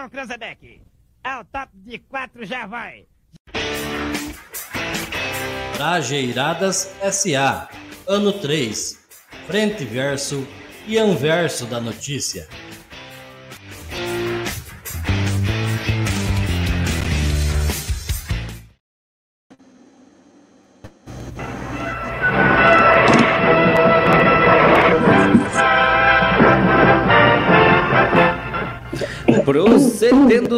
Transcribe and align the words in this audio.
Atenção, 0.00 0.08
Cranzebeck. 0.08 0.82
Ao 1.22 1.44
top 1.44 1.70
de 1.74 1.98
quatro 1.98 2.44
já 2.46 2.66
vai. 2.66 3.06
Trajeiradas 5.76 6.90
SA. 7.12 7.68
Ano 8.08 8.32
3. 8.32 8.98
Frente 9.46 9.84
verso 9.84 10.46
e 10.86 10.96
anverso 10.96 11.66
da 11.66 11.80
notícia. 11.80 12.48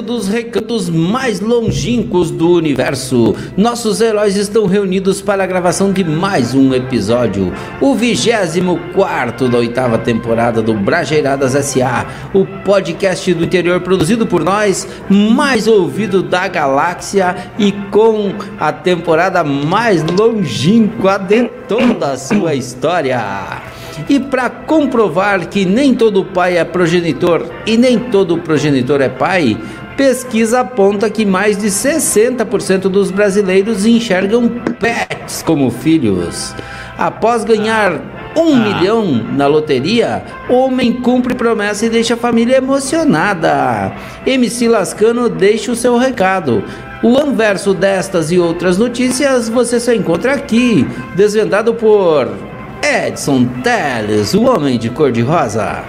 Dos 0.00 0.26
recantos 0.26 0.88
mais 0.88 1.40
longínquos 1.40 2.30
do 2.30 2.52
universo, 2.52 3.36
nossos 3.58 4.00
heróis 4.00 4.36
estão 4.36 4.64
reunidos 4.64 5.20
para 5.20 5.44
a 5.44 5.46
gravação 5.46 5.92
de 5.92 6.02
mais 6.02 6.54
um 6.54 6.72
episódio, 6.72 7.52
o 7.78 7.94
24 7.94 9.50
da 9.50 9.58
oitava 9.58 9.98
temporada 9.98 10.62
do 10.62 10.72
Brajeiradas 10.72 11.52
SA, 11.66 12.06
o 12.32 12.46
podcast 12.64 13.34
do 13.34 13.44
interior 13.44 13.80
produzido 13.82 14.26
por 14.26 14.42
nós, 14.42 14.88
mais 15.10 15.66
ouvido 15.66 16.22
da 16.22 16.48
galáxia 16.48 17.36
e 17.58 17.70
com 17.90 18.32
a 18.58 18.72
temporada 18.72 19.44
mais 19.44 20.02
longínqua 20.02 21.18
de 21.18 21.44
toda 21.68 22.12
a 22.12 22.16
sua 22.16 22.54
história. 22.54 23.71
E 24.08 24.18
para 24.18 24.48
comprovar 24.48 25.48
que 25.48 25.64
nem 25.64 25.94
todo 25.94 26.24
pai 26.24 26.56
é 26.56 26.64
progenitor 26.64 27.46
e 27.66 27.76
nem 27.76 27.98
todo 27.98 28.38
progenitor 28.38 29.00
é 29.00 29.08
pai, 29.08 29.56
pesquisa 29.96 30.60
aponta 30.60 31.10
que 31.10 31.24
mais 31.24 31.56
de 31.56 31.68
60% 31.68 32.82
dos 32.82 33.10
brasileiros 33.10 33.86
enxergam 33.86 34.48
pets 34.80 35.42
como 35.42 35.70
filhos. 35.70 36.54
Após 36.96 37.44
ganhar 37.44 38.00
um 38.36 38.56
milhão 38.56 39.06
na 39.34 39.46
loteria, 39.46 40.24
homem 40.48 40.92
cumpre 40.92 41.34
promessa 41.34 41.86
e 41.86 41.90
deixa 41.90 42.14
a 42.14 42.16
família 42.16 42.56
emocionada. 42.56 43.92
MC 44.26 44.68
Lascano 44.68 45.28
deixa 45.28 45.72
o 45.72 45.76
seu 45.76 45.96
recado. 45.96 46.64
O 47.02 47.18
anverso 47.18 47.74
destas 47.74 48.30
e 48.30 48.38
outras 48.38 48.78
notícias 48.78 49.48
você 49.48 49.80
só 49.80 49.92
encontra 49.92 50.34
aqui, 50.34 50.86
desvendado 51.16 51.74
por 51.74 52.51
Edson 52.92 53.46
Teles, 53.62 54.34
o 54.34 54.42
homem 54.44 54.78
de 54.78 54.90
cor 54.90 55.10
de 55.10 55.22
rosa. 55.22 55.82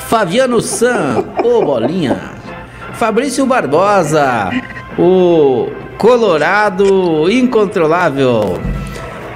Fabiano 0.00 0.60
San, 0.60 1.24
o 1.44 1.64
Bolinha. 1.64 2.32
Fabrício 2.94 3.46
Barbosa, 3.46 4.50
o 4.98 5.70
Colorado 5.98 7.30
Incontrolável. 7.30 8.58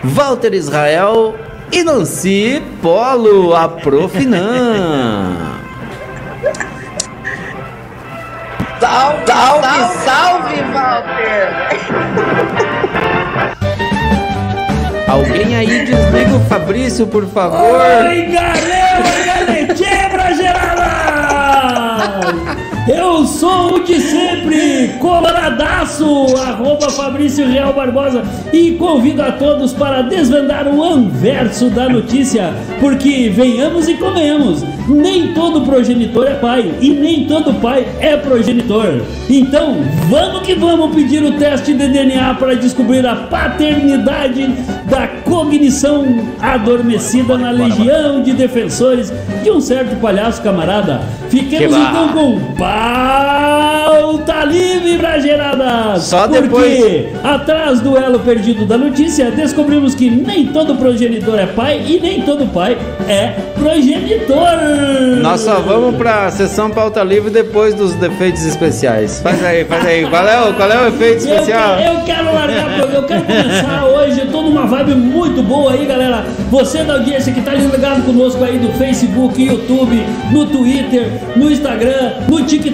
Walter 0.03 0.55
Israel 0.55 1.37
e 1.71 1.85
Nancy 1.85 2.61
Polo, 2.83 3.55
a 3.55 3.69
Profinan. 3.69 5.37
Salve, 8.81 9.25
salve, 9.27 10.05
salve, 10.05 10.63
Walter! 10.75 12.46
Alguém 15.07 15.57
aí 15.57 15.85
desliga 15.85 16.35
o 16.37 16.41
Fabrício, 16.49 17.07
por 17.07 17.27
favor. 17.29 17.61
Oi, 17.61 18.27
galera, 18.27 19.36
Eu 22.89 23.27
sou 23.27 23.75
o 23.75 23.81
de 23.85 24.01
sempre, 24.01 24.95
coloradaço, 25.01 26.07
arroba 26.37 26.89
Fabrício 26.89 27.45
Real 27.45 27.73
Barbosa 27.73 28.23
e 28.53 28.73
convido 28.73 29.23
a 29.23 29.33
todos 29.33 29.73
para 29.73 30.03
desvendar 30.03 30.69
o 30.69 30.85
anverso 30.85 31.69
da 31.69 31.89
notícia, 31.89 32.55
porque 32.79 33.29
venhamos 33.29 33.89
e 33.89 33.95
comemos, 33.95 34.63
nem 34.89 35.35
todo 35.35 35.63
progenitor 35.63 36.29
é 36.29 36.35
pai 36.35 36.73
e 36.81 36.91
nem 36.91 37.27
todo 37.27 37.55
pai 37.55 37.85
é 37.99 38.17
progenitor. 38.17 39.03
Então, 39.29 39.79
vamos 40.09 40.43
que 40.43 40.55
vamos 40.55 40.95
pedir 40.95 41.25
o 41.25 41.33
teste 41.33 41.75
de 41.75 41.89
DNA 41.89 42.35
para 42.35 42.55
descobrir 42.55 43.05
a 43.05 43.17
paternidade 43.17 44.47
da 44.89 45.09
cognição 45.25 46.07
adormecida 46.41 47.37
na 47.37 47.51
legião 47.51 48.23
de 48.23 48.33
defensores 48.33 49.13
de 49.43 49.51
um 49.51 49.61
certo 49.61 49.97
palhaço 50.01 50.41
camarada. 50.41 51.01
Fiquemos 51.29 51.77
Que 51.77 51.83
então 51.83 52.09
com 52.13 52.55
pauta 52.77 54.45
livre, 54.45 54.99
Brageirada! 54.99 55.99
Só 55.99 56.27
Porque 56.29 56.43
depois- 56.43 57.07
atrás 57.25 57.81
do 57.81 57.97
elo 57.97 58.19
perdido 58.21 58.67
da 58.67 58.77
notícia, 58.77 59.31
descobrimos 59.31 59.95
que 59.95 60.11
nem 60.11 60.47
todo 60.49 60.75
progenitor 60.77 61.39
é 61.39 61.47
pai 61.47 61.83
e 61.87 61.99
nem 62.01 62.23
todo 62.23 62.47
pai 62.47 62.77
é 63.09 63.33
progenitor! 63.55 64.37
Nós 65.23 65.41
só 65.41 65.61
vamos 65.61 65.97
pra 65.97 66.31
sessão 66.31 66.71
pauta 66.71 67.03
livre 67.03 67.31
depois 67.31 67.75
dos 67.75 67.95
defeitos 67.95 68.45
especiais. 68.45 69.21
Faz 69.21 69.43
aí, 69.45 69.65
faz 69.65 69.85
aí. 69.87 70.07
Qual 70.07 70.27
é 70.29 70.41
o, 70.43 70.53
qual 70.55 70.71
é 70.71 70.83
o 70.85 70.89
efeito 70.89 71.27
Eu, 71.27 71.35
especial? 71.35 71.77
quero- 71.79 71.95
eu 71.99 72.05
quero 72.05 72.35
largar, 72.35 72.79
eu 72.95 73.03
quero 73.05 73.23
começar 73.25 73.85
hoje, 73.87 74.21
eu 74.21 74.27
tô 74.31 74.43
numa 74.43 74.67
vibe 74.67 74.95
muito 74.95 75.43
boa 75.43 75.73
aí, 75.73 75.85
galera. 75.87 76.25
Você 76.51 76.85
da 76.85 76.95
audiência 76.95 77.33
que 77.33 77.41
tá 77.41 77.55
ligado 77.55 78.05
conosco 78.05 78.43
aí 78.45 78.59
do 78.59 78.71
Facebook, 78.75 79.43
YouTube, 79.43 80.05
no 80.31 80.47
Twitter, 80.47 81.09
no 81.35 81.51
Instagram, 81.51 82.13
no 82.29 82.43
TikTok 82.45 82.66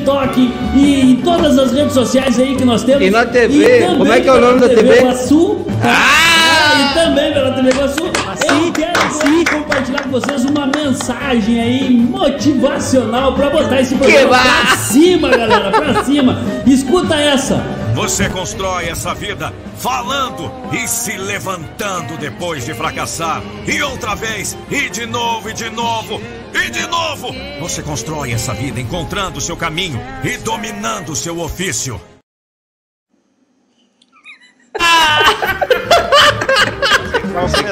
e 0.75 1.12
em 1.12 1.16
todas 1.16 1.58
as 1.58 1.72
redes 1.72 1.92
sociais 1.92 2.38
aí 2.38 2.56
que 2.56 2.64
nós 2.64 2.82
temos. 2.84 3.06
E 3.06 3.10
na 3.10 3.26
TV, 3.26 3.80
também 3.80 3.98
como 3.98 4.12
é 4.12 4.20
que 4.20 4.28
é 4.28 4.32
o 4.32 4.41
nome 4.41 4.60
da 4.60 4.69
TV? 4.69 5.00
Guaçu. 5.00 5.58
Ah! 5.82 6.32
E 6.72 6.94
também 6.94 7.32
pela 7.32 7.53
TV 7.53 7.70
Guaçu. 7.70 8.04
Eu 8.04 8.72
quero 8.72 9.03
hoje 9.03 9.44
compartilhar 9.44 10.03
com 10.03 10.10
vocês 10.10 10.44
uma 10.44 10.66
mensagem 10.66 11.60
aí 11.60 11.91
motivacional 11.91 13.34
pra 13.34 13.50
botar 13.50 13.80
esse 13.80 13.94
programa 13.94 14.38
pra 14.38 14.76
cima, 14.76 15.28
galera, 15.28 15.70
pra 15.70 16.04
cima. 16.04 16.38
Escuta 16.66 17.14
essa. 17.14 17.81
Você 17.94 18.28
constrói 18.30 18.88
essa 18.88 19.14
vida 19.14 19.53
falando 19.76 20.50
e 20.72 20.88
se 20.88 21.16
levantando 21.16 22.16
depois 22.16 22.64
de 22.64 22.72
fracassar. 22.72 23.42
E 23.66 23.82
outra 23.82 24.14
vez, 24.14 24.56
e 24.70 24.88
de 24.88 25.04
novo, 25.04 25.50
e 25.50 25.53
de 25.53 25.69
novo, 25.69 26.20
e 26.54 26.70
de 26.70 26.86
novo. 26.86 27.28
Você 27.60 27.82
constrói 27.82 28.32
essa 28.32 28.54
vida 28.54 28.80
encontrando 28.80 29.38
o 29.38 29.42
seu 29.42 29.56
caminho 29.56 30.00
e 30.25 30.38
dominando 30.38 31.10
o 31.12 31.16
seu 31.16 31.38
ofício. 31.38 32.00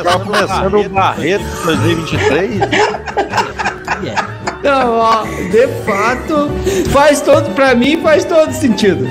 Tá 0.02 0.18
começando 0.18 0.80
o 0.80 0.88
Barreto 0.88 1.44
2023? 1.64 2.60
Não, 4.62 4.98
ó, 4.98 5.24
de 5.24 5.66
fato, 5.84 6.50
faz 6.90 7.20
todo, 7.20 7.54
pra 7.54 7.74
mim 7.74 8.00
faz 8.02 8.24
todo 8.24 8.52
sentido. 8.52 9.06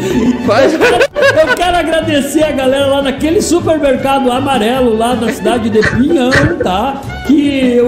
Faz... 0.45 0.73
Eu 0.73 1.55
quero 1.55 1.77
agradecer 1.77 2.43
a 2.43 2.51
galera 2.51 2.85
lá 2.85 3.01
daquele 3.01 3.41
supermercado 3.41 4.31
amarelo 4.31 4.95
lá 4.97 5.15
da 5.15 5.31
cidade 5.31 5.69
de 5.69 5.79
Pinhão, 5.79 6.31
tá? 6.63 7.01
Que 7.29 7.79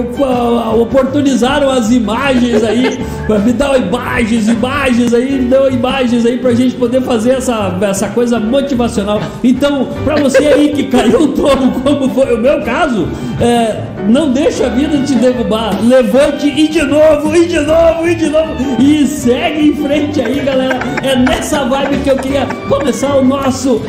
oportunizaram 0.80 1.68
as 1.68 1.90
imagens 1.90 2.62
aí, 2.62 2.96
me 3.44 3.52
dar 3.52 3.76
imagens, 3.76 4.46
imagens 4.46 5.12
aí, 5.12 5.38
deu 5.40 5.68
imagens 5.68 6.24
aí 6.24 6.38
pra 6.38 6.54
gente 6.54 6.76
poder 6.76 7.02
fazer 7.02 7.32
essa, 7.32 7.76
essa 7.82 8.08
coisa 8.10 8.38
motivacional. 8.38 9.20
Então, 9.42 9.88
pra 10.04 10.14
você 10.14 10.46
aí 10.46 10.68
que 10.68 10.84
caiu 10.84 11.32
todo, 11.34 11.82
como 11.82 12.08
foi 12.10 12.36
o 12.36 12.38
meu 12.38 12.62
caso, 12.62 13.08
é, 13.40 13.82
não 14.08 14.30
deixa 14.30 14.66
a 14.66 14.68
vida 14.68 14.96
te 14.98 15.16
derrubar. 15.16 15.76
Levante 15.84 16.46
e 16.46 16.68
de 16.68 16.82
novo, 16.82 17.34
e 17.34 17.46
de 17.46 17.60
novo, 17.60 18.06
e 18.06 18.14
de 18.14 18.28
novo. 18.28 18.80
E 18.80 19.04
segue 19.08 19.70
em 19.70 19.74
frente 19.74 20.20
aí, 20.20 20.38
galera. 20.38 20.78
É 21.02 21.16
nessa 21.16 21.64
vibe 21.64 21.98
que 22.04 22.10
eu 22.10 22.16
queria 22.16 22.46
começar 22.68 23.16
o 23.16 23.24
nosso 23.24 23.82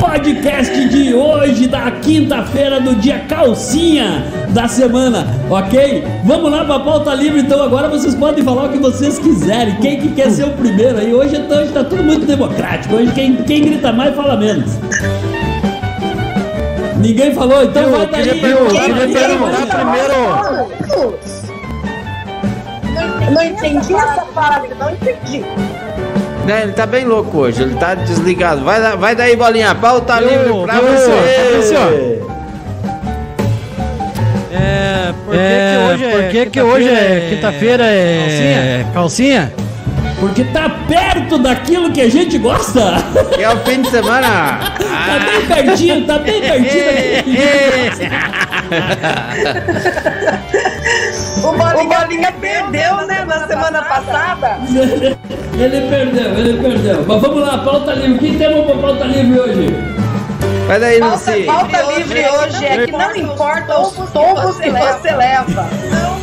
podcast 0.00 0.88
de 0.88 1.14
hoje, 1.14 1.66
da 1.66 1.90
quinta-feira, 1.90 2.80
do 2.80 2.94
dia 2.96 3.20
calcinha 3.28 4.24
da 4.50 4.66
semana, 4.68 5.26
ok? 5.50 6.04
Vamos 6.24 6.50
lá 6.50 6.64
pra 6.64 6.78
pauta 6.80 7.14
livre, 7.14 7.40
então 7.40 7.62
agora 7.62 7.88
vocês 7.88 8.14
podem 8.14 8.42
falar 8.44 8.64
o 8.64 8.68
que 8.70 8.78
vocês 8.78 9.18
quiserem. 9.18 9.76
Quem 9.76 10.00
que 10.00 10.08
quer 10.12 10.30
ser 10.30 10.44
o 10.44 10.50
primeiro 10.52 10.98
aí? 10.98 11.12
Hoje, 11.14 11.36
então, 11.36 11.58
hoje 11.60 11.72
tá 11.72 11.84
tudo 11.84 12.02
muito 12.02 12.26
democrático. 12.26 12.94
Hoje 12.96 13.12
quem, 13.12 13.36
quem 13.36 13.62
grita 13.64 13.92
mais 13.92 14.14
fala 14.14 14.36
menos. 14.36 14.72
Ninguém 16.98 17.34
falou, 17.34 17.62
então 17.64 17.90
vai 17.90 18.06
daí. 18.06 18.22
queria 18.24 18.40
perguntar- 18.42 18.80
vai 18.80 18.88
daí, 18.90 19.12
queria 19.12 19.36
vai 19.38 19.52
perguntar 19.52 19.66
daí. 19.66 19.98
primeiro. 20.92 21.18
Não, 22.94 23.30
não 23.32 23.42
entendi 23.42 23.94
essa 23.94 24.24
parada, 24.34 24.68
não 24.78 24.90
entendi. 24.90 25.44
Né, 26.46 26.62
ele 26.64 26.72
tá 26.72 26.86
bem 26.86 27.04
louco 27.04 27.38
hoje, 27.38 27.62
ele 27.62 27.74
tá 27.76 27.94
desligado. 27.94 28.62
Vai, 28.64 28.80
da- 28.80 28.96
vai 28.96 29.14
daí, 29.14 29.36
bolinha, 29.36 29.72
pauta 29.74 30.16
Viu, 30.20 30.28
livre 30.28 30.52
pra 30.64 30.74
viu, 30.80 30.88
você. 30.88 31.36
Fabrício? 31.36 31.78
É, 34.52 35.12
por 35.24 35.34
que, 35.34 35.40
É, 35.40 35.72
que 35.72 35.78
hoje 35.92 36.04
é, 36.04 36.28
que 36.44 36.50
que 36.50 36.60
hoje 36.60 36.88
é 36.88 37.26
quinta-feira 37.30 37.84
é- 37.84 38.84
calcinha? 38.92 38.92
Calcinha? 38.92 39.52
Porque 40.18 40.44
tá 40.44 40.68
perto 40.86 41.38
daquilo 41.38 41.90
que 41.92 42.00
a 42.00 42.08
gente 42.08 42.38
gosta. 42.38 42.94
Que 43.34 43.42
é 43.42 43.50
o 43.50 43.56
fim 43.58 43.82
de 43.82 43.90
semana. 43.90 44.58
Tá 44.78 45.18
bem 45.18 45.46
pertinho, 45.64 46.06
tá 46.06 46.18
bem 46.18 46.40
pertinho 46.40 46.84
daquilo 46.84 47.22
que 47.24 47.40
a 47.40 47.84
gente 47.84 48.08
gosta. 48.70 50.71
O 51.42 51.52
Bolinha, 51.52 51.82
o 51.82 51.88
Bolinha 51.88 52.32
perdeu, 52.40 52.96
né, 53.06 53.24
na 53.24 53.46
semana 53.46 53.82
passada. 53.82 54.58
Ele 55.58 55.80
perdeu, 55.88 56.38
ele 56.38 56.62
perdeu. 56.62 57.04
Mas 57.06 57.20
vamos 57.20 57.42
lá, 57.42 57.58
pauta 57.58 57.92
livre. 57.92 58.16
O 58.16 58.18
que 58.18 58.38
temos 58.38 58.64
pra 58.66 58.76
pauta 58.76 59.04
livre 59.04 59.40
hoje? 59.40 60.02
Vai 60.66 60.80
daí, 60.80 61.00
Pauta, 61.00 61.16
Nancy. 61.16 61.42
pauta 61.44 61.82
livre 61.92 62.24
hoje 62.28 62.64
é 62.64 62.86
que 62.86 62.92
não 62.92 63.16
importa 63.16 63.80
os 63.80 63.92
tombos 64.10 64.56
que 64.58 64.70
você 64.70 65.12
leva. 65.12 65.68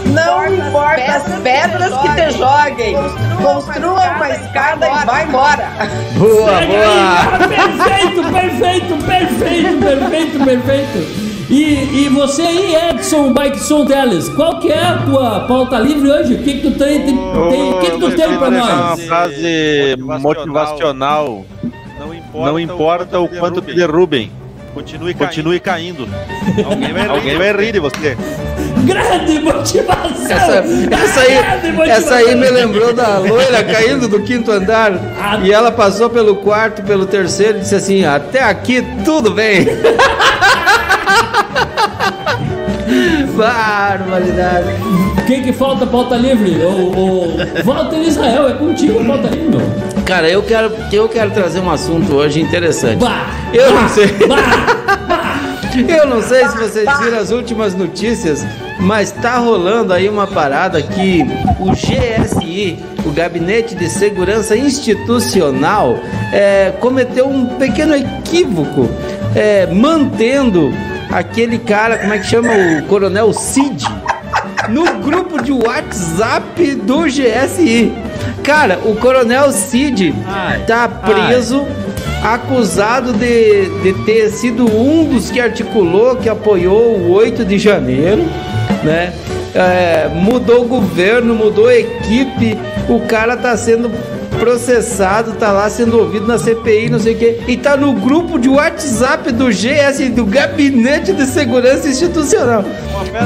Não 0.06 0.54
importa 0.54 1.04
as 1.04 1.24
pedras 1.42 1.98
que 2.02 2.10
te 2.16 2.38
joguem. 2.38 2.96
Construa 3.42 4.10
uma 4.16 4.30
escada 4.30 4.88
e 4.88 5.06
vai 5.06 5.24
embora. 5.26 5.68
Boa, 6.18 6.62
boa. 6.62 7.48
Perfeito, 7.48 8.24
perfeito, 8.32 9.06
perfeito, 9.06 9.80
perfeito, 9.80 10.46
perfeito. 10.46 11.29
E, 11.50 12.04
e 12.06 12.10
você 12.10 12.44
aí, 12.44 12.76
Edson 12.92 13.34
Bikeson 13.34 13.84
Teles, 13.86 14.30
qual 14.30 14.60
que 14.60 14.72
é 14.72 14.84
a 14.84 14.98
tua 14.98 15.40
pauta 15.42 15.80
livre 15.80 16.10
hoje? 16.12 16.36
O 16.36 16.44
que 16.44 16.54
que 16.60 16.62
tu 16.62 16.78
tem, 16.78 17.02
tem, 17.02 17.18
tem- 17.18 17.74
o 17.74 17.80
que 17.80 17.92
que 17.92 17.98
tu 18.00 18.12
tem 18.12 18.38
pra 18.38 18.50
Uma 18.50 18.52
nós? 18.52 19.04
frase 19.06 19.96
motivacional. 20.22 21.44
Não 22.34 22.60
importa 22.60 23.20
o 23.20 23.28
quanto 23.28 23.62
te 23.62 23.74
derrubem. 23.74 24.32
Continue, 24.76 25.14
continue 25.16 25.60
caindo. 25.60 26.08
Alguém 26.70 26.94
vai, 26.94 27.08
Alguém 27.08 27.38
vai 27.38 27.52
rir 27.58 27.72
de 27.74 27.80
você. 27.80 28.16
Grande 28.86 29.40
motivação! 29.40 30.32
Essa, 30.32 30.36
essa, 30.36 30.62
Grande 30.62 31.66
aí, 31.66 31.72
motivação. 31.74 31.84
essa 31.86 32.16
aí 32.16 32.36
me 32.36 32.50
lembrou 32.50 32.94
da 32.94 33.18
loira 33.18 33.64
caindo 33.64 34.08
do 34.08 34.22
quinto 34.22 34.52
andar. 34.52 34.94
Ah. 35.20 35.40
E 35.44 35.52
ela 35.52 35.72
passou 35.72 36.10
pelo 36.12 36.36
quarto, 36.38 36.84
pelo 36.84 37.08
terceiro 37.08 37.58
e 37.58 37.62
disse 37.62 37.74
assim: 37.76 38.06
Até 38.06 38.44
aqui 38.44 38.86
tudo 39.04 39.32
bem. 39.32 39.66
Barbaridade. 43.40 44.68
Quem 45.26 45.42
que 45.42 45.54
falta 45.54 45.88
pauta 45.88 46.16
livre? 46.18 46.52
O, 46.66 46.92
o 46.92 47.64
Walter 47.64 48.00
Israel, 48.02 48.50
é 48.50 48.54
contigo 48.54 49.00
a 49.00 49.06
pauta 49.06 49.28
livre, 49.30 49.58
meu. 49.58 50.04
Cara, 50.06 50.30
eu 50.30 50.44
quero, 50.44 50.72
eu 50.92 51.08
quero 51.08 51.32
trazer 51.32 51.60
um 51.60 51.72
assunto 51.72 52.16
hoje 52.16 52.42
interessante. 52.42 53.00
Bah, 53.00 53.28
Eu 53.54 53.72
bah, 53.74 53.82
não 53.82 53.90
sei. 53.90 54.08
bah. 54.28 54.76
Eu 55.88 56.08
não 56.08 56.22
sei 56.22 56.46
se 56.48 56.58
vocês 56.58 56.90
viram 57.00 57.20
as 57.20 57.32
últimas 57.32 57.74
notícias, 57.76 58.46
mas 58.80 59.12
tá 59.12 59.38
rolando 59.38 59.94
aí 59.94 60.10
uma 60.10 60.26
parada 60.28 60.82
que 60.82 61.24
o 61.60 61.72
GSI, 61.72 62.78
o 63.06 63.12
Gabinete 63.12 63.76
de 63.76 63.88
Segurança 63.88 64.58
Institucional, 64.58 65.98
é, 66.34 66.74
cometeu 66.80 67.28
um 67.30 67.46
pequeno 67.46 67.96
equívoco, 67.96 68.90
é, 69.36 69.68
mantendo 69.68 70.74
aquele 71.12 71.58
cara, 71.60 71.98
como 71.98 72.14
é 72.14 72.20
que 72.20 72.28
chama, 72.28 72.50
o 72.80 72.84
Coronel 72.84 73.34
Cid, 73.34 73.86
no 74.70 75.00
grupo 75.00 75.42
de 75.42 75.52
WhatsApp 75.52 76.76
do 76.76 77.04
GSI. 77.04 77.94
Cara, 78.44 78.80
o 78.86 78.96
Coronel 78.96 79.52
Cid 79.52 80.14
Ai, 80.28 80.64
tá 80.66 80.88
preso, 80.88 81.66
acusado 82.24 83.14
de, 83.14 83.70
de 83.82 83.94
ter 84.06 84.30
sido 84.30 84.66
um 84.66 85.06
dos 85.06 85.32
que 85.32 85.40
articulou, 85.40 86.16
que 86.16 86.30
apoiou 86.30 86.98
o 86.98 87.12
8 87.12 87.46
de 87.46 87.58
janeiro, 87.58 88.24
né? 88.84 89.14
É, 89.54 90.10
mudou 90.14 90.64
o 90.64 90.68
governo, 90.68 91.34
mudou 91.34 91.68
a 91.68 91.76
equipe, 91.76 92.58
o 92.88 93.00
cara 93.02 93.36
tá 93.36 93.58
sendo 93.58 93.90
processado, 94.40 95.34
tá 95.34 95.52
lá 95.52 95.70
sendo 95.70 96.00
ouvido 96.00 96.26
na 96.26 96.38
CPI, 96.38 96.90
não 96.90 97.00
sei 97.00 97.14
o 97.14 97.18
quê, 97.18 97.40
e 97.48 97.58
tá 97.58 97.76
no 97.76 97.94
grupo 97.94 98.40
de 98.40 98.48
WhatsApp 98.50 99.32
do 99.32 99.48
GS, 99.50 100.10
do 100.16 100.26
Gabinete 100.26 101.14
de 101.14 101.26
Segurança 101.26 101.88
Institucional. 101.88 102.64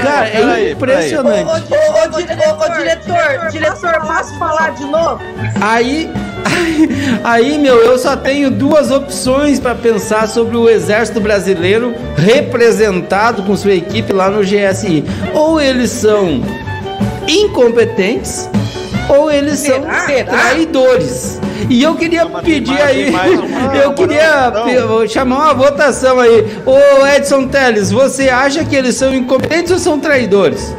Cara, 0.01 0.27
é 0.29 0.71
impressionante. 0.71 1.43
Ô, 1.45 1.51
ô, 1.51 1.55
ô, 1.55 2.07
dire- 2.17 2.33
ô, 2.33 2.53
ô, 2.53 2.77
diretor, 2.77 3.49
diretor, 3.51 4.01
posso 4.01 4.37
falar 4.39 4.71
de 4.71 4.83
novo? 4.85 5.19
Aí, 5.61 6.09
aí, 6.45 6.89
aí, 7.23 7.57
meu, 7.59 7.77
eu 7.77 7.97
só 7.97 8.15
tenho 8.15 8.49
duas 8.49 8.91
opções 8.91 9.59
para 9.59 9.75
pensar 9.75 10.27
sobre 10.27 10.57
o 10.57 10.67
Exército 10.69 11.19
Brasileiro 11.21 11.93
representado 12.17 13.43
com 13.43 13.55
sua 13.55 13.73
equipe 13.73 14.11
lá 14.11 14.29
no 14.29 14.41
GSI. 14.41 15.03
Ou 15.33 15.59
eles 15.61 15.89
são 15.91 16.41
incompetentes, 17.27 18.49
ou 19.09 19.31
eles 19.31 19.59
são 19.59 19.81
Será? 19.81 20.05
Será? 20.05 20.31
traidores. 20.31 21.39
E 21.69 21.81
eu 21.81 21.95
queria 21.95 22.25
pedir 22.25 22.81
aí, 22.81 23.09
uma- 23.09 23.25
eu 23.77 23.93
queria 23.93 24.51
chamar 25.07 25.35
uma 25.37 25.53
votação 25.53 26.19
aí. 26.19 26.57
Ô 26.65 27.05
Edson 27.07 27.47
Teles, 27.47 27.91
você 27.91 28.29
acha 28.29 28.63
que 28.65 28.75
eles 28.75 28.95
são 28.95 29.13
incompetentes 29.13 29.71
ou 29.71 29.79
são 29.79 29.99
traidores? 29.99 30.75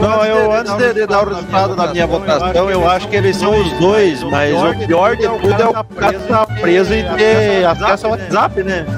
Não, 0.00 0.24
eu 0.24 0.52
antes 0.52 0.72
de, 0.74 0.94
de 0.94 1.06
dar 1.06 1.24
o 1.26 1.28
resultado 1.28 1.74
da 1.74 1.88
minha 1.88 2.06
votação, 2.06 2.70
eu 2.70 2.88
acho 2.88 3.08
que 3.08 3.16
eles 3.16 3.36
são 3.36 3.58
os 3.60 3.72
dois, 3.80 4.22
mas 4.22 4.54
o 4.54 4.86
pior 4.86 5.16
de 5.16 5.24
tudo 5.26 5.60
é 5.62 5.66
o 5.68 5.84
cara 5.84 6.16
estar 6.16 6.46
preso 6.60 6.94
e 6.94 7.02
ter 7.16 7.64
acesso 7.66 8.06
ao 8.06 8.12
WhatsApp, 8.12 8.62
né? 8.62 8.86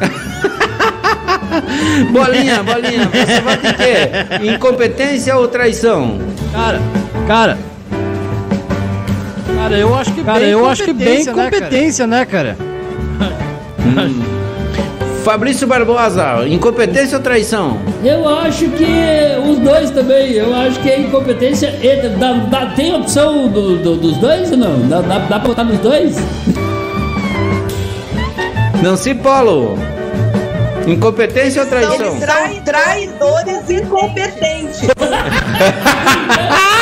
Bolinha, 2.12 2.62
bolinha, 2.62 3.08
você 3.08 3.40
vota 3.40 3.68
em 3.68 3.74
quê? 3.74 4.54
Incompetência 4.54 5.36
ou 5.36 5.48
traição? 5.48 6.18
Cara, 6.52 6.80
cara. 7.26 7.58
Cara, 9.60 9.76
eu 9.76 9.94
acho 9.94 10.12
que 10.14 10.24
Cara, 10.24 10.40
bem 10.40 10.48
eu 10.50 10.66
acho 10.66 10.84
que 10.84 10.92
bem 10.94 11.24
competência, 11.24 11.34
né, 11.34 11.50
cara? 11.50 11.60
competência, 11.60 12.06
né, 12.06 12.24
cara? 12.24 12.56
Fabrício 15.22 15.66
Barbosa, 15.66 16.48
incompetência 16.48 17.18
ou 17.18 17.22
traição? 17.22 17.78
Eu 18.02 18.26
acho 18.26 18.70
que 18.70 18.86
os 19.46 19.58
dois 19.58 19.90
também. 19.90 20.32
Eu 20.32 20.54
acho 20.56 20.80
que 20.80 20.88
é 20.88 20.98
incompetência. 21.00 21.78
e- 21.82 22.08
dá- 22.18 22.32
dá- 22.48 22.66
tem 22.74 22.94
opção 22.94 23.48
do- 23.48 23.76
do- 23.76 23.96
dos 23.96 24.16
dois 24.16 24.50
ou 24.50 24.56
não? 24.56 24.80
Dá, 24.88 25.02
dá, 25.02 25.18
dá 25.18 25.38
pra 25.38 25.48
botar 25.48 25.64
nos 25.64 25.78
dois? 25.80 26.16
Nancy 28.82 29.14
Polo, 29.14 29.76
incompetência 30.86 31.60
ou 31.62 31.68
traição? 31.68 31.98
São 31.98 32.18
trai- 32.20 32.62
traidores 32.64 33.68
incompetentes. 33.68 34.80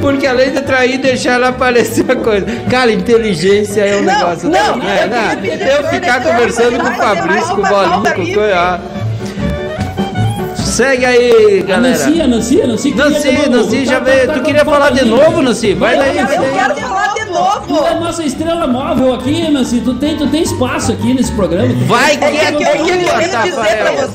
Porque 0.00 0.26
além 0.26 0.52
de 0.52 0.60
trair, 0.62 0.98
deixar 0.98 1.32
ela 1.34 1.48
aparecer 1.48 2.10
a 2.10 2.16
coisa. 2.16 2.46
Cara, 2.70 2.90
inteligência 2.92 3.80
é 3.82 3.96
um 3.96 4.02
Não, 4.02 4.14
negócio. 4.18 4.48
não, 4.48 4.76
né? 4.76 5.00
eu 5.04 5.08
Né? 5.08 5.36
queria 5.40 5.56
pedir 5.58 5.68
Eu 5.70 5.78
pro 5.82 5.88
ficar 5.90 6.22
conversando 6.22 6.76
com 6.78 6.82
o 6.82 6.84
mais 6.84 6.96
Fabrício, 6.96 7.56
com 7.56 7.62
o 7.62 7.68
Bolinho, 7.68 8.14
com 8.14 8.22
o. 8.22 8.34
Coiá. 8.34 8.80
Segue 10.56 11.04
aí, 11.06 11.64
galera. 11.66 11.96
Nancy, 11.98 12.20
a 12.22 12.26
Nancy, 12.28 12.62
a 12.62 12.66
Nancy. 12.68 12.94
Nancy, 12.94 13.48
Nancy, 13.48 13.84
já 13.84 13.98
tá- 13.98 14.04
veio. 14.04 14.26
tá- 14.26 14.32
Tu 14.34 14.38
tá- 14.38 14.44
queria 14.44 14.64
tá- 14.64 14.70
falar 14.70 14.86
tá- 14.88 14.94
de 14.94 15.04
novo, 15.06 15.42
Nancy? 15.42 15.74
Vai 15.74 15.94
Eu 15.94 15.98
daí. 15.98 16.12
quero- 16.14 16.44
Eu 16.44 16.52
quero 16.52 16.76
falar 16.76 17.08
de 17.08 17.14
Tu 17.14 17.20
é 17.20 17.30
novo. 17.32 17.84
a 17.86 17.94
nossa 17.94 18.22
estrela 18.22 18.66
móvel 18.68 19.14
aqui, 19.14 19.50
Nancy. 19.50 19.80
Tu 19.80 19.94
tem, 19.94 20.16
tu 20.16 20.28
tem 20.28 20.42
espaço 20.42 20.92
aqui 20.92 21.14
nesse 21.14 21.32
programa. 21.32 21.74
Vai 21.86 22.12
É 22.12 22.16
que, 22.16 22.24
é 22.24 22.52
que 22.52 22.62
eu 22.62 22.76
tô 22.78 22.84
querendo 22.84 23.18
dizer 23.18 23.28
Tafarel. 23.30 23.94
pra 23.96 24.06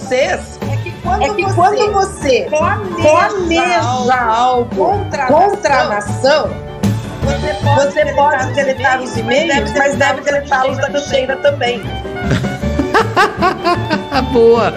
vocês 1.04 1.32
é 1.32 1.34
que 1.36 1.54
quando 1.54 1.92
você 1.92 2.48
planeja 2.50 4.26
algo 4.26 4.98
contra 5.28 5.82
a 5.82 5.84
nação, 5.90 6.50
você 7.76 8.06
pode 8.14 8.54
deletar 8.54 9.02
os 9.02 9.16
e-mails, 9.18 9.72
mas 9.78 9.96
deve 9.96 10.22
deletá-los 10.22 10.78
da 10.78 10.88
lixeira 10.90 11.36
também. 11.38 11.82
Boa, 14.32 14.74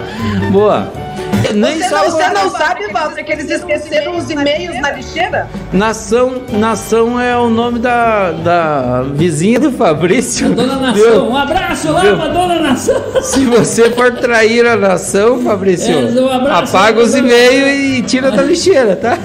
boa. 0.51 1.06
Nem 1.53 1.77
Você 1.81 1.89
só 1.89 1.95
não, 2.03 2.11
você 2.11 2.29
não 2.29 2.49
sabe, 2.49 2.87
Walter, 2.91 3.23
que 3.23 3.31
eles 3.31 3.49
esqueceram 3.49 4.17
os 4.17 4.29
e-mails 4.29 4.79
na 4.81 4.91
lixeira? 4.91 5.47
Nação, 5.71 6.41
Nação 6.53 7.19
é 7.19 7.37
o 7.37 7.49
nome 7.49 7.79
da, 7.79 8.31
da 8.31 9.03
vizinha 9.13 9.59
do 9.59 9.71
Fabrício. 9.71 10.49
Dona 10.53 10.75
Nação, 10.75 11.29
um 11.29 11.37
abraço 11.37 11.91
lá 11.91 12.01
pra 12.01 12.27
Dona 12.27 12.59
Nação. 12.59 13.01
Se 13.21 13.45
você 13.45 13.89
for 13.91 14.11
trair 14.13 14.65
a 14.65 14.75
nação, 14.75 15.41
Fabrício, 15.43 15.93
É, 15.93 16.21
um 16.21 16.29
abraço 16.29 16.75
apaga 16.77 17.01
os 17.01 17.15
e-mails 17.15 17.97
e 17.97 18.01
tira 18.03 18.31
da 18.31 18.41
lixeira, 18.43 18.95
tá? 18.95 19.17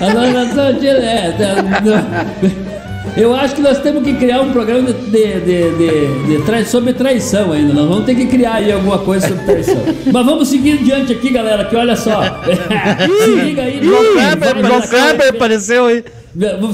A 0.00 0.12
Dona 0.12 0.44
Nação 0.44 0.74
tira- 0.74 0.98
é. 0.98 2.69
Eu 3.16 3.34
acho 3.34 3.54
que 3.54 3.60
nós 3.60 3.78
temos 3.80 4.02
que 4.04 4.14
criar 4.14 4.40
um 4.40 4.52
programa 4.52 4.92
de, 4.92 5.10
de, 5.10 5.40
de, 5.40 5.70
de- 5.76 6.36
de 6.38 6.42
trai- 6.44 6.64
sobre 6.64 6.92
traição 6.92 7.52
ainda. 7.52 7.72
Nós 7.74 7.88
vamos 7.88 8.04
ter 8.04 8.14
que 8.14 8.26
criar 8.26 8.54
aí 8.54 8.70
alguma 8.72 8.98
coisa 8.98 9.28
sobre 9.28 9.44
traição. 9.44 9.82
Mas 10.12 10.26
vamos 10.26 10.48
seguir 10.48 10.72
adiante 10.78 11.12
aqui, 11.12 11.30
galera, 11.30 11.64
que 11.64 11.76
olha 11.76 11.96
só. 11.96 12.20
Se 13.24 13.30
liga 13.42 13.62
aí. 13.62 13.80
João 14.66 14.82
Kleber 14.88 15.28
apareceu 15.30 15.86
aí. 15.86 16.04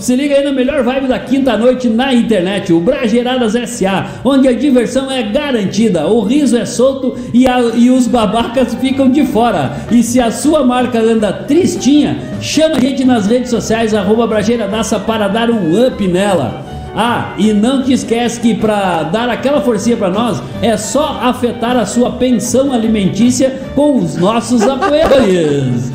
Se 0.00 0.14
liga 0.14 0.34
aí 0.36 0.44
na 0.44 0.52
melhor 0.52 0.82
vibe 0.82 1.06
da 1.08 1.18
quinta 1.18 1.56
noite 1.56 1.88
na 1.88 2.12
internet, 2.12 2.75
o 2.75 2.80
Brageiradas 2.80 3.54
SA, 3.70 4.06
onde 4.22 4.46
a 4.46 4.52
diversão 4.52 5.10
é 5.10 5.22
garantida, 5.22 6.06
o 6.06 6.20
riso 6.20 6.58
é 6.58 6.66
solto 6.66 7.16
e, 7.32 7.46
a- 7.48 7.72
e 7.75 7.88
os 7.90 8.06
babacas 8.06 8.75
ficam 8.75 9.08
de 9.08 9.25
fora. 9.25 9.75
E 9.90 10.02
se 10.02 10.20
a 10.20 10.30
sua 10.30 10.62
marca 10.62 11.00
anda 11.00 11.32
tristinha, 11.32 12.18
chama 12.40 12.76
a 12.76 12.80
gente 12.80 13.02
nas 13.04 13.26
redes 13.26 13.48
sociais, 13.48 13.94
arroba 13.94 14.26
Brageiradaça 14.26 15.00
para 15.00 15.26
dar 15.26 15.50
um 15.50 15.86
up 15.86 16.06
nela. 16.06 16.62
Ah, 16.94 17.34
e 17.38 17.52
não 17.52 17.82
te 17.82 17.92
esquece 17.92 18.40
que 18.40 18.54
para 18.54 19.02
dar 19.04 19.28
aquela 19.28 19.60
forcinha 19.60 19.96
para 19.98 20.08
nós 20.10 20.42
é 20.62 20.76
só 20.78 21.18
afetar 21.22 21.76
a 21.76 21.84
sua 21.84 22.12
pensão 22.12 22.72
alimentícia 22.72 23.54
com 23.75 23.96
os 23.98 24.16
nossos 24.16 24.62
apoiadores. 24.68 25.92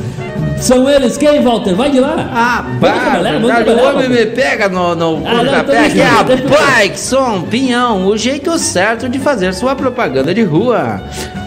São 0.61 0.87
eles 0.87 1.17
quem, 1.17 1.41
Walter? 1.41 1.73
Vai 1.73 1.89
de 1.89 1.99
lá. 1.99 2.29
Ah, 2.31 2.65
pra 2.79 3.73
o 3.73 3.83
homem 3.89 4.07
me 4.09 4.25
pega 4.27 4.69
no, 4.69 4.95
no 4.95 5.27
Ah, 5.27 5.39
pontapé, 5.39 5.87
é 5.97 6.05
a 6.05 6.23
brincando. 6.23 6.55
Bikeson 6.77 7.41
Pinhão, 7.43 8.05
o 8.05 8.15
jeito 8.15 8.57
certo 8.59 9.09
de 9.09 9.17
fazer 9.17 9.53
sua 9.53 9.75
propaganda 9.75 10.33
de 10.33 10.43
rua. 10.43 11.01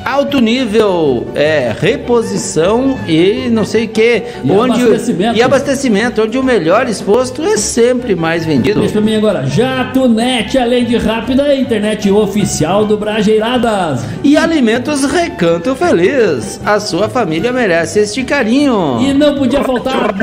Alto 0.05 0.39
nível, 0.39 1.27
é, 1.35 1.75
reposição 1.81 2.99
e 3.09 3.49
não 3.51 3.65
sei 3.65 3.87
o 3.87 3.89
que. 3.89 4.23
E 4.45 4.53
abastecimento. 4.53 5.39
E 5.39 5.43
abastecimento, 5.43 6.23
onde 6.23 6.39
o 6.39 6.43
melhor 6.43 6.87
exposto 6.89 7.43
é 7.43 7.57
sempre 7.57 8.15
mais 8.15 8.45
vendido. 8.45 8.81
Deixa 8.81 8.93
pra 8.93 9.01
mim 9.01 9.17
agora. 9.17 9.47
JatoNet, 9.47 10.59
além 10.59 10.85
de 10.85 10.99
rápida, 10.99 11.45
é 11.45 11.53
a 11.53 11.57
internet 11.57 12.11
oficial 12.11 12.85
do 12.85 12.99
Brajeiradas. 12.99 14.05
E 14.23 14.37
Alimentos 14.37 15.05
Recanto 15.05 15.75
Feliz. 15.75 16.61
A 16.65 16.79
sua 16.79 17.09
família 17.09 17.51
merece 17.51 18.01
este 18.01 18.25
carinho. 18.25 18.99
E 19.01 19.15
não 19.15 19.35
podia 19.37 19.65
faltar 19.65 20.15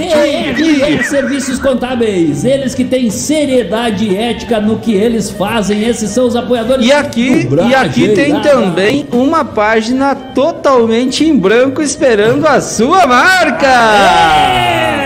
Serviços 1.03 1.59
Contábeis. 1.59 2.45
Eles 2.45 2.75
que 2.75 2.83
têm 2.83 3.09
seriedade 3.09 4.05
e 4.05 4.17
ética 4.17 4.61
no 4.61 4.77
que 4.77 4.93
eles 4.93 5.31
fazem. 5.31 5.83
Esses 5.83 6.11
são 6.11 6.27
os 6.27 6.35
apoiadores 6.35 6.85
E 6.85 6.91
aqui, 6.91 7.47
e 7.67 7.75
aqui 7.75 8.09
tem 8.09 8.39
também 8.41 9.07
uma 9.11 9.43
página 9.71 10.13
totalmente 10.13 11.23
em 11.23 11.37
branco 11.37 11.81
esperando 11.81 12.45
a 12.45 12.59
sua 12.59 13.07
marca. 13.07 13.69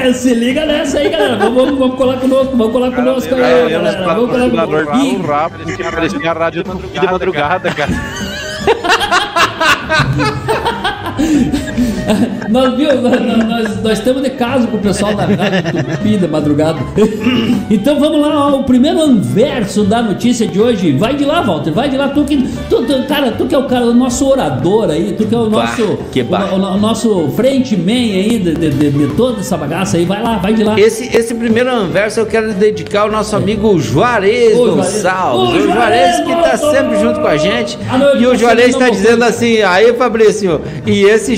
É, 0.04 0.12
se 0.12 0.34
liga 0.34 0.66
nessa 0.66 0.98
aí, 0.98 1.10
galera. 1.10 1.38
Vamos, 1.38 1.56
vamos, 1.56 1.80
vamos 1.80 1.96
colar 1.96 2.20
conosco, 2.20 2.58
vamos 2.58 2.74
colar 2.74 2.92
conosco 2.92 3.36
aí, 3.36 3.42
Menos 3.42 3.72
galera. 3.72 4.06
Vamos 4.06 4.32
colar 4.32 4.50
conosco. 4.50 5.22
rápido 5.22 5.78
que 5.78 5.84
parecia 5.84 6.32
a 6.32 6.34
rádio 6.34 6.64
de 6.64 7.06
madrugada, 7.06 7.72
cara. 7.76 7.92
Nós, 12.50 12.76
viu, 12.78 13.02
nós, 13.02 13.20
nós, 13.48 13.84
nós 13.84 13.98
estamos 13.98 14.22
de 14.22 14.30
caso 14.32 14.68
com 14.68 14.78
o 14.78 14.80
pessoal 14.80 15.16
da 15.16 15.26
Rádio 15.26 15.84
Tupi 15.98 16.18
da 16.18 16.28
madrugada. 16.28 16.80
Então 17.70 18.00
vamos 18.00 18.22
lá, 18.22 18.48
ó, 18.48 18.60
o 18.60 18.64
primeiro 18.64 19.02
anverso 19.02 19.84
da 19.84 20.00
notícia 20.02 20.46
de 20.48 20.62
hoje. 20.62 20.92
Vai 20.92 21.16
de 21.16 21.26
lá, 21.26 21.42
Walter, 21.42 21.72
vai 21.72 21.90
de 21.90 21.98
lá. 21.98 22.10
Tu 22.10 22.24
que, 22.24 22.38
tu, 22.70 22.84
tu- 22.84 23.04
cara, 23.08 23.32
tu 23.32 23.48
que 23.48 23.56
é 23.56 23.58
o 23.58 23.64
cara, 23.64 23.86
o 23.88 23.94
nosso 23.94 24.28
orador 24.30 24.92
aí, 24.92 25.16
tu 25.18 25.26
que 25.26 25.34
é 25.34 25.38
o 25.38 25.50
Bah, 25.50 25.62
nosso, 25.62 25.98
que 26.12 26.22
o, 26.22 26.26
bah. 26.26 26.50
o- 26.52 26.56
o 26.58 26.78
nosso 26.78 27.28
frente 27.36 27.76
man 27.76 27.92
aí 27.92 28.38
de, 28.38 28.54
de- 28.54 28.70
de- 28.70 28.92
de 28.92 29.08
toda 29.16 29.40
essa 29.40 29.58
bagaça 29.58 29.98
aí. 29.98 30.06
Vai 30.06 30.22
lá, 30.22 30.38
vai 30.38 30.54
de 30.54 30.64
lá. 30.64 30.80
Esse, 30.80 31.06
esse 31.16 31.34
primeiro 31.34 31.72
anverso 31.74 32.20
eu 32.20 32.28
quero 32.28 32.54
dedicar 32.54 33.02
ao 33.02 33.12
nosso 33.12 33.36
amigo 33.36 33.80
Juarez 33.80 34.56
Ô, 34.56 34.68
Juarez. 34.68 34.76
Gonçalves. 34.94 35.50
Ô, 35.50 35.58
O 35.58 35.62
Juarez 35.74 36.16
que 36.18 36.24
tá 36.36 36.56
Juarez! 36.58 36.62
sempre 36.78 37.00
junto 37.00 37.20
com 37.20 37.28
a 37.28 37.38
gente. 37.38 37.80
Ah, 37.90 38.14
E 38.20 38.28
o 38.28 38.36
Juarez 38.36 38.76
tá 38.76 38.86
no 38.86 38.92
dizendo 38.92 39.24
assim: 39.24 39.62
aí, 39.64 39.92
Fabrício, 39.94 40.62
e 40.86 41.04
esse 41.04 41.36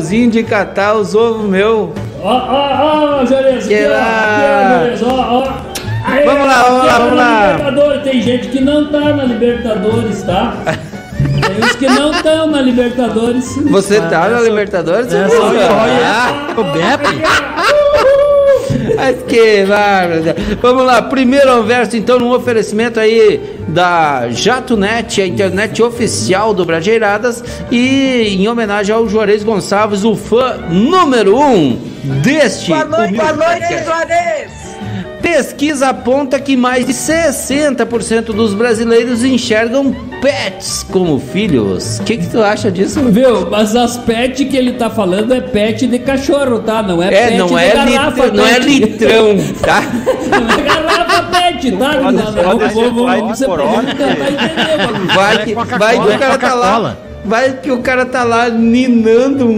chapéuzinho 0.00 0.30
de 0.30 0.42
catar 0.42 0.94
os 0.94 1.14
ovos 1.14 1.48
meu. 1.48 1.92
Ó, 2.22 2.28
ó, 2.28 3.20
ó, 3.22 3.26
Que 3.26 3.34
aqui, 3.34 3.86
ó, 3.86 3.88
ó, 3.88 3.92
lá. 3.92 4.78
Juarez, 4.78 5.02
ó, 5.02 5.08
ó. 5.08 5.70
Aí, 6.02 6.24
Vamos 6.24 6.46
lá, 6.46 6.62
vamos 6.62 6.86
lá, 6.86 6.98
vamos 6.98 7.16
lá. 7.16 7.52
Libertadores, 7.52 8.02
tem 8.02 8.22
gente 8.22 8.48
que 8.48 8.60
não 8.60 8.90
tá 8.90 9.00
na 9.00 9.24
Libertadores, 9.24 10.22
tá? 10.22 10.54
Tem 10.64 11.64
uns 11.64 11.76
que 11.76 11.86
não 11.86 12.10
estão 12.10 12.46
na 12.46 12.60
Libertadores. 12.62 13.56
Você 13.70 14.00
tá 14.00 14.28
na 14.28 14.40
Libertadores? 14.40 15.06
Você 15.06 15.16
olha, 15.16 15.68
Ah, 16.06 16.54
O 16.56 16.64
Beppe? 16.64 17.22
Mas 19.00 19.22
que 19.22 19.64
bárbaro. 19.64 20.22
Vamos 20.60 20.84
lá, 20.84 21.00
primeiro 21.00 21.50
anverso, 21.50 21.96
então, 21.96 22.18
no 22.18 22.34
oferecimento 22.34 23.00
aí 23.00 23.58
da 23.68 24.28
JatoNet, 24.28 25.22
a 25.22 25.26
internet 25.26 25.82
oficial 25.82 26.52
do 26.52 26.66
Brajeiradas, 26.66 27.42
e 27.70 28.36
em 28.38 28.46
homenagem 28.46 28.94
ao 28.94 29.08
Juarez 29.08 29.42
Gonçalves, 29.42 30.04
o 30.04 30.14
fã 30.14 30.58
número 30.68 31.38
um 31.38 31.80
deste. 32.22 32.68
Boa 32.68 32.84
noite, 32.84 33.14
boa 33.14 33.32
noite. 33.32 33.84
Juarez. 33.84 34.59
Pesquisa 35.22 35.88
aponta 35.88 36.40
que 36.40 36.56
mais 36.56 36.86
de 36.86 36.92
60% 36.92 38.26
dos 38.26 38.54
brasileiros 38.54 39.22
enxergam 39.24 39.94
pets 40.20 40.82
como 40.90 41.18
filhos. 41.20 41.98
O 41.98 42.04
que, 42.04 42.16
que 42.16 42.26
tu 42.26 42.42
acha 42.42 42.70
disso? 42.70 43.00
Viu? 43.04 43.48
Mas 43.50 43.76
as 43.76 43.96
pet 43.98 44.44
que 44.46 44.56
ele 44.56 44.72
tá 44.72 44.88
falando 44.90 45.32
é 45.34 45.40
pet 45.40 45.86
de 45.86 45.98
cachorro, 45.98 46.60
tá? 46.60 46.82
Não 46.82 47.02
é, 47.02 47.08
É, 47.08 47.26
pet 47.28 47.38
não 47.38 47.46
de 47.48 47.54
é, 47.54 47.72
garrafa 47.72 48.26
não 48.32 48.46
é 48.46 48.58
litrão, 48.58 49.36
tá? 49.62 49.82
não 50.30 50.50
é 50.58 50.62
garrafa 50.62 51.22
pet, 51.24 51.72
tá? 51.72 51.90
Pode 51.96 52.16
Não, 52.16 52.32
ser, 52.32 52.42
não, 52.42 52.58
pode 52.58 52.72
ser, 52.74 52.74
vamos- 52.74 53.02
vai 53.02 53.20
você 53.22 53.46
vai 53.46 53.66
entender, 53.82 54.86
mano. 54.86 55.06
Vai 55.14 55.44
que, 55.44 55.54
vai 55.54 55.98
que 56.00 56.14
o 56.14 56.18
cara 56.18 56.38
tá 56.38 56.54
lá. 56.54 56.96
Vai 57.22 57.52
que 57.52 57.70
o 57.70 57.78
cara 57.82 58.06
tá 58.06 58.24
lá 58.24 58.48
ninando 58.48 59.44
um, 59.46 59.50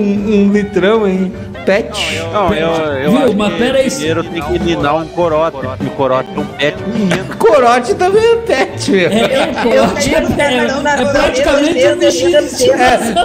um 0.49 0.53
litrão, 0.53 1.07
hein? 1.07 1.33
Pet. 1.65 1.91
Não, 2.33 2.55
eu, 2.55 2.69
eu 2.69 3.11
Viu, 3.11 3.25
acho 3.25 3.37
mas 3.37 3.53
que 3.53 3.59
pera 3.59 3.79
aí. 3.79 3.91
primeiro 3.91 4.25
tem 4.25 4.43
que 4.43 4.59
ninar 4.59 4.97
um 4.97 5.07
corote. 5.09 5.57
Um 5.81 5.89
corote 5.91 6.29
é 6.37 6.41
um 6.41 6.45
pet 6.47 6.77
pequeno. 6.83 7.33
Corote 7.43 7.95
também 7.95 8.25
é 8.25 8.37
pet, 8.37 8.91
meu. 8.91 9.11
É, 9.11 9.15
é, 9.15 9.53
Eu 9.65 9.85
é, 9.85 10.43
é, 10.43 11.03
é 11.03 11.05
praticamente 11.13 11.87
um 11.87 11.99
bichinho 11.99 12.39
de 12.41 12.47
estimação. 12.47 13.17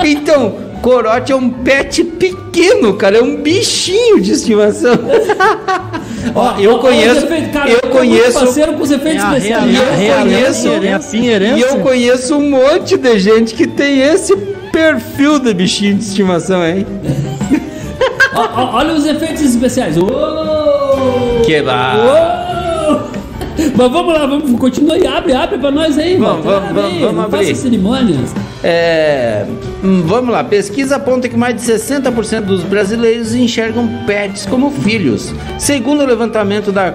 É, 0.00 0.06
então, 0.08 0.54
corote 0.82 1.32
é 1.32 1.36
um 1.36 1.50
pet 1.50 2.02
pequeno, 2.04 2.94
cara. 2.94 3.18
É 3.18 3.22
um 3.22 3.36
bichinho 3.36 4.20
de 4.20 4.32
estimação. 4.32 4.94
Ó, 6.34 6.58
eu 6.58 6.78
conheço. 6.78 7.26
cara, 7.52 7.70
eu 7.70 7.80
conheço. 7.90 8.38
parceiro 8.40 8.74
com 8.74 8.82
os 8.82 8.90
efeitos 8.90 9.24
É 9.24 9.26
especiais. 9.38 9.74
Eu 9.76 10.16
conheço- 10.22 10.68
é. 10.68 11.56
E 11.56 11.60
eu 11.60 11.76
conheço 11.78 12.36
um 12.36 12.50
monte 12.50 12.96
de 12.96 13.18
gente 13.18 13.54
que 13.54 13.66
tem 13.66 14.00
esse 14.00 14.36
perfil 14.70 15.38
de 15.38 15.52
bichinho 15.54 15.94
de 15.94 16.04
estimação, 16.04 16.64
hein? 16.66 16.86
Ó, 18.34 18.76
olha 18.76 18.94
os 18.94 19.04
efeitos 19.06 19.42
especiais. 19.42 19.96
Que 21.44 21.62
ba- 21.62 21.96
Uou! 21.96 23.10
Mas 23.76 23.92
vamos 23.92 24.14
lá, 24.14 24.26
vamos 24.26 24.58
continuar 24.58 24.96
e 24.98 25.06
abre, 25.06 25.34
abre 25.34 25.58
pra 25.58 25.70
nós 25.70 25.98
aí, 25.98 26.16
Vamos, 26.16 26.44
mano. 26.44 26.60
vamos, 26.60 26.74
vamos, 26.82 27.00
vamos 27.00 27.24
abrir. 27.24 27.46
faça 27.48 27.54
cerimônias. 27.62 28.34
É, 28.64 29.44
hum, 29.84 30.02
vamos 30.06 30.30
lá, 30.32 30.42
pesquisa 30.44 30.96
aponta 30.96 31.28
que 31.28 31.36
mais 31.36 31.56
de 31.56 31.62
60% 31.62 32.40
dos 32.42 32.62
brasileiros 32.62 33.34
enxergam 33.34 33.86
pets 34.06 34.46
como 34.46 34.70
filhos. 34.70 35.34
Segundo 35.58 36.02
o 36.02 36.06
levantamento 36.06 36.72
da 36.72 36.94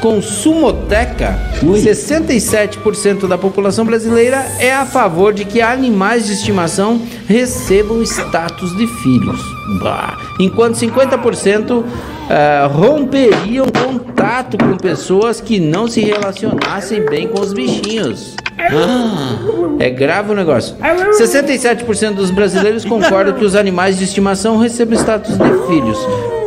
Consumoteca, 0.00 1.38
Ui. 1.62 1.80
67% 1.80 3.26
da 3.28 3.36
população 3.38 3.84
brasileira 3.84 4.44
é 4.58 4.72
a 4.74 4.84
favor 4.86 5.32
de 5.32 5.44
que 5.44 5.60
animais 5.60 6.26
de 6.26 6.32
estimação 6.34 7.00
recebam 7.26 8.02
status 8.02 8.76
de 8.76 8.86
filhos. 8.86 9.40
Bah. 9.80 10.18
Enquanto 10.38 10.74
50% 10.74 11.84
ah, 12.28 12.68
romperiam 12.72 13.66
contato 13.66 14.56
com 14.58 14.76
pessoas 14.76 15.40
que 15.40 15.58
não 15.58 15.88
se 15.88 16.00
relacionassem 16.00 17.04
bem 17.06 17.28
com 17.28 17.40
os 17.40 17.52
bichinhos. 17.52 18.36
Ah, 18.58 19.38
é 19.78 19.90
grave 19.90 20.32
o 20.32 20.34
negócio. 20.34 20.76
67% 20.76 22.14
dos 22.14 22.30
brasileiros 22.30 22.84
concordam 22.84 23.34
que 23.34 23.44
os 23.44 23.54
animais 23.54 23.98
de 23.98 24.04
estimação 24.04 24.58
recebam 24.58 24.98
status 24.98 25.36
de 25.36 25.66
filhos. 25.66 25.98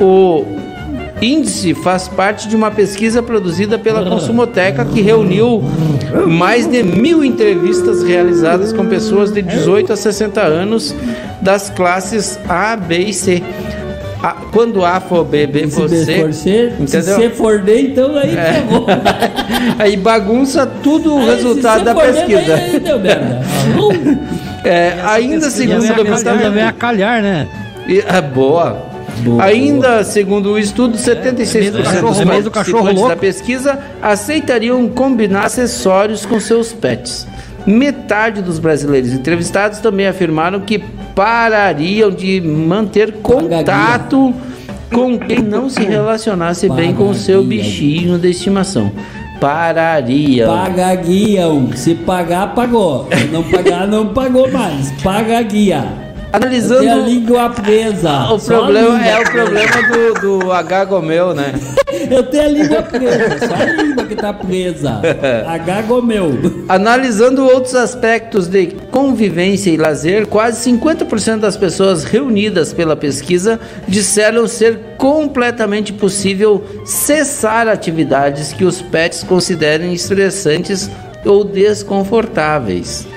O 0.02 0.46
índice 1.22 1.74
faz 1.74 2.08
parte 2.08 2.48
de 2.48 2.56
uma 2.56 2.70
pesquisa 2.72 3.24
produzida 3.24 3.78
pela 3.80 4.08
Consumoteca 4.08 4.86
que 4.86 5.02
reuniu 5.02 5.64
mais 6.28 6.68
de 6.68 6.84
mil 6.84 7.24
entrevistas 7.24 8.04
realizadas 8.04 8.72
com 8.72 8.86
pessoas 8.86 9.32
de 9.32 9.42
18 9.42 9.94
a 9.94 9.96
60 9.98 10.42
anos 10.42 10.94
das 11.42 11.70
classes 11.70 12.40
A, 12.48 12.76
B 12.76 12.98
e 13.00 13.14
C. 13.14 13.42
A- 14.22 14.36
quando 14.52 14.84
A 14.84 15.00
for 15.00 15.24
B, 15.24 15.46
B 15.46 15.68
for 15.68 15.88
Se 15.88 16.06
C, 16.06 16.20
for 16.20 16.34
C, 16.34 16.74
se 16.76 16.84
entendeu? 16.98 17.16
C 17.20 17.30
for 17.30 17.60
D, 17.62 17.82
então 17.82 18.16
aí 18.18 18.36
É. 18.36 18.50
acabou. 18.50 18.88
Aí 19.80 19.96
bagunça 19.98 20.66
tudo 20.84 21.16
o 21.16 21.20
Aí, 21.20 21.36
resultado 21.36 21.80
se 21.80 21.86
da 21.86 21.94
for 21.94 22.02
D, 22.06 22.14
pesquisa. 22.14 22.54
Aí, 22.56 22.80
deu 22.80 23.00
merda. 23.00 23.42
É, 24.64 24.96
ainda 25.06 25.50
segundo 25.50 25.80
o 25.82 26.30
Ainda 26.30 26.50
vem 26.50 26.64
a 26.64 26.74
calhar, 26.74 27.22
né? 27.22 27.48
E- 27.88 28.04
É 28.06 28.20
boa. 28.22 28.86
Ainda, 29.40 30.04
segundo 30.04 30.52
o 30.54 30.60
estudo, 30.60 30.98
76% 30.98 31.72
dos 31.72 31.88
cachorro- 31.88 32.22
é 32.22 32.26
meio 32.26 32.44
do 32.44 32.52
cachorro 32.52 32.84
participantes 32.84 32.96
louco. 32.96 33.10
da 33.10 33.16
pesquisa 33.16 33.80
aceitariam 34.02 34.88
combinar 34.90 35.46
acessórios 35.46 36.26
com 36.26 36.40
seus 36.40 36.74
pets. 36.74 37.28
Metade 37.66 38.42
dos 38.42 38.60
brasileiros 38.60 39.12
entrevistados 39.12 39.80
também 39.80 40.08
afirmaram 40.08 40.62
que 40.62 40.80
parariam 41.14 42.10
de 42.10 42.40
manter 42.40 43.14
contato 43.22 44.34
com 44.94 45.20
quem 45.20 45.40
não 45.40 45.70
se 45.70 45.84
relacionasse 45.84 46.70
bem 46.70 46.94
com 46.94 47.10
o 47.10 47.14
seu 47.14 47.44
bichinho 47.44 48.18
de 48.18 48.30
estimação. 48.30 48.90
Parariam. 49.42 50.48
Paga 50.48 50.96
guia. 50.96 51.44
Se 51.76 51.94
pagar, 51.94 52.56
pagou. 52.56 53.08
Se 53.16 53.26
não 53.28 53.44
pagar, 53.44 53.86
não 53.88 54.08
pagou 54.14 54.50
mais. 54.52 54.92
Paga 55.04 55.42
guia. 55.42 55.84
Analisando. 56.32 56.82
Tem 56.82 56.90
a 56.90 56.96
língua 56.98 57.50
presa. 57.50 58.34
O 58.34 58.40
problema 58.40 59.08
é 59.08 59.20
o 59.20 59.32
problema 59.32 59.82
do, 59.88 60.40
do 60.40 60.52
H 60.52 60.86
Gomel, 60.86 61.34
né? 61.34 61.54
Eu 62.12 62.24
tenho 62.24 62.44
a 62.44 62.48
língua 62.48 62.84
presa, 62.84 63.48
só 63.48 63.56
a 63.56 63.66
língua 63.66 64.06
que 64.06 64.16
tá 64.16 64.34
presa. 64.34 65.02
H 65.48 65.82
gomeu. 65.84 66.38
Analisando 66.68 67.46
outros 67.46 67.76
aspectos 67.76 68.48
de 68.48 68.68
convivência 68.92 69.72
e 69.72 69.78
lazer, 69.78 70.28
quase 70.28 70.70
50% 70.70 71.40
das 71.40 71.58
pessoas 71.58 72.04
reunidas 72.04 72.74
pela 72.74 72.96
pesquisa 72.96 73.60
disseram 73.88 74.48
ser 74.48 74.80
completamente 74.98 75.94
possível 75.94 76.64
cessar 76.86 77.68
atividades 77.68 78.54
que 78.54 78.66
os 78.66 78.82
pets 78.82 79.24
considerem 79.24 79.94
estressantes 79.94 80.90
ou 81.26 81.44
desconfortáveis. 81.44 83.08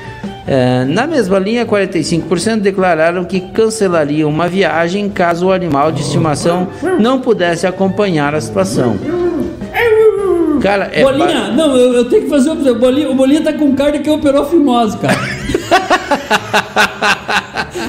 É, 0.47 0.85
na 0.85 1.07
mesma 1.07 1.39
linha, 1.39 1.67
45% 1.67 2.61
declararam 2.61 3.25
que 3.25 3.41
cancelariam 3.41 4.29
uma 4.29 4.49
viagem 4.49 5.09
caso 5.09 5.47
o 5.47 5.53
animal 5.53 5.93
de 5.93 6.01
estimação 6.01 6.69
não 6.99 7.21
pudesse 7.21 7.67
acompanhar 7.67 8.35
a 8.35 8.41
situação. 8.41 8.97
Cara, 10.61 10.91
é 10.93 11.03
Bolinha, 11.03 11.49
não, 11.53 11.75
eu, 11.77 11.95
eu 11.95 12.05
tenho 12.05 12.23
que 12.25 12.29
fazer 12.29 12.51
uma 12.51 12.57
coisa. 12.57 12.75
Bolinha, 12.79 13.11
o 13.11 13.15
Bolinha 13.15 13.43
tá 13.43 13.53
com 13.53 13.75
cara 13.75 13.99
que 13.99 14.11
operou 14.11 14.45
fimose, 14.45 14.97
cara. 14.99 15.17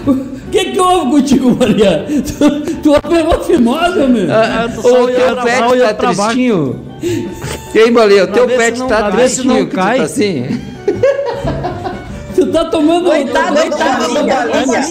O 0.06 0.52
que 0.52 0.66
que 0.66 0.80
houve 0.80 1.12
contigo, 1.12 1.52
Bolinha? 1.52 2.06
Tu, 2.06 2.76
tu 2.84 2.94
operou 2.94 3.42
fimose, 3.42 4.00
meu? 4.08 4.28
Ah, 4.30 4.68
o 4.70 4.82
só 4.82 4.90
teu 4.90 5.04
olhando 5.04 5.36
pra 5.36 5.44
pet 5.44 5.80
tá 5.80 5.94
tristinho? 5.94 6.80
E 7.74 7.80
aí, 7.80 7.90
Bolinha, 7.92 8.26
o 8.26 8.28
teu 8.28 8.48
pet 8.48 8.84
tá 8.86 9.12
tristinho 9.12 9.68
tá 9.68 9.94
assim? 9.94 10.60
Tu 12.52 12.58
tá 12.58 12.66
tomando... 12.66 13.06
Coitado, 13.10 13.56
coitado, 13.56 14.14
pra 14.14 14.24
Bolinha, 14.24 14.82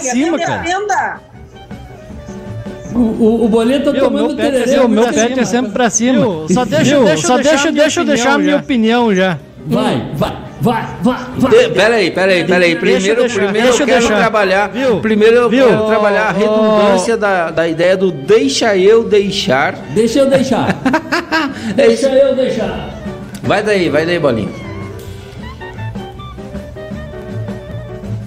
cima, 0.00 0.38
cara. 0.38 1.20
O, 2.94 2.98
o, 2.98 3.44
o 3.44 3.48
Bolinha 3.48 3.80
tá 3.80 3.92
Meu, 3.92 4.04
tomando 4.04 4.34
meu 4.34 4.36
tererê. 4.36 4.74
é, 4.74 4.80
o 4.80 4.88
meu 4.88 5.04
pet 5.04 5.18
é 5.18 5.24
acima. 5.24 5.44
sempre 5.44 5.72
pra 5.72 5.90
cima. 5.90 6.46
só 6.52 6.64
deixa, 6.64 6.84
Viu? 6.96 7.04
deixa, 7.04 7.26
Só 7.26 7.34
deixa, 7.36 7.50
deixa- 7.50 7.72
deixa 7.72 8.00
eu 8.00 8.04
deixar 8.04 8.32
a 8.34 8.38
minha 8.38 8.56
opinião 8.56 9.14
já. 9.14 9.38
Vai, 9.66 10.10
vai, 10.16 10.32
vai, 10.60 10.86
vai, 11.02 11.18
vai. 11.36 11.50
De- 11.50 11.68
Peraí, 11.70 12.10
peraí, 12.10 12.44
peraí. 12.44 12.74
Deixa 12.74 12.80
Primeiro, 12.80 13.20
deixar, 13.20 13.34
primeiro 13.42 13.66
deixa 13.68 13.82
eu 13.82 13.86
quero 13.86 14.00
deixar. 14.00 14.16
trabalhar. 14.18 14.68
Viu? 14.70 15.00
Primeiro 15.00 15.36
eu 15.36 15.48
Viu? 15.48 15.66
quero 15.66 15.86
trabalhar 15.86 16.22
a 16.28 16.32
redundância 16.32 17.16
da, 17.16 17.50
da 17.50 17.68
ideia 17.68 17.96
do 17.96 18.10
deixa 18.10 18.76
eu 18.76 19.04
deixar. 19.04 19.74
Deixa 19.94 20.18
eu 20.20 20.26
deixar. 20.28 20.68
É. 21.76 21.86
Deixa 21.86 22.08
eu 22.08 22.34
deixar. 22.34 22.90
Vai 23.42 23.62
daí, 23.62 23.88
vai 23.88 24.04
daí, 24.04 24.18
bolinha. 24.18 24.69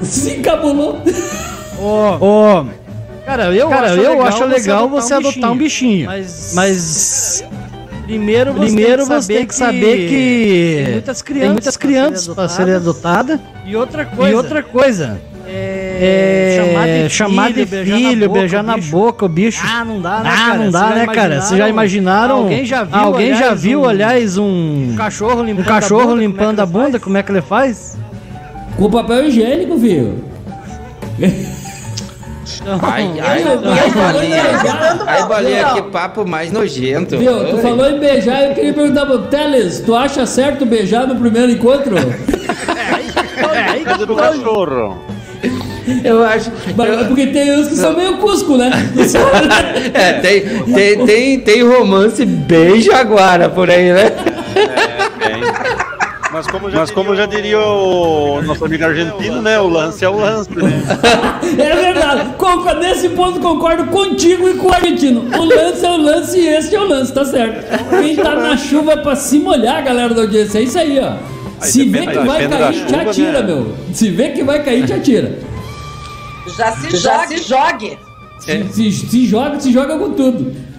Se 0.04 0.38
encabulou. 0.38 1.02
Ô, 1.80 2.66
Cara, 3.26 3.46
eu, 3.56 3.70
Cara, 3.70 3.88
acho, 3.88 3.96
eu 4.02 4.12
legal 4.12 4.28
acho 4.28 4.46
legal 4.46 4.90
você 4.90 5.14
adotar 5.14 5.52
um 5.52 5.58
bichinho. 5.58 6.06
Mas, 6.08 6.52
Mas 6.54 7.44
primeiro 8.06 8.52
você, 8.54 8.60
primeiro 8.66 9.06
tem, 9.06 9.18
que 9.18 9.22
você 9.24 9.34
tem 9.34 9.46
que 9.48 9.56
saber 9.56 10.10
que 10.10 10.82
tem 10.84 10.92
muitas 10.94 11.22
crianças, 11.22 11.44
tem 11.46 11.52
muitas 11.54 11.78
crianças 11.78 12.28
para 12.36 12.50
serem 12.50 12.74
adotadas. 12.76 13.40
E 13.66 13.76
outra 13.78 14.06
coisa, 14.06 14.32
E 14.32 14.36
outra 14.36 14.62
coisa, 14.62 15.22
é, 15.48 17.04
é 17.06 17.10
chamar 17.10 17.54
de 17.54 17.66
filho, 17.66 18.30
beijar, 18.30 18.62
na, 18.62 18.78
boca, 18.78 19.26
o 19.26 19.30
bicho. 19.30 19.64
Ah, 19.66 19.86
não 19.86 20.02
dá, 20.02 20.20
né, 20.20 20.30
Ah, 20.32 20.38
cara? 20.48 20.58
não 20.58 20.72
dá, 20.72 20.90
né, 20.90 21.08
cara? 21.08 21.42
Vocês 21.42 21.58
já 21.58 21.70
imaginaram? 21.70 22.36
Alguém 22.38 22.66
já 22.66 22.84
viu, 22.84 22.98
alguém 23.00 23.30
já 23.30 23.36
aliás, 23.38 23.62
viu, 23.62 23.82
um- 23.82 23.88
aliás, 23.88 24.38
um, 24.38 24.90
um 24.92 24.96
cachorro 24.98 25.42
um 25.42 25.46
limpando 25.46 25.66
cachorro 25.66 26.02
a 26.02 26.06
bunda, 26.08 26.22
limpando 26.22 26.60
a 26.60 26.68
como 26.68 26.78
é 26.78 26.86
bunda, 26.86 27.00
como 27.00 27.18
é 27.18 27.24
que 27.24 27.32
ele 27.32 27.42
faz? 27.42 27.98
Com 28.78 28.90
papel 28.90 29.26
higiênico, 29.28 29.78
filho. 29.80 30.24
Ai, 32.82 33.20
ai, 33.22 33.44
Eu- 33.44 33.62
ai, 35.08 35.54
Ai, 35.64 35.74
que 35.74 35.82
papo 35.90 36.26
mais 36.28 36.52
nojento. 36.52 37.18
Viu, 37.18 37.46
tu 37.50 37.58
falou 37.60 37.90
em 37.90 38.00
beijar, 38.00 38.44
eu 38.50 38.54
queria 38.56 38.74
perguntar 38.74 39.06
pro 39.06 39.20
Teles, 39.24 39.82
tu 39.82 39.94
acha 39.96 40.26
certo 40.26 40.66
beijar 40.66 41.06
no 41.08 41.16
primeiro 41.16 41.52
encontro? 41.52 41.96
Coisa 43.86 44.06
do 44.06 44.16
cachorro. 44.16 44.98
Eu 46.04 46.24
acho. 46.24 46.50
Mas- 46.78 46.90
eu- 47.02 47.06
Porque 47.08 47.28
tem 47.28 47.52
uns 47.60 47.68
que 47.68 47.76
são 47.76 47.96
meio 47.96 48.18
cusco, 48.18 48.56
né? 48.58 48.72
É, 49.94 50.14
tem, 50.14 50.42
tem, 50.74 51.06
tem, 51.06 51.40
tem 51.42 51.64
romance 51.64 52.26
bem 52.26 52.80
jaguara 52.82 53.50
por 53.50 53.70
aí, 53.70 53.92
né? 53.92 54.12
Mas 56.34 56.48
como 56.48 56.68
já, 56.68 56.80
Mas 56.80 56.90
como 56.90 57.16
já 57.16 57.28
diria 57.28 57.60
o 57.60 58.42
nosso 58.42 58.66
amigo 58.66 58.84
argentino, 58.84 59.40
né? 59.40 59.60
O 59.60 59.70
lance 59.70 60.04
é 60.04 60.10
o 60.10 60.18
lance, 60.18 60.50
né? 60.50 60.64
É 61.60 61.76
verdade. 61.76 62.34
Nesse 62.80 63.10
ponto 63.10 63.40
concordo 63.40 63.86
contigo 63.86 64.50
e 64.50 64.56
com 64.56 64.68
o 64.68 64.74
argentino. 64.74 65.30
O 65.38 65.44
lance 65.44 65.86
é 65.86 65.92
o 65.92 65.98
lance 65.98 66.40
e 66.40 66.48
esse 66.48 66.76
é 66.76 66.80
o 66.80 66.88
lance, 66.88 67.14
tá 67.14 67.24
certo. 67.24 67.66
Quem 68.02 68.16
tá 68.16 68.36
na 68.36 68.58
chuva 68.58 68.94
é 68.94 68.98
pra 68.98 69.16
se 69.16 69.38
molhar, 69.40 69.84
galera 69.84 70.14
da 70.14 70.24
audiência. 70.24 70.58
É 70.58 70.64
isso 70.64 70.80
aí, 70.80 71.00
ó. 71.00 71.14
Se 71.62 71.86
vê 71.86 72.08
que 72.08 72.18
vai 72.18 72.48
cair, 72.50 72.72
te 72.74 72.90
chuva, 72.90 73.02
atira, 73.02 73.42
né? 73.42 73.42
meu. 73.42 73.76
Se 73.94 74.10
vê 74.10 74.30
que 74.30 74.44
vai 74.44 74.64
cair, 74.64 74.86
te 74.86 74.94
atira. 74.94 75.40
Já 76.58 76.72
se 76.72 76.98
jogue. 76.98 77.38
Se 77.38 77.48
jogue. 77.48 78.00
Se, 78.40 78.64
se, 78.74 78.92
se 78.92 79.26
joga, 79.28 79.60
se 79.60 79.72
joga 79.72 79.98
com 79.98 80.12
tudo. 80.12 80.73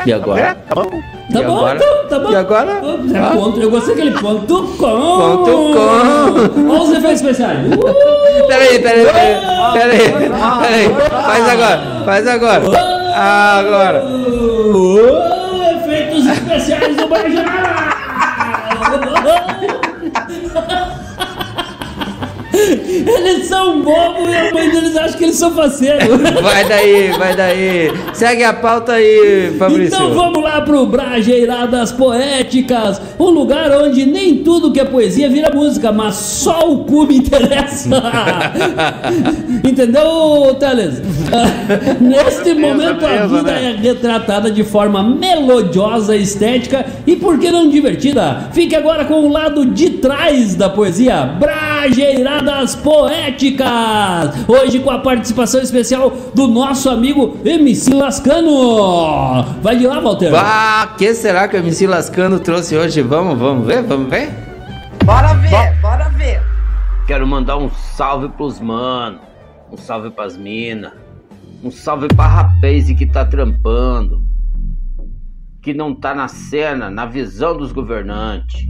E 0.05 0.13
agora? 0.13 0.55
Tá 0.67 0.75
bom. 0.75 1.16
Tá 1.31 1.41
E 1.41 1.43
bom, 1.43 1.57
agora? 1.57 1.75
então, 1.75 2.07
tá 2.07 2.19
bom. 2.19 2.31
E 2.31 2.35
agora? 2.35 2.71
É 2.71 3.19
Ah. 3.19 3.31
ponto, 3.35 3.59
eu 3.61 3.69
gostei 3.69 3.95
daquele 3.95 4.17
ponto 4.17 4.63
com. 4.77 4.77
Ponto 4.77 5.51
com. 5.73 6.69
Olha 6.69 6.81
os 6.83 6.89
efeitos 6.91 7.21
especiais. 7.21 7.59
Uh! 7.67 7.77
Peraí, 8.47 8.79
peraí, 8.79 9.05
peraí, 9.05 9.35
peraí, 9.73 10.09
peraí, 10.09 10.95
faz 11.09 11.49
agora, 11.49 11.81
faz 12.05 12.27
agora, 12.27 12.63
agora. 13.59 14.05
Uh, 14.05 15.09
efeitos 15.83 16.25
especiais 16.27 16.95
do 16.95 17.07
Bajara! 17.09 17.87
Eles 23.05 23.47
são 23.47 23.81
bobos 23.81 24.27
e 24.27 24.36
a 24.36 24.53
mãe 24.53 24.69
deles 24.69 24.95
acha 24.95 25.17
que 25.17 25.23
eles 25.23 25.36
são 25.36 25.51
faceiros. 25.51 26.07
Vai 26.41 26.67
daí, 26.67 27.12
vai 27.17 27.36
daí. 27.36 27.91
Segue 28.13 28.43
a 28.43 28.53
pauta 28.53 28.93
aí, 28.93 29.55
Fabrício. 29.57 29.95
Então 29.95 30.13
vamos 30.13 30.43
lá 30.43 30.62
pro 30.62 30.86
Brajeiradas 30.86 31.91
Poéticas, 31.91 33.01
um 33.19 33.29
lugar 33.29 33.71
onde 33.71 34.05
nem 34.05 34.38
tudo 34.38 34.71
que 34.71 34.79
é 34.79 34.86
poesia 34.86 35.29
vira 35.29 35.51
música, 35.53 35.91
mas 35.91 36.15
só 36.15 36.71
o 36.71 36.86
cu 36.86 37.05
me 37.05 37.17
interessa. 37.17 37.89
Entendeu, 39.63 40.55
Teles? 40.60 41.01
Neste 41.99 42.53
momento 42.53 43.05
a 43.05 43.27
vida 43.27 43.43
né? 43.43 43.71
é 43.71 43.81
retratada 43.81 44.49
de 44.51 44.63
forma 44.63 45.03
melodiosa, 45.03 46.15
estética 46.15 46.86
e 47.05 47.15
por 47.15 47.39
que 47.39 47.51
não 47.51 47.69
divertida? 47.69 48.49
Fique 48.51 48.75
agora 48.75 49.05
com 49.05 49.25
o 49.25 49.31
lado 49.31 49.65
de 49.65 49.91
trás 49.91 50.55
da 50.55 50.69
poesia, 50.69 51.23
Brajeiradas 51.39 52.75
Poéticas. 52.75 52.87
Hoje 54.47 54.80
com 54.80 54.89
a 54.89 55.00
participação 55.00 55.62
especial 55.62 56.10
do 56.34 56.47
nosso 56.47 56.89
amigo 56.89 57.38
MC 57.43 57.93
Lascano. 57.93 59.43
Vai 59.62 59.76
de 59.76 59.86
lá, 59.86 60.00
Walter. 60.00 60.34
Ah, 60.34 60.95
que 60.97 61.13
será 61.13 61.50
que 61.50 61.58
o 61.58 61.60
MC 61.60 61.86
Lascano 61.86 62.39
trouxe 62.39 62.78
hoje? 62.78 63.02
Vamos, 63.02 63.38
vamos 63.38 63.67
ver, 63.67 63.84
vamos 63.84 64.10
ver? 64.10 64.30
Bora 65.04 65.34
ver, 65.34 65.82
bora 65.82 66.08
ver. 66.12 66.41
Quero 67.06 67.28
mandar 67.28 67.58
um 67.58 67.69
salve 67.69 68.30
pros 68.30 68.62
mano, 68.62 69.19
um 69.69 69.76
salve 69.76 70.10
pras 70.10 70.38
mina, 70.38 70.93
um 71.62 71.69
salve 71.69 72.08
pra 72.08 72.26
rapaz 72.26 72.89
que 72.89 73.06
tá 73.06 73.26
trampando, 73.26 74.23
que 75.62 75.73
não 75.73 75.93
tá 75.93 76.15
na 76.15 76.30
cena, 76.30 76.89
na 76.89 77.06
visão 77.06 77.58
dos 77.58 77.73
governantes, 77.73 78.65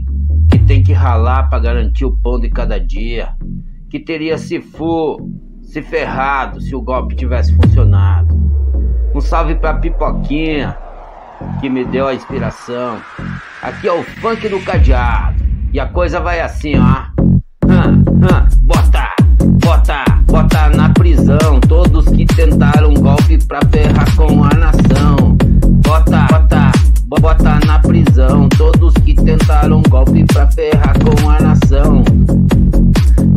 que 0.50 0.58
tem 0.58 0.82
que 0.82 0.92
ralar 0.92 1.48
pra 1.48 1.60
garantir 1.60 2.04
o 2.04 2.16
pão 2.16 2.40
de 2.40 2.48
cada 2.48 2.80
dia, 2.80 3.36
que 3.90 3.98
teria 3.98 4.36
se 4.36 4.60
for, 4.60 5.18
se 5.62 5.80
ferrado 5.82 6.60
se 6.60 6.74
o 6.74 6.82
golpe 6.82 7.16
tivesse 7.16 7.54
funcionado. 7.54 8.36
Um 9.14 9.20
salve 9.20 9.54
pra 9.54 9.74
Pipoquinha, 9.74 10.76
que 11.60 11.68
me 11.68 11.84
deu 11.84 12.06
a 12.06 12.14
inspiração. 12.14 12.98
Aqui 13.62 13.88
é 13.88 13.92
o 13.92 14.02
funk 14.02 14.48
do 14.48 14.60
cadeado. 14.60 15.42
E 15.72 15.80
a 15.80 15.86
coisa 15.86 16.20
vai 16.20 16.40
assim, 16.40 16.74
ó. 16.78 17.06
Bota, 18.62 19.14
bota, 19.64 20.04
bota 20.26 20.68
na 20.70 20.90
prisão. 20.90 21.60
Todos 21.60 22.06
que 22.06 22.26
tentaram 22.26 22.94
golpe 22.94 23.38
pra 23.46 23.60
ferrar 23.70 24.16
com 24.16 24.44
a 24.44 24.50
nação. 24.50 25.36
Bota, 25.84 26.26
bota, 26.30 26.72
bota 27.20 27.66
na 27.66 27.78
prisão. 27.78 28.48
Todos 28.50 28.94
que 28.94 29.14
tentaram 29.14 29.82
golpe 29.88 30.24
pra 30.24 30.50
ferrar 30.50 30.94
com 30.98 31.30
a 31.30 31.40
nação. 31.40 32.04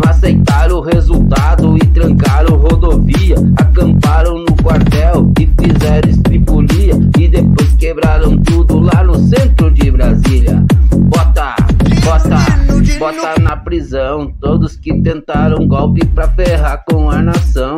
Aceitaram 0.08 0.78
o 0.78 0.82
resultado 0.82 1.76
e 1.78 1.86
trancaram 1.88 2.58
rodovia. 2.58 3.36
Acamparam 3.58 4.40
no 4.40 4.56
quartel 4.64 5.32
e 5.40 5.50
fizeram 5.60 6.10
estripulia. 6.10 6.94
E 7.20 7.28
depois 7.28 7.74
quebraram 7.74 8.38
tudo 8.38 8.80
lá 8.80 9.04
no 9.04 9.16
centro 9.16 9.72
de 9.72 9.92
Brasília. 9.92 10.64
Bota, 10.92 11.56
bota, 12.04 13.00
bota 13.00 13.42
na 13.42 13.58
prisão. 13.58 14.34
Todos 14.40 14.76
que 14.76 15.02
tentaram 15.02 15.68
golpe 15.68 16.06
pra 16.08 16.28
ferrar 16.30 16.84
com 16.90 17.10
a 17.10 17.22
nação. 17.22 17.78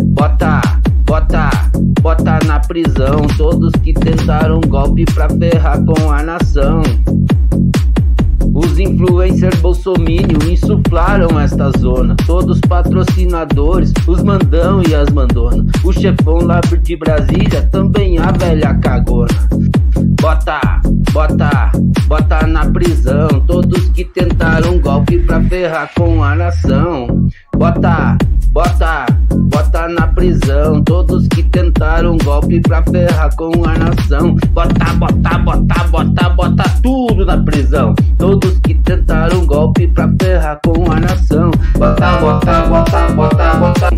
Bota, 0.00 0.60
bota, 1.04 1.50
bota 2.00 2.38
na 2.46 2.60
prisão. 2.60 3.26
Todos 3.36 3.72
que 3.82 3.92
tentaram 3.92 4.60
golpe 4.60 5.04
pra 5.06 5.28
ferrar 5.28 5.82
com 5.84 6.10
a 6.10 6.22
nação. 6.22 6.82
Os 8.54 8.78
influencers 8.78 9.58
bolsominion 9.60 10.50
insuflaram 10.50 11.40
esta 11.40 11.70
zona. 11.78 12.14
Todos 12.26 12.60
patrocinadores, 12.60 13.92
os 14.06 14.22
mandão 14.22 14.82
e 14.86 14.94
as 14.94 15.08
mandona. 15.10 15.64
O 15.82 15.92
chefão 15.92 16.38
lá 16.38 16.60
de 16.60 16.96
Brasília, 16.96 17.62
também 17.70 18.18
a 18.18 18.30
velha 18.32 18.74
cagona. 18.74 19.48
Bota, 20.20 20.60
bota, 21.12 21.72
bota 22.06 22.46
na 22.46 22.66
prisão. 22.70 23.28
Todos 23.46 23.88
que 23.88 24.04
tentaram 24.04 24.78
golpe 24.78 25.18
pra 25.20 25.40
ferrar 25.42 25.90
com 25.96 26.22
a 26.22 26.34
nação. 26.34 27.28
Bota, 27.56 28.18
bota, 28.52 29.06
bota 29.82 29.88
na 29.88 30.06
prisão. 30.08 30.82
Todos 30.84 31.26
que 31.28 31.42
tentaram 31.44 32.16
golpe 32.18 32.60
pra 32.60 32.82
ferrar 32.82 33.34
com 33.36 33.52
a 33.64 33.78
nação. 33.78 34.36
Bota, 34.52 34.92
bota, 34.94 35.38
bota, 35.38 35.84
bota, 35.88 36.28
bota 36.30 36.64
tudo 36.82 37.24
na 37.24 37.38
prisão. 37.38 37.94
Todos 38.18 38.58
que 38.60 38.74
tentaram 38.74 39.46
golpe 39.46 39.88
pra 39.88 40.10
ferrar 40.20 40.60
com 40.64 40.90
a 40.90 41.00
nação. 41.00 41.50
Bota, 41.76 42.18
bota, 42.18 42.62
bota, 42.62 43.08
bota, 43.12 43.54
bota. 43.54 43.88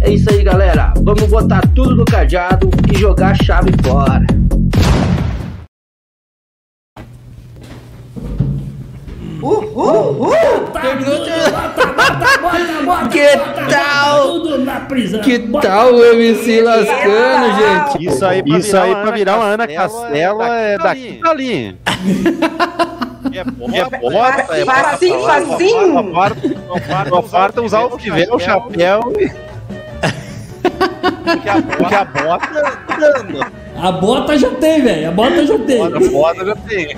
É 0.00 0.10
isso 0.10 0.30
aí, 0.30 0.42
galera. 0.42 0.92
Vamos 1.02 1.26
botar 1.28 1.60
tudo 1.74 1.96
no 1.96 2.04
cadeado 2.04 2.70
e 2.90 2.96
jogar 2.96 3.32
a 3.32 3.34
chave 3.34 3.72
fora. 3.82 4.26
Uhul! 9.42 9.70
Uhul! 9.74 10.68
Que 13.10 13.28
tal? 13.70 15.20
Que 15.22 15.38
tal 15.60 15.94
o 15.94 16.04
MC 16.04 16.62
lascando, 16.62 17.46
gente? 17.56 18.08
Isso 18.08 18.24
aí 18.24 18.42
pra 18.42 18.58
Isso 18.58 18.68
virar 18.68 18.82
aí 18.82 18.90
uma 18.90 19.02
pra 19.02 19.10
virar 19.12 19.36
uma 19.36 19.44
Ana 19.44 19.68
Castela 19.68 20.58
é 20.58 20.74
é 20.74 20.78
daqui 20.78 21.12
pra 21.14 21.30
ali. 21.30 21.76
É 23.32 23.44
bota, 23.44 24.56
é 24.56 24.64
Facinho, 24.64 25.20
facinho. 25.20 26.12
Só 27.08 27.22
falta 27.22 27.62
usar 27.62 27.80
o 27.82 27.96
que 27.96 28.10
vê, 28.10 28.28
o 28.30 28.38
chapéu 28.38 29.00
e. 29.18 29.30
Porque 31.24 31.48
a, 31.48 31.62
porque 31.62 31.94
a 31.94 32.04
bota 32.04 32.46
tá. 32.86 33.52
A 33.80 33.92
bota 33.92 34.36
já 34.38 34.50
tem, 34.50 34.82
velho. 34.82 35.08
A 35.08 35.12
bota 35.12 35.46
já 35.46 35.58
tem. 35.58 35.82
A 35.84 36.10
bota 36.10 36.44
já 36.44 36.56
tem. 36.56 36.96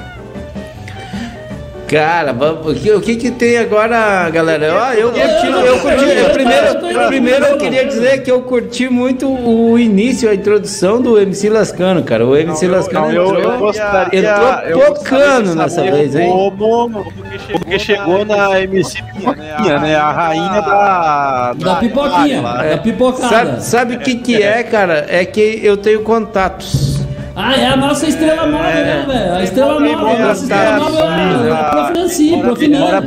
Cara, 1.91 2.33
o 2.33 2.73
que, 2.73 2.93
o 2.93 3.01
que 3.01 3.17
que 3.17 3.33
tem 3.33 3.59
agora, 3.59 4.31
galera? 4.31 4.95
Eu 4.95 5.11
curti, 5.11 5.67
eu 5.67 5.79
curti. 5.81 6.05
eu 6.05 6.31
primeiro, 6.31 7.09
primeiro 7.09 7.45
eu 7.47 7.59
queria 7.59 7.85
dizer 7.85 8.23
que 8.23 8.31
eu 8.31 8.43
curti 8.43 8.89
muito 8.89 9.29
o 9.29 9.77
início, 9.77 10.31
a 10.31 10.35
introdução 10.35 11.03
do 11.03 11.19
MC 11.19 11.49
Lascano, 11.49 12.05
cara. 12.05 12.25
O 12.25 12.37
MC 12.37 12.69
Lascano 12.69 13.11
eu, 13.11 13.27
entrou, 13.27 13.41
eu 13.41 13.59
gostaria, 13.59 14.21
entrou 14.21 14.95
tocando 14.95 15.57
nessa 15.57 15.83
vez, 15.83 16.15
hein? 16.15 16.31
Como, 16.31 17.13
porque 17.51 17.79
chegou 17.81 18.25
na 18.25 18.61
MC 18.61 19.03
Pipoquinha, 19.03 19.79
né? 19.81 19.97
A 19.97 20.13
rainha 20.13 20.61
da. 20.61 21.53
Da 21.59 21.75
pipoquinha, 21.75 22.41
da 22.41 22.79
pipocada. 22.79 23.29
Sabe, 23.29 23.65
sabe 23.65 23.95
o 23.97 23.99
que 23.99 24.15
que 24.15 24.41
é, 24.41 24.63
cara? 24.63 25.07
É 25.09 25.25
que 25.25 25.59
eu 25.61 25.77
tenho 25.77 26.03
contatos. 26.03 27.00
Ah, 27.37 27.57
é 27.57 27.67
a 27.67 27.77
nossa 27.77 28.07
estrela 28.07 28.47
nova, 28.47 28.65
né, 28.65 29.05
velho? 29.07 29.33
A 29.35 29.43
estrela 29.45 29.81
nova, 29.81 30.11
a 30.11 30.19
nossa 30.19 30.43
estrela 30.43 30.79
nova 30.79 30.99
é 30.99 31.53
a 31.53 31.65
Profinanci, 31.71 32.37
Profinan. 32.41 33.03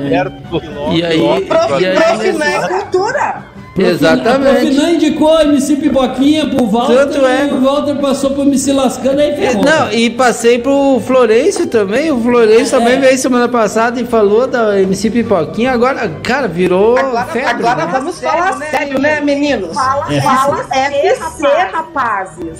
E 0.91 1.03
aí, 1.03 1.45
Prof, 1.45 1.81
e 1.81 1.85
aí 1.85 1.95
Profinan 1.95 2.45
é 2.45 2.67
cultura. 2.67 3.32
Exatamente. 3.75 4.61
Profinan 4.61 4.91
indicou 4.91 5.35
a 5.35 5.43
MC 5.45 5.75
Pipoquinha 5.77 6.45
pro 6.47 6.67
Walter 6.67 6.95
Tanto 6.95 7.25
é. 7.25 7.47
e 7.47 7.51
o 7.53 7.61
Walter 7.61 7.95
passou 7.95 8.29
pro 8.31 8.43
MC 8.43 8.71
Lascando 8.71 9.19
aí 9.19 9.35
ferrou. 9.35 9.65
Não, 9.65 9.91
e 9.91 10.09
passei 10.11 10.59
pro 10.59 11.01
Florencio 11.05 11.65
também. 11.65 12.11
O 12.11 12.21
Florencio 12.21 12.75
É. 12.75 12.79
também 12.79 12.99
veio 12.99 13.17
semana 13.17 13.47
passada 13.49 13.99
e 13.99 14.05
falou 14.05 14.45
da 14.45 14.79
MC 14.79 15.09
Pipoquinha. 15.09 15.71
Agora, 15.71 16.07
cara, 16.21 16.47
virou 16.47 16.97
Agora, 16.97 17.25
febre. 17.25 17.49
agora 17.49 17.85
né? 17.87 17.91
vamos 17.91 18.19
falar 18.21 18.57
sério, 18.59 18.99
né, 18.99 19.19
meninos? 19.21 19.73
Fala, 19.73 20.05
Fala 20.21 20.65
FC, 20.71 21.07
FC, 21.07 21.47
rapazes. 21.71 22.59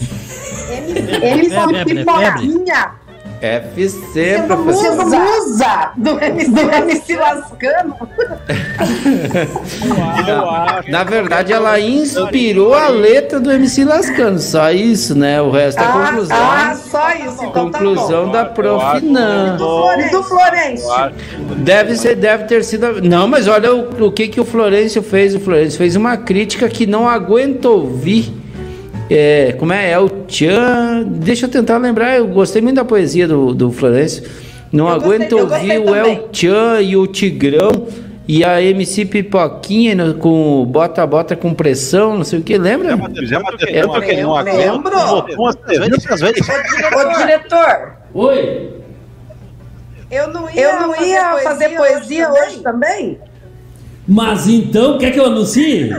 MC 1.22 1.86
Pipoquinha. 1.86 3.03
FC, 3.46 3.90
Sendo 4.14 4.48
professor. 4.48 5.06
musa 5.06 5.92
do 5.98 6.18
MC, 6.24 6.50
do 6.52 6.60
MC 6.62 7.16
Lascano. 7.18 7.96
Acho. 10.50 10.92
Na 10.92 11.04
verdade, 11.04 11.52
ela 11.54 11.80
inspirou 11.80 12.74
a 12.74 12.88
letra 12.88 13.40
do 13.40 13.52
MC 13.52 13.84
Lascano. 13.84 14.40
Só 14.40 14.72
isso, 14.72 15.14
né? 15.18 15.42
O 15.42 15.52
resto 15.52 15.80
é 15.82 15.86
Ah, 15.86 15.92
conclusão. 15.92 16.38
ah, 16.38 16.76
só 16.76 17.12
isso. 17.12 17.44
Então 17.44 17.72
conclusão 17.72 18.32
da 18.32 18.46
Prof. 18.46 19.02
Não. 19.04 19.58
tá. 19.58 20.00
E 20.00 20.10
do 20.10 20.24
Florencio? 20.24 20.88
Deve 21.58 21.96
ser, 21.96 22.16
deve 22.16 22.46
ter 22.46 22.64
sido. 22.64 23.02
Não, 23.02 23.28
mas 23.28 23.48
olha 23.48 23.74
o, 23.74 24.06
o 24.08 24.12
que, 24.12 24.28
que 24.28 24.40
o 24.40 24.46
Florencio 24.46 25.04
fez. 25.04 25.36
O 25.36 25.40
Florencio 25.40 25.78
fez 25.78 25.96
uma 25.96 26.16
crítica 26.18 26.68
que 26.70 26.86
não 26.86 27.08
aguento 27.08 27.66
ouvir. 27.66 28.43
É, 29.10 29.54
como 29.54 29.74
é? 29.74 29.92
É 29.92 30.00
o 30.00 30.10
Tchan. 30.10 31.04
Deixa 31.08 31.46
eu 31.46 31.50
tentar 31.50 31.78
lembrar. 31.78 32.16
Eu 32.18 32.28
gostei 32.28 32.62
muito 32.62 32.76
da 32.78 32.86
poesia 32.86 33.28
do, 33.28 33.54
do 33.54 33.72
Florencio. 33.72 34.24
Não 34.72 34.88
Eu 34.88 34.94
aguento 34.96 35.34
ouvir 35.34 35.78
o 35.80 35.94
El 35.96 36.04
também. 36.06 36.28
Tchan 36.32 36.82
e 36.82 36.96
o 36.98 37.06
Tigrão. 37.08 37.88
E 38.26 38.44
a 38.44 38.62
MC 38.62 39.04
Pipoquinha 39.06 39.94
no- 39.96 40.14
com 40.14 40.66
bota-bota 40.66 41.36
com 41.36 41.54
pressão, 41.54 42.16
não 42.18 42.24
sei 42.24 42.40
o 42.40 42.42
que, 42.42 42.58
lembra? 42.58 42.96
Já 43.26 43.38
não 43.40 43.52
Lembro. 44.44 44.92
Ô, 46.96 47.18
diretor, 47.18 47.98
Oi? 48.14 48.70
Eu 50.10 50.30
não 50.30 50.50
ia, 50.50 50.62
eu 50.62 50.80
não 50.80 50.96
ia 51.06 51.38
fazer 51.40 51.70
poesia 51.76 52.32
hoje 52.32 52.60
também? 52.62 53.20
Mas 54.08 54.48
então, 54.48 54.98
quer 54.98 55.12
que 55.12 55.20
eu 55.20 55.26
anuncie? 55.26 55.90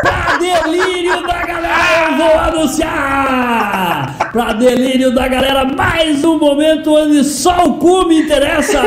pra 0.00 0.38
delírio 0.38 1.26
da 1.26 1.44
galera, 1.44 2.16
vou 2.16 2.38
anunciar! 2.38 4.16
Pra 4.32 4.52
delírio 4.52 5.12
da 5.12 5.26
galera, 5.26 5.64
mais 5.64 6.24
um 6.24 6.38
momento 6.38 6.94
onde 6.94 7.24
só 7.24 7.64
o 7.64 7.74
cume 7.74 8.20
interessa! 8.20 8.80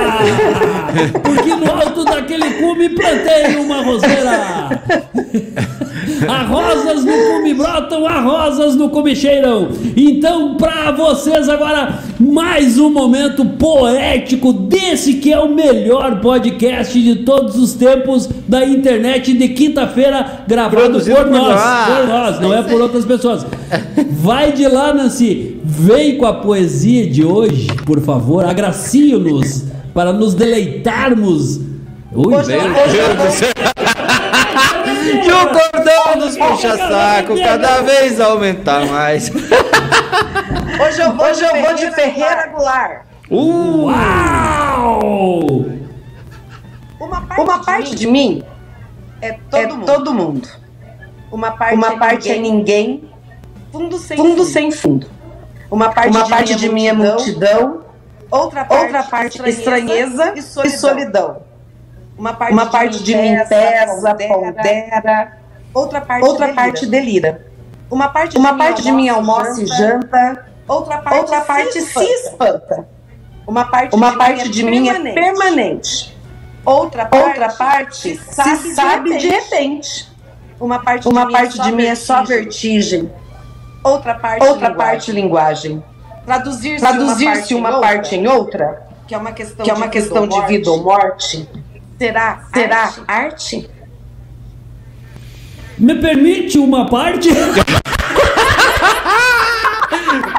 Porque 1.22 1.56
no 1.56 1.72
alto 1.72 2.06
daquele 2.06 2.50
cume 2.52 2.90
plantei 2.90 3.58
uma 3.58 3.82
roseira! 3.84 4.70
Há 6.28 6.44
rosas 6.44 7.04
no 7.04 7.12
cume 7.12 7.54
brotam, 7.54 8.06
há 8.06 8.20
rosas 8.22 8.76
no 8.76 8.90
cume 8.90 9.16
cheiram. 9.16 9.70
Então, 9.96 10.56
pra 10.56 10.92
vocês 10.92 11.50
agora, 11.50 12.00
mais 12.20 12.78
um 12.78 12.90
momento 12.90 13.44
poético 13.46 14.54
desse 14.54 15.16
que 15.16 15.32
é 15.34 15.40
o 15.40 15.50
melhor 15.50 16.20
podcast 16.20 17.02
de 17.02 17.18
todos 17.18 17.58
os 17.58 17.74
tempos 17.74 18.30
da 18.48 18.61
internet 18.66 19.34
de 19.34 19.50
quinta-feira, 19.50 20.44
gravado 20.48 21.00
por 21.00 21.16
por 21.16 21.26
nós. 21.30 21.48
nós. 21.48 21.88
Por 21.88 22.08
nós, 22.08 22.40
não 22.40 22.54
é 22.54 22.64
por 22.64 22.82
outras 22.82 23.06
pessoas. 23.06 23.46
Vai 24.10 24.52
de 24.52 24.68
lá, 24.68 24.94
Nancy. 24.94 25.60
Vem 25.64 26.18
com 26.18 26.26
a 26.26 26.34
poesia 26.34 27.10
de 27.10 27.24
hoje, 27.24 27.68
por 27.86 28.02
favor. 28.02 28.46
Agracie-nos 28.46 29.66
para 29.94 30.14
nos 30.14 30.34
deleitarmos 30.34 31.60
Ui, 32.14 32.28
Meu 32.28 32.44
Deus 32.44 32.54
do 32.54 33.32
céu. 33.32 33.50
E 35.24 35.32
o 35.32 35.48
cordão 35.48 36.20
dos 36.20 36.38
puxa-saco 36.38 37.36
cada 37.42 37.82
vez 37.82 38.20
aumenta 38.20 38.86
mais. 38.86 39.32
Hoje 40.82 41.02
eu 41.02 41.14
vou, 41.16 41.26
Hoje 41.26 41.44
eu 41.44 41.62
vou 41.62 41.74
de 41.76 41.92
Ferreira 41.92 42.48
Goulart. 42.54 43.04
Uh! 43.30 43.86
Uau! 43.86 45.66
Uma 47.00 47.22
parte, 47.22 47.42
Uma 47.42 47.60
parte 47.60 47.96
de 47.96 48.08
mim 48.08 48.44
é 49.22 49.34
todo, 49.50 49.56
é 49.58 49.68
mundo. 49.68 49.86
todo 49.86 50.14
mundo. 50.14 50.50
Uma 51.32 51.52
parte, 51.52 51.76
Uma 51.76 51.94
é, 51.94 51.98
parte 51.98 52.30
ninguém. 52.30 52.38
é 52.38 52.42
ninguém. 52.42 53.12
Fundo 53.72 53.98
sem 53.98 54.18
fundo. 54.18 54.44
Sem 54.44 54.72
fundo. 54.72 55.08
Uma 55.70 55.90
parte, 55.94 56.10
Uma 56.10 56.24
de, 56.24 56.30
parte 56.30 56.56
de 56.56 56.70
mim 56.70 56.88
é 56.88 56.94
multidão. 56.94 57.82
Outra 58.30 58.66
parte, 58.66 58.82
Outra 58.84 59.04
parte 59.04 59.50
estranheza, 59.50 60.34
estranheza 60.34 60.34
e, 60.36 60.42
solidão. 60.42 60.74
e 60.74 60.78
solidão. 60.78 61.42
Uma 62.18 62.34
parte, 62.34 62.54
Uma 62.54 62.66
parte 62.66 63.04
de, 63.04 63.16
mim 63.16 63.38
pesa, 63.48 64.16
pondera. 64.16 65.38
Outra 65.74 66.02
parte, 66.02 66.26
Outra 66.26 66.46
delira. 66.48 66.62
parte 66.62 66.86
delira. 66.86 67.48
Uma 67.90 68.10
parte 68.10 68.32
de, 68.34 68.38
Uma 68.38 68.52
mim, 68.52 68.58
parte 68.58 68.82
de 68.84 68.92
mim 68.92 69.10
almoça 69.10 69.62
e 69.62 69.66
janta. 69.66 70.46
Outra 70.68 70.98
parte, 71.00 71.18
Outra 71.20 71.42
parte 71.42 71.82
se, 71.82 72.04
espanta. 72.04 72.88
Uma 73.48 73.66
parte, 73.66 73.96
Uma 73.96 74.12
de, 74.12 74.18
parte 74.18 74.44
mim 74.46 74.52
de 74.52 74.64
mim 74.64 74.90
é 74.90 74.94
permanente. 74.94 75.16
permanente. 75.16 76.18
Outra 76.66 77.06
parte, 77.06 77.28
Outra 77.28 77.50
parte 77.54 77.96
se 77.96 78.18
sabe, 78.18 78.58
se 78.58 78.76
sabe 78.76 79.18
de, 79.18 79.28
repente. 79.28 79.28
de 79.28 79.30
repente. 79.56 80.12
Uma 80.60 80.80
parte, 80.80 81.08
Uma 81.08 81.26
de, 81.26 81.32
parte 81.34 81.58
mim 81.58 81.60
é 81.60 81.64
de 81.64 81.72
mim 81.72 81.86
é 81.86 81.96
só 81.96 82.24
vertigem. 82.24 83.12
Outra 83.84 84.14
parte, 84.14 84.46
Outra 84.46 84.68
linguagem. 84.70 84.78
parte 84.78 85.12
linguagem. 85.12 85.84
Traduzir-se 86.26 86.86
Traduzir 86.86 87.26
uma, 87.26 87.34
parte, 87.36 87.56
uma 87.56 87.82
parte 87.82 88.16
em 88.16 88.28
outra, 88.28 88.88
que 89.08 89.16
é 89.16 89.18
uma 89.18 89.32
questão, 89.32 89.66
que 89.66 89.72
é 89.72 89.74
uma 89.74 89.88
de, 89.88 89.92
questão 89.92 90.22
vida 90.28 90.42
de 90.42 90.48
vida 90.48 90.70
ou 90.70 90.84
morte, 90.84 91.50
será, 91.98 92.44
será 92.54 92.78
arte? 92.84 93.02
arte? 93.08 93.70
Me 95.80 95.96
permite 95.96 96.60
uma 96.60 96.88
parte? 96.88 97.30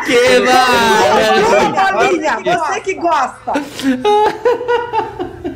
que 0.07 0.39
maravilha! 1.69 2.39
Você 2.45 2.81
que 2.81 2.95
gosta! 2.95 3.53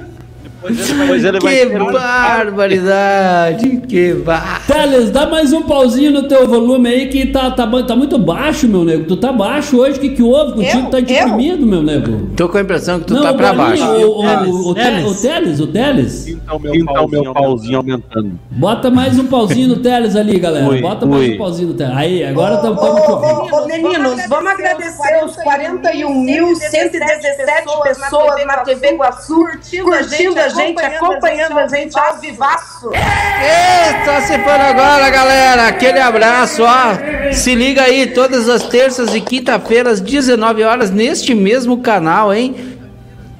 Ele 0.69 1.41
vai 1.41 1.67
que 1.67 1.93
barbaridade! 1.93 3.83
Que 3.89 4.15
bar... 4.15 4.63
Teles, 4.67 5.11
dá 5.11 5.27
mais 5.27 5.53
um 5.53 5.63
pauzinho 5.63 6.11
no 6.11 6.27
teu 6.27 6.49
volume 6.49 6.89
aí 6.89 7.09
que 7.09 7.27
tá, 7.27 7.51
tá, 7.51 7.67
tá 7.85 7.97
muito 7.97 8.19
baixo, 8.19 8.67
meu 8.67 8.85
nego. 8.85 9.05
Tu 9.05 9.17
tá 9.17 9.33
baixo 9.33 9.79
hoje, 9.79 9.99
o 9.99 10.01
que, 10.01 10.09
que 10.11 10.23
houve 10.23 10.55
contigo? 10.55 10.91
Tá 10.91 11.01
deprimido, 11.01 11.67
meu 11.67 11.83
nego. 11.83 12.31
Tô 12.37 12.49
com 12.49 12.59
a 12.59 12.61
impressão 12.61 13.01
que 13.01 13.07
tu 13.07 13.15
Não, 13.15 13.23
tá 13.23 13.35
pra 13.35 13.53
baixo. 13.53 13.85
O, 13.85 14.23
o, 14.23 14.71
o, 14.71 14.75
Teles, 14.75 15.05
o 15.05 15.15
Teles, 15.23 15.61
o 15.61 15.67
Teles. 15.69 16.27
Então, 16.29 16.59
meu, 16.59 16.75
então, 16.75 16.95
pauzinho, 16.95 17.23
meu 17.23 17.35
pauzinho 17.35 17.79
aumentando. 17.79 18.39
Bota 18.51 18.91
mais 18.91 19.19
um 19.19 19.27
pauzinho 19.27 19.69
no 19.69 19.77
Teles 19.77 20.17
ali, 20.17 20.39
galera. 20.39 20.69
Ui, 20.69 20.81
Bota 20.81 21.07
mais 21.07 21.29
ui. 21.29 21.35
um 21.35 21.39
pauzinho 21.39 21.69
no 21.69 21.75
Teles. 21.75 21.97
Aí, 21.97 22.25
agora 22.25 22.57
estamos. 22.57 22.83
Ô, 22.83 23.67
meninos, 23.67 24.21
vamos 24.29 24.51
agradecer 24.51 25.25
os 25.25 25.37
41.117 25.37 27.83
pessoas 27.83 28.47
na 28.47 28.57
TV 28.59 28.95
Iguaçu 28.95 29.37
curtindo 29.37 29.93
a 30.39 30.49
gente 30.49 30.56
gente, 30.57 30.85
acompanhando 30.85 31.59
a 31.59 31.69
gente 31.69 31.99
ao 31.99 32.19
vivaço. 32.19 32.91
Eita, 32.93 34.21
se 34.23 34.39
for 34.39 34.61
agora, 34.61 35.11
galera. 35.11 35.69
Aquele 35.69 36.01
abraço, 36.01 36.63
ó. 36.65 37.33
Se 37.33 37.55
liga 37.55 37.83
aí, 37.83 38.07
todas 38.09 38.49
as 38.49 38.65
terças 38.65 39.15
e 39.15 39.21
quinta-feiras, 39.21 40.01
19 40.01 40.63
horas, 40.63 40.91
neste 40.91 41.35
mesmo 41.35 41.81
canal, 41.83 42.33
hein? 42.35 42.79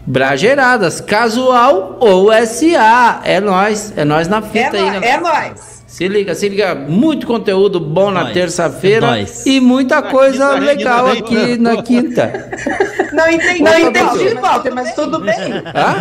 Brageiradas, 0.07 1.01
casual 1.01 1.97
ou 2.01 2.31
SA. 2.47 3.21
É 3.25 3.41
nós, 3.41 3.93
é 3.97 4.05
nós 4.05 4.29
na 4.29 4.41
fita 4.43 4.77
é 4.77 4.81
aí, 4.81 4.91
né? 4.91 5.09
É 5.09 5.19
nós. 5.19 5.76
Se 5.97 6.07
liga, 6.09 6.35
se 6.35 6.47
liga, 6.51 6.75
muito 6.75 7.27
conteúdo 7.27 7.81
bom 7.81 8.11
na 8.11 8.27
terça-feira 8.31 9.19
e 9.47 9.59
muita 9.61 10.03
coisa 10.03 10.51
legal 10.51 11.07
aqui 11.07 11.57
na 11.57 11.83
quinta. 11.83 12.51
Não 13.17 13.31
entendi, 13.31 13.63
não 13.63 13.79
entendi, 13.79 14.35
Walter, 14.35 14.75
mas 14.75 14.95
tudo 14.95 15.19
bem. 15.21 15.35
Hã? 15.75 15.97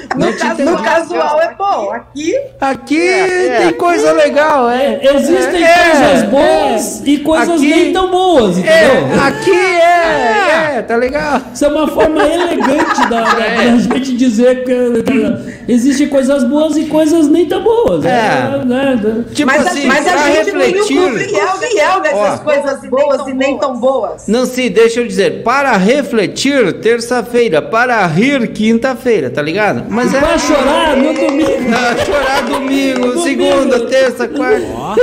No, 0.16 0.32
caso, 0.32 0.62
no 0.64 0.82
casual 0.82 1.40
é 1.40 1.54
bom. 1.54 1.92
Aqui. 1.92 2.34
Aqui 2.60 3.00
é, 3.00 3.46
é. 3.46 3.60
tem 3.60 3.72
coisa 3.74 4.12
legal, 4.12 4.68
é. 4.68 4.98
é 5.00 5.16
existem 5.16 5.64
é, 5.64 5.90
coisas 5.90 6.22
boas 6.28 7.02
e 7.06 7.18
coisas 7.18 7.60
aqui, 7.60 7.70
nem 7.70 7.92
tão 7.92 8.10
boas, 8.10 8.58
entendeu? 8.58 9.22
aqui 9.24 9.52
é, 9.52 10.78
é, 10.78 10.82
tá 10.82 10.96
legal. 10.96 11.40
Isso 11.54 11.64
é 11.64 11.68
uma 11.68 11.86
forma 11.86 12.22
elegante 12.24 13.08
da, 13.08 13.22
da, 13.22 13.34
da 13.34 13.78
gente 13.78 14.16
dizer 14.16 14.64
que 14.64 15.72
existem 15.72 16.08
coisas 16.08 16.42
boas 16.42 16.76
e 16.76 16.86
coisas 16.86 17.28
nem 17.28 17.46
tão 17.46 17.62
boas. 17.62 17.99
É. 18.08 18.64
Né? 18.64 19.24
Tipo 19.34 19.50
mas, 19.50 19.66
assim, 19.66 19.86
mas 19.86 20.06
a 20.06 20.16
gente 20.30 20.50
refletir, 20.50 20.94
não 20.94 21.18
é 21.18 21.24
fiel, 21.24 21.56
fiel 21.56 22.00
dessas 22.00 22.40
ó, 22.40 22.44
coisas 22.44 22.80
boas 22.88 23.28
e 23.28 23.34
nem 23.34 23.58
tão 23.58 23.78
boas. 23.78 24.26
Não 24.26 24.46
se 24.46 24.68
deixa 24.68 25.00
eu 25.00 25.06
dizer, 25.06 25.42
para 25.42 25.76
refletir 25.76 26.72
terça-feira, 26.74 27.60
para 27.62 28.06
rir 28.06 28.48
quinta-feira, 28.48 29.30
tá 29.30 29.42
ligado? 29.42 29.84
Mas 29.88 30.12
é... 30.14 30.20
Pra 30.20 30.38
chorar 30.38 30.96
no 30.96 31.12
domingo. 31.12 31.70
Não, 31.70 32.04
chorar 32.04 32.42
domingo, 32.42 33.00
domingo, 33.00 33.22
segunda, 33.22 33.80
terça, 33.86 34.28
quarta. 34.28 34.66
Ó, 34.74 34.94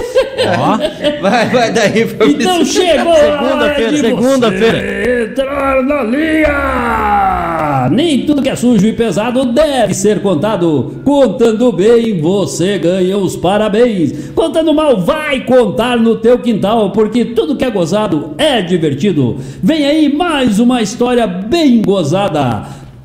ó. 0.57 0.77
Vai, 1.21 1.49
vai 1.49 1.71
daí 1.71 2.05
pra 2.05 2.27
Então 2.27 2.65
chegou 2.65 3.15
Segunda-feira, 3.15 3.97
segunda-feira. 3.97 5.26
Entrar 5.27 5.83
na 5.83 6.03
linha! 6.03 7.89
Nem 7.91 8.25
tudo 8.25 8.41
que 8.41 8.49
é 8.49 8.55
sujo 8.55 8.87
e 8.87 8.93
pesado 8.93 9.45
deve 9.45 9.93
ser 9.93 10.21
contado. 10.21 10.95
Contando 11.03 11.71
bem, 11.73 12.21
você 12.21 12.77
ganha 12.77 13.17
os 13.17 13.35
parabéns. 13.35 14.29
Contando 14.29 14.73
mal, 14.73 15.01
vai 15.01 15.41
contar 15.41 15.97
no 15.97 16.15
teu 16.15 16.39
quintal, 16.39 16.91
porque 16.91 17.25
tudo 17.25 17.57
que 17.57 17.65
é 17.65 17.69
gozado 17.69 18.35
é 18.37 18.61
divertido. 18.61 19.37
Vem 19.61 19.85
aí 19.85 20.13
mais 20.13 20.59
uma 20.59 20.81
história 20.81 21.27
bem 21.27 21.81
gozada. 21.81 22.63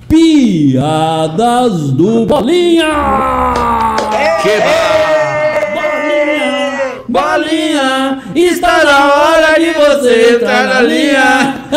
Piadas 0.08 1.90
do 1.90 2.24
Bolinha! 2.24 2.84
Que 4.42 4.48
Bolinha! 4.48 5.21
Bolinha! 7.12 8.22
Está 8.34 8.82
na 8.84 9.14
hora 9.14 9.60
de 9.60 9.70
você 9.72 10.36
entrar 10.36 10.66
na 10.66 10.80
linha! 10.80 11.56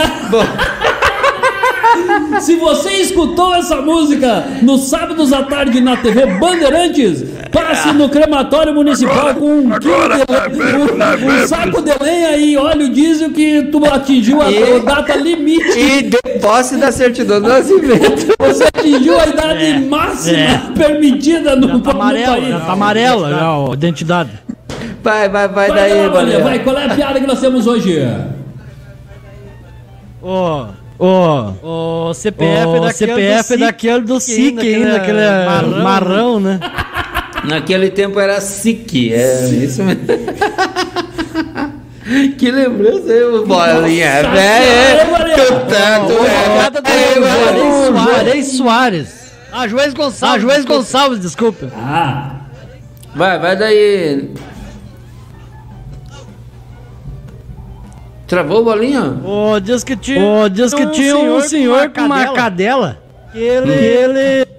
Se 2.39 2.55
você 2.55 3.01
escutou 3.01 3.53
essa 3.55 3.81
música 3.81 4.45
no 4.61 4.77
sábados 4.77 5.33
à 5.33 5.43
tarde 5.43 5.81
na 5.81 5.97
TV 5.97 6.25
Bandeirantes, 6.39 7.23
passe 7.51 7.91
no 7.93 8.09
crematório 8.09 8.73
municipal 8.73 9.35
com 9.35 9.59
um, 9.59 9.69
quilo 9.79 10.09
de, 10.09 11.27
um, 11.27 11.43
um 11.43 11.47
saco 11.47 11.81
de 11.81 11.91
lenha 12.03 12.37
e 12.37 12.57
óleo 12.57 12.89
diesel 12.89 13.31
que 13.31 13.63
tu 13.63 13.83
atingiu 13.85 14.41
a, 14.41 14.51
e, 14.51 14.79
data 14.81 15.15
limite. 15.15 15.77
E 15.77 16.03
de 16.03 16.17
posse 16.41 16.77
da 16.77 16.91
certidão 16.91 17.41
do 17.41 17.47
nascimento. 17.47 18.35
Você 18.39 18.65
atingiu 18.65 19.19
a 19.19 19.27
idade 19.27 19.65
é, 19.65 19.79
máxima 19.79 20.37
é. 20.37 20.61
permitida 20.77 21.55
no, 21.55 21.67
já 21.67 21.79
tá 21.79 21.91
amarela, 21.91 22.35
país. 22.35 22.49
Já 22.49 22.59
tá 22.59 22.71
amarela 22.71 23.29
já, 23.29 23.47
a 23.47 23.73
identidade. 23.73 24.44
Vai, 25.05 25.29
vai, 25.29 25.47
vai, 25.47 25.67
vai 25.67 25.77
daí, 25.77 26.09
vai, 26.09 26.41
vai. 26.41 26.59
Qual 26.63 26.75
é 26.75 26.87
a 26.87 26.95
piada 26.95 27.19
que 27.19 27.27
nós 27.27 27.39
temos 27.39 27.67
hoje? 27.67 28.01
Ô... 30.19 30.65
Oh. 30.97 30.99
O, 31.61 32.07
o 32.09 32.13
CPF, 32.13 32.65
o 32.65 32.79
daquele, 32.79 32.93
CPF 32.93 33.53
do 33.53 33.59
daquele 33.59 34.01
do 34.01 34.17
SIC 34.19 34.59
ainda, 34.59 34.95
aquele 34.95 35.19
marrão, 35.45 35.83
marrão 35.83 36.39
né? 36.39 36.57
Naquele 37.43 37.89
tempo 37.89 38.17
era 38.17 38.39
SIC, 38.39 39.11
é 39.13 39.49
isso 39.49 39.83
mesmo. 39.83 40.05
que 42.39 42.49
lembrança 42.49 43.11
aí, 43.11 43.45
bolinha, 43.45 44.23
velho. 44.31 45.35
Cantando, 45.35 46.13
é. 46.87 47.91
Juarez 47.91 48.47
Soares. 48.53 49.33
Ah, 49.51 49.67
Juiz 49.67 49.93
Gonçalves. 49.93 50.23
Ah, 50.23 50.39
Juiz 50.39 50.63
Gonçalves, 50.65 51.19
desculpa. 51.19 51.69
Ah. 51.75 52.37
Vai, 53.13 53.37
vai 53.37 53.57
daí. 53.57 54.33
Travou 58.27 58.63
bolinha? 58.63 59.21
Oh, 59.23 59.59
diz 59.59 59.83
que 59.83 59.95
tinha, 59.95 60.23
oh, 60.23 60.49
diz 60.49 60.73
que 60.73 60.83
um 60.83 60.91
tinha 60.91 61.15
senhor 61.15 61.37
um 61.37 61.41
senhor 61.41 61.89
com 61.89 62.01
uma, 62.01 62.25
com 62.25 62.31
uma 62.31 62.35
cadela. 62.35 62.97
Que 63.31 63.39
ele, 63.39 63.71
que 63.71 63.83
ele 63.83 64.54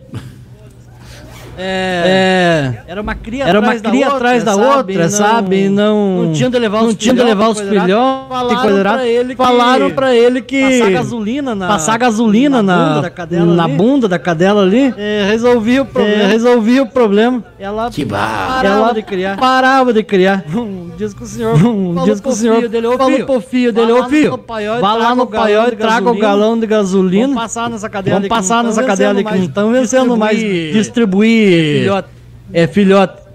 É, 1.59 2.83
é, 2.87 2.93
era 2.93 3.01
uma 3.01 3.15
cria 3.15 3.45
era 3.45 3.61
uma 3.61 3.75
cria 3.75 4.09
atrás 4.09 4.45
da 4.45 4.57
outra, 4.57 5.09
sabe? 5.09 5.69
Não, 5.69 6.25
não 6.25 6.33
tinha 6.33 6.51
de 6.51 6.59
levar 6.59 6.83
não 6.83 6.89
os 6.89 6.95
tinha 6.95 7.15
de 7.15 7.23
levar 7.23 7.49
os 7.49 7.61
filhotes, 7.61 8.29
falaram 8.29 8.83
para 8.83 9.07
ele 9.07 9.29
que 9.31 9.37
falaram 9.37 9.91
para 9.91 10.15
ele 10.15 10.43
que 10.43 10.63
passar 10.63 10.91
gasolina 10.91 11.55
na 11.55 11.67
passar 11.67 11.99
gasolina 11.99 12.63
na, 12.63 12.77
na, 12.77 12.87
bunda, 12.87 13.03
da 13.03 13.11
cadela 13.11 13.55
na 13.55 13.65
ali, 13.65 13.75
bunda 13.75 14.09
da 14.09 14.19
cadela 14.19 14.63
ali, 14.63 14.95
é, 14.97 15.27
resolvia 15.29 15.83
o 15.83 15.87
problema. 15.87 16.23
É, 16.23 16.27
resolvia 16.27 16.83
o 16.83 16.87
problema. 16.87 17.45
Ela 17.59 17.91
que 17.91 18.05
parava 18.05 18.67
ela 18.67 18.93
de 18.93 19.03
criar. 19.03 19.37
Parava 19.37 19.93
de 19.93 20.03
criar. 20.03 20.45
Um, 20.55 20.91
diz 20.97 21.15
que 21.15 21.23
o 21.23 21.27
senhor 21.27 21.55
um, 21.55 22.05
diz 22.05 22.21
que 22.21 22.29
o 22.29 22.33
senhor 22.33 22.69
dele, 22.69 22.87
ô, 22.87 22.97
falou 22.97 23.13
filho, 23.13 23.27
pro 23.27 23.41
filho 23.41 23.73
dele, 23.73 23.93
ô 23.93 24.05
filho, 24.09 24.45
vá 24.81 24.95
lá 24.95 25.15
no 25.15 25.27
paiol 25.27 25.69
e 25.69 25.77
traga 25.77 26.11
o 26.11 26.19
galão 26.19 26.59
de 26.59 26.67
gasolina. 26.67 27.29
Vamos 27.29 27.43
passar 27.43 27.71
nessa 27.71 27.89
cadela 27.89 28.17
Vamos 28.17 28.29
passar 28.29 28.57
não 28.63 28.71
nessa 28.71 28.83
cadela 28.83 29.23
que 29.23 29.31
não 29.31 29.45
estão 29.45 29.73
vencendo 29.73 30.17
mais 30.17 30.43
É 30.43 30.71
distribuir 30.73 31.46
filhote. 31.51 32.09
é 32.53 32.67
filhote. 32.67 33.27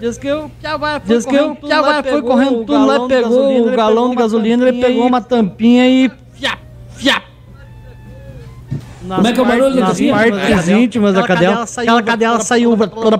Diz 0.00 0.16
que 0.16 0.30
o 0.30 0.48
Piavá 0.60 1.00
foi 1.00 1.16
Diz 1.16 1.26
que 1.26 1.34
o 1.34 1.38
correndo 1.38 1.54
tudo 1.56 1.68
Piavá 1.68 1.88
lá, 1.88 2.02
foi 2.02 2.12
pegou 2.12 2.30
correndo 2.30 2.52
o 2.60 2.64
tudo 2.64 2.86
lá, 2.86 2.94
pegou 3.08 3.08
gasolina, 3.08 3.64
o 3.64 3.68
ele 3.68 3.76
galão 3.76 3.94
pegou 3.94 4.08
de 4.08 4.14
uma 4.16 4.22
gasolina, 4.22 4.62
ele 4.62 4.72
tampinha 4.72 4.86
pegou 4.88 5.04
e- 5.04 5.08
uma 5.08 5.20
tampinha 5.20 5.88
e 5.88 6.10
fiap, 6.34 6.58
fiap. 6.96 7.22
Como 9.08 9.26
é 9.26 9.32
que 9.32 9.40
é 9.40 9.42
o 9.42 9.46
barulho 9.46 9.74
da 9.74 9.80
Nas 9.80 10.00
partes 10.00 10.68
íntimas 10.68 11.14
da 11.14 11.22
cadela, 11.22 11.64
aquela 11.64 12.02
cadela 12.02 12.40
saiu 12.40 12.76
correndo, 12.76 13.18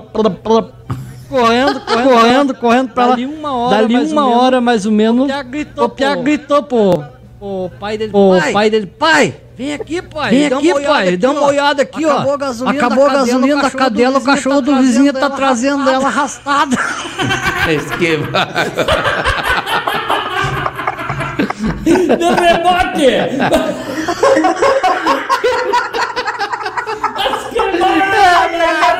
correndo, 1.28 1.80
correndo, 1.80 2.54
correndo 2.54 2.88
pra 2.90 3.06
lá. 3.06 3.10
Dali 3.16 3.26
uma 3.26 3.56
hora, 3.56 3.76
Dali 3.76 3.94
mais 3.94 4.06
ou 4.08 4.12
uma 4.12 4.22
menos, 4.26 4.42
hora 4.42 4.60
mais 4.60 4.86
ou 4.86 4.92
menos. 4.92 5.24
O 5.24 5.26
Piá 5.26 5.42
gritou, 5.42 5.84
O 5.84 5.88
pô. 5.88 6.22
gritou, 6.22 6.62
pô. 6.62 7.04
O 7.40 7.70
pai 7.80 7.96
dele, 7.98 8.10
O 8.14 8.38
pai, 8.38 8.52
pai 8.52 8.70
dele, 8.70 8.86
pai, 8.86 9.34
vem 9.58 9.74
aqui, 9.74 10.00
pai. 10.00 10.30
vem 10.30 10.48
dá 10.48 10.56
uma 10.56 10.60
aqui, 10.60 10.72
olhada 10.72 10.94
pai, 10.94 11.16
dá 11.16 11.30
uma 11.32 11.42
olhada 11.42 11.82
aqui, 11.82 12.06
ó. 12.06 12.12
Acabou 12.12 12.32
a 12.32 12.36
gasolina 12.36 12.78
Acabou 12.78 13.04
da 13.04 13.10
a 13.10 13.14
gasolina 13.16 13.62
da 13.62 13.70
cadela, 13.70 14.18
o 14.18 14.22
cachorro 14.22 14.60
do 14.60 14.76
vizinho 14.76 15.12
tá 15.12 15.28
trazendo 15.28 15.90
ela 15.90 16.06
arrastada. 16.06 16.76
Esquiva. 17.68 18.28
Deu 21.84 22.34
rebote! 22.34 23.06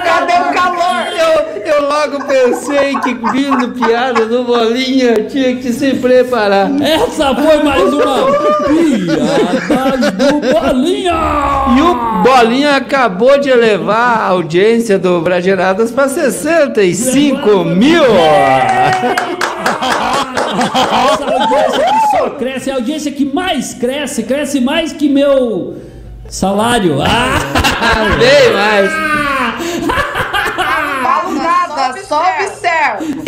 Cadê 0.05 0.33
o 0.33 0.53
calor? 0.53 1.07
Eu, 1.07 1.63
eu 1.79 1.89
logo 1.89 2.25
pensei 2.25 2.97
que 3.01 3.15
vindo 3.33 3.69
piada 3.71 4.27
do 4.27 4.43
Bolinha 4.43 5.25
tinha 5.25 5.57
que 5.57 5.73
se 5.73 5.95
preparar. 5.95 6.71
Essa 6.83 7.35
foi 7.35 7.63
mais 7.63 7.93
uma 7.93 8.27
piada 8.67 10.11
do 10.11 10.41
Bolinha! 10.41 11.13
E 11.77 11.81
o 11.81 12.23
Bolinha 12.23 12.77
acabou 12.77 13.39
de 13.39 13.49
elevar 13.49 14.21
a 14.21 14.27
audiência 14.27 14.99
do 14.99 15.21
Brageradas 15.21 15.93
para 15.93 16.09
65 16.09 17.65
mil. 17.65 18.03
Essa 21.13 21.25
audiência 21.25 21.85
que 21.85 22.17
só 22.17 22.31
cresce, 22.31 22.71
é 22.71 22.73
a 22.73 22.77
audiência 22.77 23.13
que 23.13 23.25
mais 23.25 23.75
cresce, 23.75 24.25
cresce 24.25 24.61
mais 24.61 24.93
que 24.93 25.09
meu 25.09 25.77
salário. 26.29 27.01
Ah! 27.01 27.39
Bem 28.19 28.53
mais. 28.53 29.48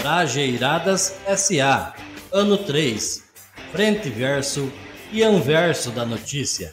Trajeiradas 0.00 1.16
SA, 1.36 1.92
ano 2.32 2.56
3, 2.56 3.24
frente 3.72 4.08
verso 4.08 4.72
e 5.12 5.22
anverso 5.24 5.90
da 5.90 6.06
notícia. 6.06 6.72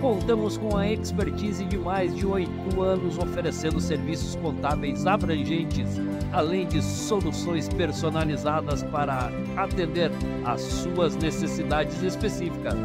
Contamos 0.01 0.57
com 0.57 0.77
a 0.77 0.89
expertise 0.89 1.65
de 1.65 1.77
mais 1.77 2.15
de 2.15 2.25
oito 2.25 2.81
anos 2.81 3.19
oferecendo 3.19 3.81
serviços 3.81 4.37
contábeis 4.37 5.05
abrangentes, 5.07 5.89
além 6.33 6.69
de 6.69 6.81
soluções 6.81 7.69
personalizadas 7.69 8.85
para 8.85 9.29
atender 9.57 10.13
às 10.45 10.61
suas 10.61 11.17
necessidades 11.17 12.01
específicas. 12.03 12.77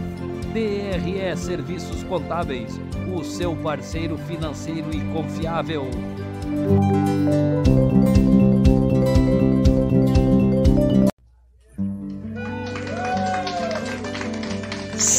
DRE 0.53 1.37
Serviços 1.37 2.03
Contábeis, 2.05 2.81
o 3.17 3.23
seu 3.23 3.55
parceiro 3.57 4.19
financeiro 4.19 4.93
e 4.93 5.01
confiável. 5.13 5.89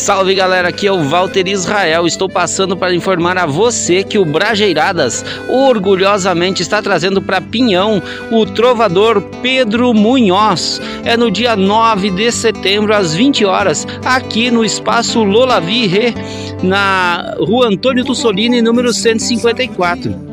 Salve 0.02 0.34
galera, 0.34 0.70
aqui 0.70 0.88
é 0.88 0.92
o 0.92 1.04
Walter 1.04 1.48
Israel. 1.48 2.08
Estou 2.08 2.28
passando 2.28 2.76
para 2.76 2.92
informar 2.92 3.38
a 3.38 3.46
você 3.46 4.04
que 4.04 4.18
o 4.18 4.26
Brajeiradas 4.26 5.24
orgulhosamente 5.48 6.64
está 6.64 6.82
trazendo 6.82 7.22
para 7.22 7.40
Pinhão 7.40 8.02
o 8.32 8.44
trovador 8.44 9.22
Pedro 9.44 9.94
Munhoz. 9.94 10.82
É 11.06 11.16
no 11.16 11.30
dia 11.30 11.56
9 11.56 12.10
de 12.10 12.32
setembro, 12.32 12.96
às 12.96 13.14
20 13.14 13.46
horas, 13.46 13.88
aqui 14.04 14.50
no 14.50 14.66
espaço 14.66 15.24
Lola 15.24 15.62
Virre, 15.62 16.16
na 16.64 17.36
rua 17.38 17.68
Antônio 17.68 18.04
Tussolini, 18.04 18.60
número 18.60 18.92
154. 18.92 20.31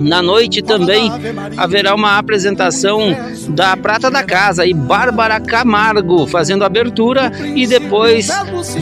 Na 0.00 0.20
noite 0.20 0.60
também 0.62 1.12
haverá 1.56 1.94
uma 1.94 2.18
apresentação 2.18 3.16
da 3.50 3.76
Prata 3.76 4.10
da 4.10 4.24
Casa 4.24 4.66
e 4.66 4.74
Bárbara 4.74 5.38
Camargo 5.38 6.26
fazendo 6.26 6.64
abertura 6.64 7.30
e 7.54 7.64
depois 7.66 8.28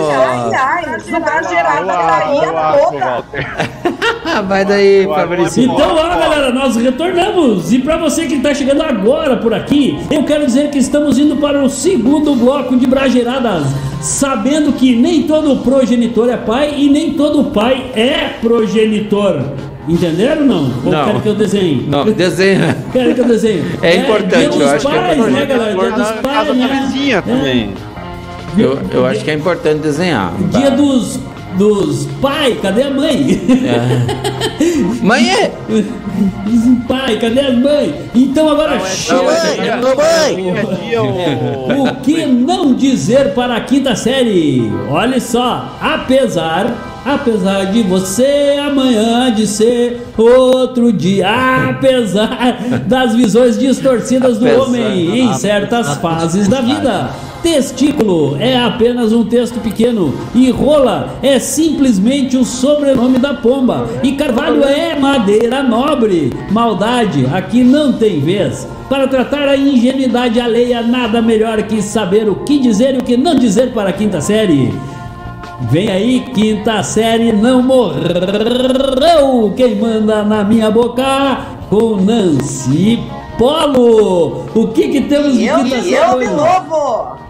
Vai 4.47 4.65
daí, 4.65 5.05
Fabrício. 5.05 5.63
Então, 5.63 5.95
ó, 5.95 6.09
galera, 6.17 6.51
nós 6.51 6.75
retornamos. 6.75 7.71
E 7.73 7.79
para 7.79 7.97
você 7.97 8.25
que 8.25 8.35
está 8.35 8.53
chegando 8.53 8.81
agora 8.81 9.37
por 9.37 9.53
aqui, 9.53 9.97
eu 10.09 10.23
quero 10.23 10.45
dizer 10.45 10.69
que 10.69 10.77
estamos 10.77 11.17
indo 11.17 11.35
para 11.37 11.63
o 11.63 11.69
segundo 11.69 12.35
bloco 12.35 12.75
de 12.77 12.87
Brageiradas, 12.87 13.63
sabendo 14.01 14.71
que 14.73 14.95
nem 14.95 15.23
todo 15.23 15.57
progenitor 15.57 16.29
é 16.29 16.37
pai 16.37 16.73
e 16.77 16.89
nem 16.89 17.13
todo 17.13 17.45
pai 17.51 17.91
é 17.95 18.29
progenitor. 18.41 19.41
Entenderam 19.87 20.41
ou 20.41 20.47
não? 20.47 20.71
Ou 20.85 20.91
Não. 20.91 21.05
querem 21.05 21.21
que 21.21 21.29
eu 21.29 21.35
desenhe? 21.35 21.87
Não, 21.89 22.05
desenha. 22.05 22.77
Querem 22.93 23.13
que 23.15 23.21
eu 23.21 23.25
desenhe? 23.25 23.63
É 23.81 23.95
importante, 23.95 24.35
dia 24.35 24.43
eu 24.45 24.51
dos 24.51 24.61
acho 24.61 24.87
que 24.87 24.93
é 24.93 24.99
pais, 24.99 25.17
importante. 25.17 25.39
né, 25.39 25.45
galera? 25.45 25.73
Dia 25.79 25.91
dos 25.91 26.11
pais, 26.21 26.55
né? 26.55 26.81
vizinha 26.87 27.21
também. 27.23 27.73
Eu, 28.57 28.79
eu 28.91 29.05
acho 29.05 29.23
que 29.23 29.31
é 29.31 29.33
importante 29.33 29.79
desenhar. 29.79 30.31
Dia 30.51 30.71
dos 30.71 31.19
dos 31.57 32.07
pai, 32.21 32.57
cadê 32.61 32.83
a 32.83 32.89
mãe? 32.89 33.41
É. 33.65 35.03
Mãe 35.03 35.29
é? 35.29 35.51
Pai, 36.87 37.17
cadê 37.19 37.39
as 37.41 37.57
mães? 37.57 37.93
Então 38.13 38.49
agora 38.49 38.75
é 38.75 38.85
chega. 38.85 39.21
mãe, 39.21 40.53
O 41.77 41.95
que 42.01 42.25
não 42.25 42.73
dizer 42.73 43.33
para 43.33 43.55
a 43.55 43.61
quinta 43.61 43.95
série? 43.95 44.71
Olha 44.89 45.19
só, 45.19 45.77
apesar, 45.81 47.01
apesar 47.05 47.65
de 47.65 47.83
você 47.83 48.57
amanhã 48.59 49.31
de 49.33 49.47
ser 49.47 50.07
outro 50.17 50.91
dia, 50.91 51.69
apesar 51.69 52.81
das 52.85 53.15
visões 53.15 53.57
distorcidas 53.57 54.37
do 54.37 54.45
Apesar, 54.45 54.63
homem 54.63 55.19
em 55.21 55.33
certas 55.35 55.95
fases 55.97 56.47
da 56.47 56.61
vida. 56.61 57.09
Testículo 57.41 58.35
é 58.37 58.57
apenas 58.57 59.13
um 59.13 59.23
texto 59.23 59.59
pequeno 59.61 60.13
e 60.35 60.51
rola 60.51 61.15
é 61.23 61.39
simplesmente 61.39 62.35
o 62.35 62.43
sobrenome 62.43 63.17
da 63.17 63.33
pomba. 63.33 63.87
E 64.03 64.11
carvalho 64.11 64.63
é 64.63 64.99
madeira 64.99 65.63
nobre. 65.63 66.33
Maldade 66.51 67.25
aqui 67.33 67.63
não 67.63 67.93
tem 67.93 68.19
vez. 68.19 68.67
Para 68.89 69.07
tratar 69.07 69.47
a 69.47 69.55
ingenuidade 69.55 70.39
alheia, 70.41 70.81
nada 70.81 71.21
melhor 71.21 71.61
que 71.63 71.81
saber 71.81 72.27
o 72.27 72.35
que 72.35 72.59
dizer 72.59 72.95
e 72.95 72.97
o 72.97 73.03
que 73.03 73.15
não 73.15 73.35
dizer 73.35 73.71
para 73.71 73.89
a 73.89 73.93
quinta 73.93 74.19
série. 74.19 74.73
Vem 75.71 75.89
aí, 75.89 76.19
quinta 76.33 76.83
série 76.83 77.31
não 77.31 77.61
morreu. 77.61 79.53
Quem 79.55 79.75
manda 79.75 80.23
na 80.23 80.43
minha 80.43 80.69
boca 80.71 81.37
com 81.69 81.95
Nancy 81.97 82.99
Polo. 83.37 84.45
O 84.55 84.67
que 84.69 84.89
que 84.89 85.01
temos 85.01 85.37
de 85.37 85.45
Eu, 85.45 85.57
quinta 85.63 85.75
eu 85.77 85.83
série? 85.83 86.19
de 86.19 86.25
hoje? 86.25 86.35
novo. 86.35 87.28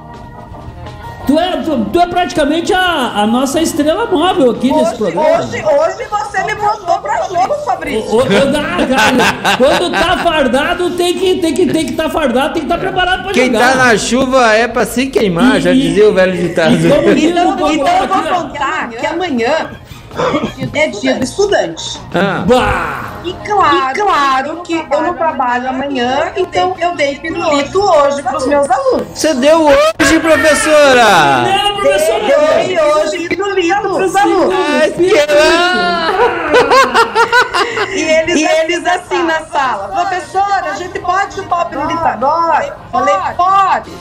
Tu 1.30 1.38
é, 1.40 1.58
tu, 1.58 1.86
tu 1.94 2.00
é 2.02 2.08
praticamente 2.08 2.74
a, 2.74 3.22
a 3.22 3.28
nossa 3.28 3.62
estrela 3.62 4.08
móvel 4.08 4.50
aqui 4.50 4.72
nesse 4.72 4.94
Hoje, 4.94 4.98
programa. 4.98 5.38
hoje, 5.38 5.64
hoje 5.64 6.10
você 6.10 6.44
me 6.44 6.56
botou 6.56 6.98
pra 6.98 7.18
jogo, 7.28 7.54
Fabrício. 7.64 8.12
Ô, 8.12 8.18
ô, 8.18 8.22
ah, 8.24 8.88
cara, 8.88 9.56
quando 9.56 9.92
tá 9.92 10.18
fardado, 10.24 10.90
tem 10.90 11.14
que 11.14 11.36
tem 11.36 11.54
que 11.54 11.68
tem 11.68 11.86
que 11.86 11.94
tá 11.94 12.10
fardado, 12.10 12.56
tem 12.56 12.64
que 12.64 12.66
estar 12.66 12.80
preparado 12.80 13.22
pra 13.26 13.32
Quem 13.32 13.46
jogar. 13.46 13.74
tá 13.74 13.76
na 13.76 13.96
chuva 13.96 14.54
é 14.56 14.68
pra 14.68 14.88
se 14.88 15.06
queimar, 15.06 15.62
já 15.62 15.72
dizia 15.72 16.10
o 16.10 16.14
velho 16.16 16.36
ditado. 16.36 16.74
Então, 16.74 16.98
o 16.98 17.12
então 17.12 17.52
eu 17.52 17.58
vou 17.58 17.78
contar 18.08 18.90
que 18.90 19.06
amanhã 19.06 19.70
é 20.74 20.88
dia 20.88 21.16
do 21.16 21.24
estudante. 21.24 21.99
Ah. 22.14 22.43
Bah! 22.47 23.20
E 23.24 23.34
claro, 23.45 23.76
e 23.76 23.93
claro 23.93 24.62
que 24.64 24.74
eu 24.74 25.01
não 25.01 25.14
trabalho 25.14 25.70
amanhã, 25.70 26.32
então 26.38 26.74
eu 26.80 26.95
dei 26.95 27.20
pirulito 27.20 27.82
hoje 27.82 28.24
pros 28.24 28.47
meus 28.47 28.70
alunos. 28.70 29.07
Você 29.14 29.34
deu 29.34 29.66
hoje, 29.66 30.20
professora? 30.22 31.43
Não, 31.43 31.76
professora! 31.76 32.64
Dei 32.64 32.80
hoje 32.80 33.28
pirulito 33.28 33.82
pros 33.82 34.16
alunos. 34.16 34.55
Ai, 34.55 34.91
que 34.91 35.12
E 37.95 38.01
eles, 38.01 38.36
e 38.36 38.45
eles 38.45 38.86
assim 38.86 39.24
na 39.24 39.41
sala, 39.45 39.88
professora, 39.89 40.72
a 40.72 40.76
gente 40.76 40.99
pode 40.99 41.34
chupar 41.36 41.66
o 41.66 41.70
pirulito 41.70 42.05
agora? 42.05 42.78
Falei, 42.91 43.16
pode. 43.36 43.91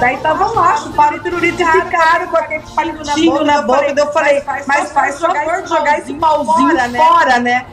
Daí 0.00 0.14
estavam 0.16 0.54
lá, 0.54 0.76
chuparam 0.76 1.16
o 1.18 1.20
pirulito 1.20 1.62
e 1.62 1.64
ficaram 1.64 2.26
com 2.26 2.36
aquele 2.36 2.62
palitinho 2.74 3.44
na 3.44 3.62
boca. 3.62 3.92
Daí 3.94 4.04
eu 4.06 4.12
falei, 4.12 4.42
mas 4.66 4.90
faz 4.92 5.18
favor 5.20 5.62
de 5.62 5.68
jogar 5.68 5.98
esse 5.98 6.12
pauzinho 6.14 6.76
fora, 6.96 7.38
né? 7.38 7.64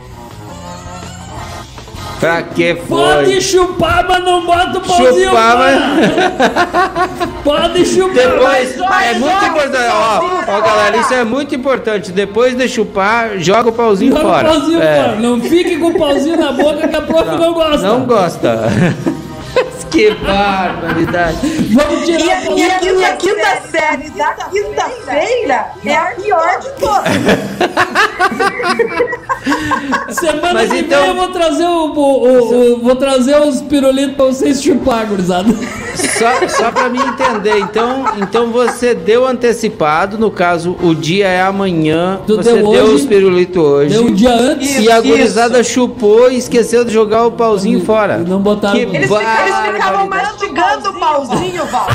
Pra 2.19 2.41
que 2.41 2.73
Pode 2.73 3.25
foi? 3.31 3.41
chupar, 3.41 4.03
mas 4.07 4.23
não 4.23 4.43
bota 4.43 4.79
o 4.79 4.81
pauzinho 4.81 5.29
Chupar, 5.29 5.51
fora. 5.57 5.79
mas... 5.79 7.43
Pode 7.43 7.85
chupar, 7.85 8.13
Depois, 8.15 8.77
mas 8.77 9.05
é 9.05 9.13
muito 9.19 9.45
importante, 9.45 9.87
ó, 9.91 10.21
ó, 10.47 10.61
galera, 10.61 10.97
isso 10.97 11.13
é 11.13 11.23
muito 11.23 11.53
importante. 11.53 12.11
Depois 12.11 12.55
de 12.57 12.67
chupar, 12.67 13.37
joga 13.37 13.69
o 13.69 13.71
pauzinho 13.71 14.13
Joga 14.15 14.25
o 14.25 14.31
fora. 14.31 14.47
pauzinho 14.49 14.81
É. 14.81 14.95
fora. 15.03 15.15
Não 15.17 15.39
fique 15.41 15.77
com 15.77 15.87
o 15.89 15.97
pauzinho 15.99 16.37
na 16.37 16.51
boca 16.53 16.87
que 16.87 16.95
a 16.95 17.01
prof 17.01 17.25
não, 17.37 17.53
gosta. 17.53 17.87
Não 17.87 18.05
gosta. 18.05 18.61
Que 19.89 20.11
barbaridade. 20.15 21.37
Vamos 21.73 22.05
tirar 22.05 22.25
E 22.25 22.31
a, 22.31 22.51
o 22.51 22.57
e 22.57 22.63
a- 22.63 22.69
pauzinho 22.69 22.99
e 23.01 23.05
a 23.05 23.15
quinta 23.15 23.61
série 23.71 24.09
da 24.11 24.33
quinta-feira 24.33 25.65
é 25.85 25.95
a 25.95 26.05
pior 26.15 26.59
de 26.59 26.69
todas. 26.79 27.13
Semana 30.09 30.53
Mas 30.53 30.71
que 30.71 30.79
então- 30.79 31.01
vem 31.01 31.09
eu 31.09 31.15
vou 31.15 31.27
trazer 31.29 31.65
o, 31.65 31.93
o- 31.93 32.27
o- 32.27 32.73
o- 32.75 32.79
vou 32.81 32.95
trazer 32.95 33.39
os 33.41 33.61
pirulitos 33.61 34.15
pra 34.15 34.25
vocês 34.25 34.61
chupar, 34.61 35.05
gurizada. 35.05 35.47
Só, 35.95 36.47
só 36.47 36.71
pra 36.71 36.89
mim 36.89 36.99
entender, 36.99 37.57
então, 37.59 38.05
então 38.17 38.51
você 38.51 38.93
deu 38.93 39.25
antecipado, 39.25 40.17
no 40.17 40.29
caso, 40.29 40.75
o 40.83 40.93
dia 40.93 41.27
é 41.27 41.41
amanhã, 41.41 42.19
Tu 42.27 42.35
você 42.35 42.53
deu 42.53 42.69
deu, 42.71 42.83
hoje, 42.83 42.93
os 42.95 43.05
pirulitos 43.05 43.63
hoje. 43.63 43.89
deu 43.93 44.03
um 44.05 44.13
dia 44.13 44.31
antes. 44.33 44.77
E 44.79 44.91
a 44.91 44.99
Isso. 44.99 45.07
gurizada 45.07 45.63
chupou 45.63 46.29
e 46.31 46.37
esqueceu 46.37 46.85
de 46.85 46.93
jogar 46.93 47.25
o 47.25 47.31
pauzinho 47.31 47.83
fora. 47.83 48.17
Não 48.19 48.39
botaram. 48.39 48.75
Que 48.75 48.81
Eles, 48.85 49.09
ficaram, 49.09 49.76
barbaridade. 49.77 50.31
mastigando 50.31 50.89
o 50.89 50.99
pauzinho, 50.99 51.65
Val. 51.65 51.87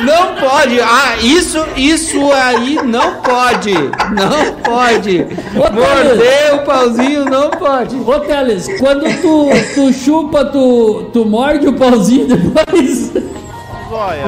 Não 0.00 0.34
pode! 0.34 0.80
Ah, 0.80 1.16
isso, 1.20 1.64
isso 1.76 2.32
aí 2.32 2.78
não 2.82 3.16
pode! 3.16 3.72
Não 3.72 4.54
pode! 4.62 5.26
Morder 5.54 6.54
o 6.54 6.64
pauzinho 6.64 7.24
não 7.24 7.50
pode! 7.50 7.96
Ô 7.96 8.20
Teles, 8.20 8.68
quando 8.78 9.04
tu, 9.20 9.48
tu 9.74 9.92
chupa, 9.92 10.44
tu, 10.46 11.10
tu 11.12 11.24
morde 11.24 11.68
o 11.68 11.74
pauzinho 11.74 12.26
depois. 12.26 13.12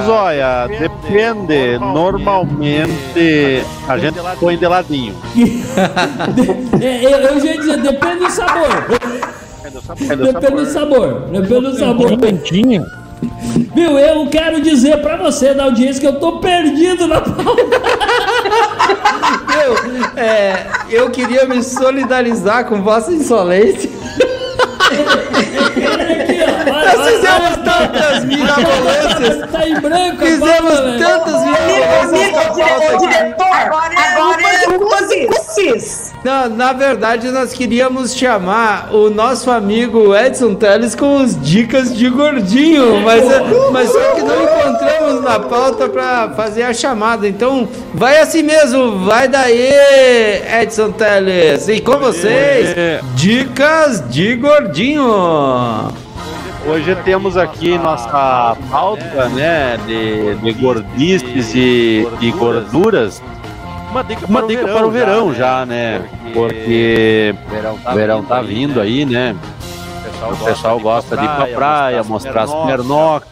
Zóia, 0.04 0.68
depende. 0.68 1.78
Normalmente 1.78 3.64
a 3.88 3.98
gente 3.98 4.18
põe 4.38 4.56
de 4.56 4.66
ladinho. 4.66 5.14
É, 6.80 7.04
eu, 7.04 7.10
eu 7.10 7.40
já 7.40 7.46
ia 7.46 7.58
dizer, 7.58 7.76
depende 7.78 8.18
do 8.18 8.30
sabor. 8.30 8.68
Depende 9.70 10.64
do 10.64 10.66
sabor. 10.66 11.20
Depende 11.30 11.60
do 11.60 11.78
sabor. 11.78 12.18
Cantinho. 12.18 12.84
Viu, 13.74 13.98
eu 13.98 14.26
quero 14.28 14.60
dizer 14.60 15.00
pra 15.00 15.16
você 15.16 15.54
da 15.54 15.64
audiência 15.64 16.00
que 16.00 16.06
eu 16.06 16.20
tô 16.20 16.38
perdido 16.38 17.06
na 17.06 17.20
pauta. 17.20 17.62
Eu, 19.64 20.22
é, 20.22 20.66
eu 20.90 21.10
queria 21.10 21.46
me 21.46 21.62
solidarizar 21.62 22.66
com 22.66 22.82
vossa 22.82 23.12
insolência. 23.12 23.90
Nós 26.66 27.08
fizemos 27.08 27.56
tantas 27.64 28.24
mirabolâncias. 28.24 29.50
Tá 29.50 29.68
em 29.68 29.80
branco 29.80 30.24
Fizemos 30.24 30.80
tantas 30.98 31.44
mirabolâncias. 31.44 32.06
amigo, 32.06 32.98
diretor, 33.00 33.46
agora 33.46 33.94
é 33.94 34.68
o 34.68 35.26
Cussis. 35.26 36.12
Na, 36.24 36.48
na 36.48 36.72
verdade, 36.72 37.30
nós 37.30 37.52
queríamos 37.52 38.14
chamar 38.14 38.92
o 38.92 39.08
nosso 39.10 39.50
amigo 39.50 40.14
Edson 40.16 40.54
Teles 40.54 40.94
com 40.94 41.18
os 41.22 41.40
dicas 41.40 41.94
de 41.94 42.08
gordinho, 42.10 43.00
mas, 43.00 43.22
mas 43.70 43.90
só 43.90 44.12
que 44.12 44.22
não 44.22 44.42
encontramos 44.42 45.22
na 45.22 45.38
pauta 45.38 45.88
para 45.88 46.30
fazer 46.30 46.64
a 46.64 46.74
chamada. 46.74 47.28
Então, 47.28 47.68
vai 47.94 48.18
assim 48.20 48.42
mesmo, 48.42 49.04
vai 49.04 49.28
daí, 49.28 49.70
Edson 50.60 50.90
Teles. 50.90 51.68
E 51.68 51.80
com 51.80 51.96
vocês, 51.98 52.74
dicas 53.14 54.02
de 54.10 54.34
gordinho. 54.34 56.05
Hoje 56.68 56.96
temos 57.04 57.36
aqui 57.36 57.78
nossa 57.78 58.56
pauta, 58.70 59.28
né, 59.28 59.76
de, 59.86 60.34
de 60.34 60.52
gordices 60.52 61.54
e, 61.54 62.06
e 62.20 62.30
gorduras. 62.32 63.22
Uma 63.90 64.02
dica, 64.02 64.26
Uma 64.26 64.42
dica 64.42 64.66
para 64.66 64.86
o 64.86 64.90
verão 64.90 65.32
já, 65.32 65.64
né? 65.64 66.02
Porque 66.34 67.34
o 67.88 67.94
verão 67.94 68.24
tá 68.24 68.42
vindo 68.42 68.80
aí, 68.80 69.04
né? 69.06 69.36
O 70.22 70.44
pessoal 70.44 70.80
gosta 70.80 71.16
de 71.16 71.24
ir 71.24 71.28
pra 71.28 71.46
praia, 71.46 72.02
mostrar 72.02 72.42
as 72.42 72.54
pernocas, 72.66 73.28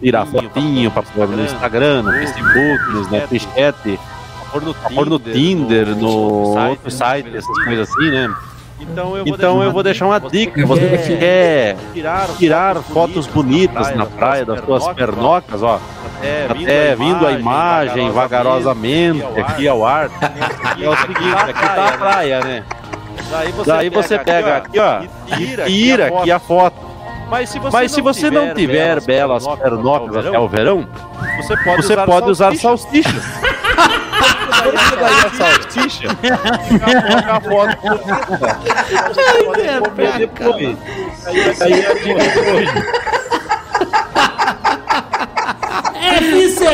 tirar 0.00 0.26
fotinho 0.26 0.90
pra 0.90 1.02
pôr 1.02 1.28
no 1.28 1.42
Instagram, 1.44 2.02
no 2.02 2.12
Facebook, 2.12 2.92
no 2.92 3.00
Snapchat, 3.02 3.98
pôr 4.94 5.06
no 5.06 5.18
Tinder, 5.18 5.86
no 5.96 6.10
outro 6.68 6.90
site, 6.90 7.34
essas 7.34 7.64
coisas 7.64 7.88
assim, 7.88 8.10
né? 8.10 8.34
Então 8.80 9.62
eu 9.62 9.72
vou 9.72 9.82
deixar 9.82 10.06
uma 10.06 10.20
dica. 10.20 10.64
Você 10.66 10.88
que 10.98 11.16
quer 11.16 11.76
tirar 12.38 12.76
fotos 12.76 13.26
bonitas 13.26 13.94
na 13.94 14.06
praia 14.06 14.44
das 14.44 14.64
suas 14.64 14.88
pernocas, 14.88 15.62
ó. 15.62 15.80
Até 16.48 16.94
vindo 16.94 17.26
a 17.26 17.32
imagem 17.32 18.10
vagarosamente 18.10 19.24
aqui 19.40 19.66
ao 19.68 19.84
ar. 19.84 20.10
É 20.82 20.88
o 20.88 20.96
seguinte, 20.96 21.50
aqui 21.50 21.52
tá 21.52 21.88
a 21.88 21.92
praia, 21.98 22.40
né? 22.40 22.64
Daí 23.66 23.88
você 23.90 24.18
pega 24.18 24.56
aqui, 24.56 24.78
ó, 24.78 25.02
e 25.38 25.66
tira 25.66 26.06
aqui 26.08 26.30
a 26.30 26.38
foto. 26.38 26.76
Mas 27.72 27.92
se 27.92 28.00
você 28.00 28.30
não 28.30 28.54
tiver 28.54 29.00
belas 29.00 29.46
pernocas 29.46 30.26
até 30.26 30.38
o 30.38 30.48
verão, 30.48 30.86
você 31.36 31.96
pode 32.04 32.30
usar 32.30 32.54
salsichas. 32.56 33.24
Daí 33.40 34.11
a 34.11 34.11
salsicha, 35.36 36.08
coloca 36.84 37.32
a 37.32 37.40
foto 37.40 37.76
pode 39.44 39.80
comer 39.80 40.12
depois. 40.18 40.76
Aí 41.60 41.72
é 41.72 41.86
a 41.86 41.94
dica 41.94 42.24
de 42.28 42.38
hoje. 42.50 42.72
FC! 46.18 46.64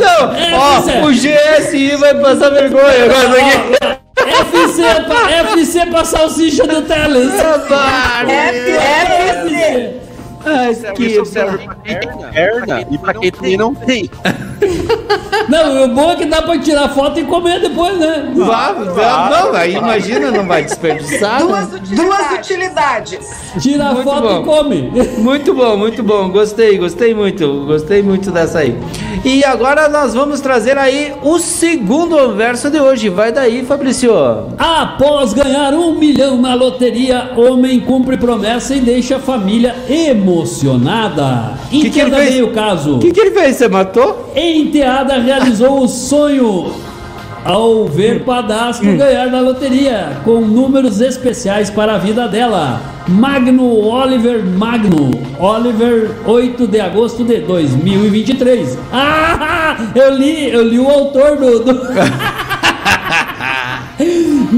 Não, 0.00 0.22
Ó, 0.58 1.06
o 1.06 1.10
GSI 1.12 1.96
vai 1.96 2.14
passar 2.14 2.50
vergonha 2.50 3.04
agora 3.04 3.28
aqui. 3.40 4.00
FC, 4.20 4.82
pa, 5.08 5.30
FC 5.30 5.86
pra 5.86 6.04
salsicha 6.04 6.66
do 6.66 6.82
Teles. 6.82 7.32
FC. 8.28 10.09
Ai, 10.44 10.74
que 10.94 11.04
isso 11.04 11.24
serve 11.24 11.58
pra 11.64 11.74
quem 11.76 11.98
tem 11.98 12.30
perna 12.32 12.86
e 12.90 12.98
pra 12.98 13.14
quem 13.14 13.30
também 13.30 13.56
não 13.56 13.74
tem. 13.74 14.10
Não, 15.48 15.84
o 15.84 15.88
bom 15.88 16.10
é 16.10 16.16
que 16.16 16.26
dá 16.26 16.42
pra 16.42 16.58
tirar 16.58 16.88
foto 16.90 17.18
e 17.18 17.24
comer 17.24 17.60
depois, 17.60 17.98
né? 17.98 18.30
Vá, 18.36 18.72
vá, 18.72 19.30
não, 19.30 19.54
aí 19.54 19.74
imagina, 19.74 20.30
não 20.30 20.46
vai 20.46 20.62
desperdiçar. 20.62 21.40
Duas 21.40 21.70
né? 21.70 21.78
utilidades. 21.78 21.96
Duas 21.96 22.38
utilidades. 22.38 23.30
Tira 23.60 23.88
a 23.88 23.92
Muito 23.94 24.04
foto 24.04 24.22
bom. 24.22 24.40
e 24.40 24.44
come. 24.44 24.92
Muito 25.18 25.54
bom, 25.54 25.76
muito 25.76 26.02
bom. 26.02 26.28
Gostei, 26.30 26.78
gostei 26.78 27.14
muito. 27.14 27.64
Gostei 27.66 28.02
muito 28.02 28.30
dessa 28.30 28.60
aí. 28.60 28.76
E 29.24 29.44
agora 29.44 29.88
nós 29.88 30.14
vamos 30.14 30.40
trazer 30.40 30.78
aí 30.78 31.14
o 31.22 31.38
segundo 31.38 32.34
verso 32.34 32.70
de 32.70 32.78
hoje. 32.80 33.08
Vai 33.08 33.32
daí, 33.32 33.64
Fabrício. 33.64 34.12
Após 34.58 35.32
ganhar 35.32 35.72
um 35.74 35.94
milhão 35.98 36.40
na 36.40 36.54
loteria, 36.54 37.32
homem 37.36 37.80
cumpre 37.80 38.16
promessa 38.16 38.74
e 38.74 38.80
deixa 38.80 39.16
a 39.16 39.20
família 39.20 39.74
emocionada. 40.30 41.54
Que 41.68 41.90
que 41.90 42.00
ele 42.00 42.10
fez? 42.10 42.30
bem 42.30 42.42
o 42.42 42.52
caso. 42.52 42.96
O 42.96 42.98
que, 42.98 43.10
que 43.10 43.20
ele 43.20 43.30
fez? 43.32 43.56
Você 43.56 43.68
matou? 43.68 44.32
Enteada 44.36 45.18
realizou 45.18 45.82
o 45.82 45.88
sonho 45.88 46.72
ao 47.44 47.86
ver 47.86 48.22
padastro 48.24 48.96
ganhar 48.96 49.30
na 49.30 49.40
loteria 49.40 50.18
com 50.24 50.40
números 50.40 51.00
especiais 51.00 51.70
para 51.70 51.94
a 51.94 51.98
vida 51.98 52.28
dela. 52.28 52.80
Magno 53.08 53.88
Oliver 53.88 54.44
Magno 54.44 55.10
Oliver 55.38 56.10
8 56.26 56.66
de 56.66 56.80
agosto 56.80 57.24
de 57.24 57.38
2023. 57.40 58.78
Ah, 58.92 59.76
eu 59.94 60.14
li, 60.14 60.50
eu 60.50 60.62
li 60.62 60.78
o 60.78 60.88
autor 60.88 61.36
do, 61.36 61.64
do... 61.64 61.80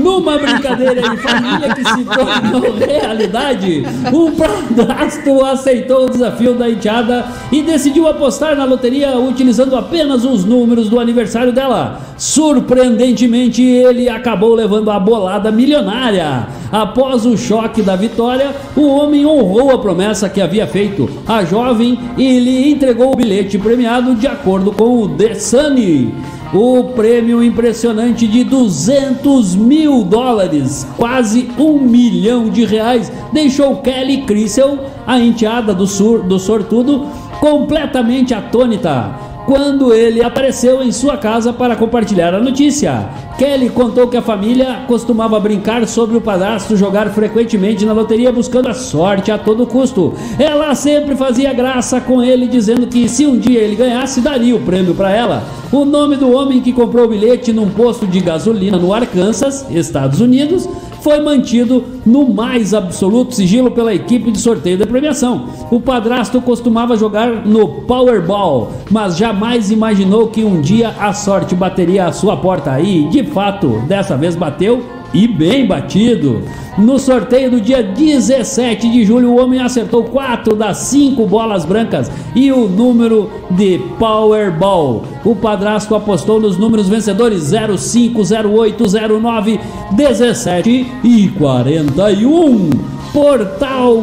Numa 0.03 0.39
brincadeira 0.39 1.01
em 1.01 1.17
família 1.17 1.75
que 1.75 1.85
se 1.85 2.05
tornou 2.05 2.75
realidade, 2.79 3.85
o 4.13 4.33
padrasto 4.33 5.45
aceitou 5.45 6.07
o 6.07 6.11
desafio 6.11 6.55
da 6.55 6.69
enteada 6.69 7.25
e 7.51 7.63
decidiu 7.63 8.09
apostar 8.09 8.57
na 8.57 8.65
loteria 8.65 9.17
utilizando 9.17 9.77
apenas 9.77 10.25
os 10.25 10.45
números 10.45 10.89
do 10.89 10.99
aniversário 10.99 11.53
dela. 11.53 12.01
Surpreendentemente, 12.23 13.61
ele 13.61 14.09
acabou 14.09 14.55
levando 14.55 14.93
a 14.93 15.01
bolada 15.01 15.51
milionária. 15.51 16.47
Após 16.71 17.27
o 17.27 17.37
choque 17.37 17.83
da 17.83 17.97
vitória, 17.97 18.55
o 18.77 18.87
homem 18.87 19.27
honrou 19.27 19.73
a 19.73 19.79
promessa 19.81 20.29
que 20.29 20.41
havia 20.41 20.65
feito 20.65 21.11
à 21.27 21.45
jovem 21.45 21.99
e 22.17 22.39
lhe 22.39 22.71
entregou 22.71 23.13
o 23.13 23.17
bilhete 23.17 23.59
premiado 23.59 24.15
de 24.15 24.29
acordo 24.29 24.71
com 24.71 25.03
o 25.03 25.09
The 25.09 25.35
Sun. 25.35 26.13
O 26.55 26.85
prêmio 26.95 27.43
impressionante 27.43 28.29
de 28.29 28.45
200 28.45 29.57
mil 29.57 30.05
dólares, 30.05 30.87
quase 30.97 31.51
um 31.59 31.81
milhão 31.81 32.49
de 32.49 32.65
reais, 32.65 33.11
deixou 33.33 33.79
Kelly 33.79 34.23
Crissel, 34.23 34.79
a 35.05 35.19
enteada 35.19 35.75
do, 35.75 35.89
sur, 35.89 36.23
do 36.23 36.39
sortudo, 36.39 37.05
completamente 37.41 38.33
atônita 38.33 39.32
quando 39.53 39.93
ele 39.93 40.25
apareceu 40.25 40.83
em 40.83 40.91
sua 40.91 41.19
casa 41.19 41.53
para 41.53 41.77
compartilhar 41.77 42.35
a 42.35 42.41
notícia. 42.41 43.07
Kelly 43.37 43.69
contou 43.69 44.09
que 44.09 44.17
a 44.17 44.23
família 44.23 44.85
costumava 44.89 45.39
brincar 45.39 45.87
sobre 45.87 46.17
o 46.17 46.23
padrasto 46.23 46.75
jogar 46.75 47.11
frequentemente 47.11 47.85
na 47.85 47.93
loteria 47.93 48.33
buscando 48.33 48.71
a 48.71 48.73
sorte 48.73 49.31
a 49.31 49.37
todo 49.37 49.67
custo. 49.67 50.15
Ela 50.39 50.75
sempre 50.75 51.15
fazia 51.17 51.53
graça 51.53 52.01
com 52.01 52.23
ele, 52.23 52.49
dizendo 52.49 52.87
que 52.87 53.07
se 53.11 53.27
um 53.27 53.39
dia 53.39 53.61
ele 53.61 53.77
ganhasse, 53.77 54.23
daria 54.23 54.57
o 54.57 54.61
prêmio 54.63 54.95
para 54.95 55.11
ela. 55.11 55.43
O 55.71 55.85
nome 55.85 56.17
do 56.17 56.33
homem 56.33 56.63
que 56.63 56.73
comprou 56.73 57.05
o 57.05 57.09
bilhete 57.09 57.53
num 57.53 57.69
posto 57.69 58.07
de 58.07 58.21
gasolina 58.21 58.79
no 58.79 58.95
Arkansas, 58.95 59.67
Estados 59.71 60.23
Unidos, 60.23 60.67
foi 61.03 61.21
mantido 61.21 61.85
no 62.07 62.33
mais 62.33 62.73
absoluto 62.73 63.35
sigilo 63.35 63.73
pela 63.73 63.93
equipe 63.93 64.31
de 64.31 64.39
sorteio 64.39 64.79
da 64.79 64.87
premiação. 64.87 65.49
O 65.71 65.81
padrasto 65.81 66.41
costumava 66.41 66.97
jogar 66.97 67.45
no 67.45 67.83
Powerball, 67.83 68.71
mas 68.91 69.17
jamais 69.17 69.71
imaginou 69.71 70.29
que 70.29 70.45
um 70.45 70.61
dia 70.61 70.95
a 71.01 71.13
sorte 71.13 71.55
bateria 71.55 72.07
à 72.07 72.13
sua 72.13 72.37
porta. 72.37 72.81
E, 72.81 73.09
de 73.09 73.25
fato, 73.25 73.83
dessa 73.89 74.17
vez 74.17 74.37
bateu 74.37 75.02
e 75.13 75.29
bem 75.29 75.67
batido. 75.67 76.43
No 76.79 76.99
sorteio 76.99 77.51
do 77.51 77.61
dia 77.61 77.83
17 77.83 78.91
de 78.91 79.05
julho, 79.05 79.33
o 79.33 79.39
homem 79.39 79.61
acertou 79.61 80.05
4 80.05 80.57
das 80.57 80.79
5 80.79 81.27
bolas 81.27 81.67
brancas 81.67 82.11
e 82.35 82.51
o 82.51 82.67
número 82.67 83.31
de 83.51 83.79
Powerball. 83.99 85.05
O 85.25 85.37
padrasto 85.37 85.95
apostou 85.95 86.41
nos 86.41 86.57
números 86.57 86.89
vencedores 86.89 87.53
05, 87.79 88.21
08, 88.21 88.85
09, 89.21 89.61
17 89.93 90.87
e 91.05 91.29
41. 91.29 92.71
Portal 93.13 93.97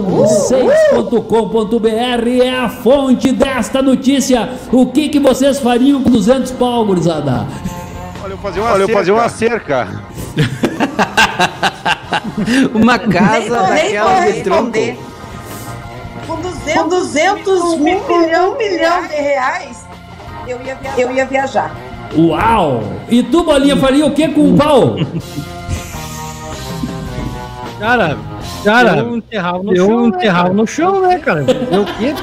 6.com.br 0.51 2.29
é 2.43 2.51
a 2.51 2.69
fonte 2.69 3.31
desta 3.31 3.81
notícia. 3.81 4.47
O 4.71 4.85
que, 4.85 5.09
que 5.09 5.19
vocês 5.19 5.59
fariam 5.59 6.03
com 6.03 6.11
200 6.11 6.51
pau, 6.51 6.85
gurizada? 6.85 7.47
Olha, 8.23 8.33
eu 8.33 8.37
fazia 8.37 8.61
uma 8.61 8.71
Olha, 8.71 8.83
eu 8.83 8.89
fazia 8.89 9.13
uma 9.13 9.27
cerca. 9.27 10.03
Uma 12.73 12.99
casa 12.99 13.61
daquela 13.63 14.31
de 14.31 14.43
tronco. 14.43 14.71
Com 16.27 16.35
200, 16.41 16.73
com 16.73 16.87
200 16.89 17.61
um 17.63 17.77
milhão, 17.79 18.57
milhão 18.57 19.07
de 19.07 19.15
reais, 19.15 19.85
eu 20.47 20.59
ia 20.61 20.75
viajar. 20.75 20.99
Eu 20.99 21.11
ia 21.11 21.25
viajar. 21.25 21.75
Uau! 22.15 22.83
E 23.09 23.23
tu, 23.23 23.43
Bolinha, 23.43 23.77
faria 23.77 24.05
o 24.05 24.11
que 24.11 24.27
com 24.29 24.41
um 24.41 24.57
pau? 24.57 24.95
Cara, 27.79 28.17
cara, 28.63 28.97
Eu 28.97 29.15
enterrava 29.17 29.63
no 29.63 29.73
eu 29.73 29.85
chão, 29.87 30.01
né, 30.01 30.07
enterrava 30.07 30.43
cara? 30.43 30.53
no 30.53 30.67
chão, 30.67 31.01
né, 31.01 31.19
cara? 31.19 31.45
Eu 31.71 31.85
quê? 31.85 32.13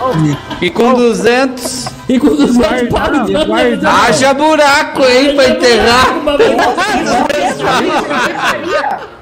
E 0.61 0.71
com 0.71 0.93
200. 0.93 1.89
E 2.09 2.19
com 2.19 2.29
200 2.29 2.57
Guardar, 2.57 2.89
pau 2.91 3.25
de 3.25 3.45
guardar. 3.45 4.05
Haja 4.05 4.35
buraco, 4.35 5.03
hein, 5.05 5.35
pra 5.35 5.49
enterrar. 5.49 6.07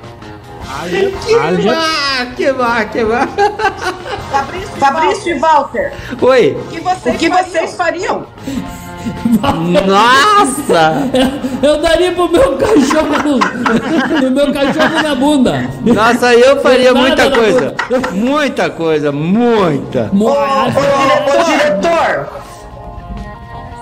Que 0.82 1.38
vá, 1.66 2.26
que 2.36 2.52
vá, 2.52 2.84
que 2.84 3.04
vá. 3.04 3.28
Fabrício, 4.30 4.76
Fabrício 4.76 5.36
e 5.36 5.38
Walter, 5.38 5.92
Oi. 6.20 6.56
o 6.60 6.68
que 6.68 6.80
vocês, 6.80 7.14
o 7.14 7.18
que 7.18 7.28
vocês 7.30 7.74
fariam? 7.76 8.26
Nossa! 9.86 11.08
Eu 11.62 11.80
daria 11.80 12.12
pro 12.12 12.28
meu 12.28 12.56
cachorro, 12.56 13.38
no 14.22 14.30
meu 14.30 14.52
cachorro 14.52 15.02
na 15.02 15.14
bunda. 15.14 15.70
Nossa, 15.84 16.34
eu 16.34 16.60
faria 16.60 16.92
Nada 16.92 17.06
muita 17.06 17.30
coisa. 17.30 17.74
Muita 18.12 18.70
coisa, 18.70 19.12
muita. 19.12 20.10
Ô, 20.12 20.24
ô, 20.24 20.30
ô, 20.30 21.44
diretor, 21.44 22.28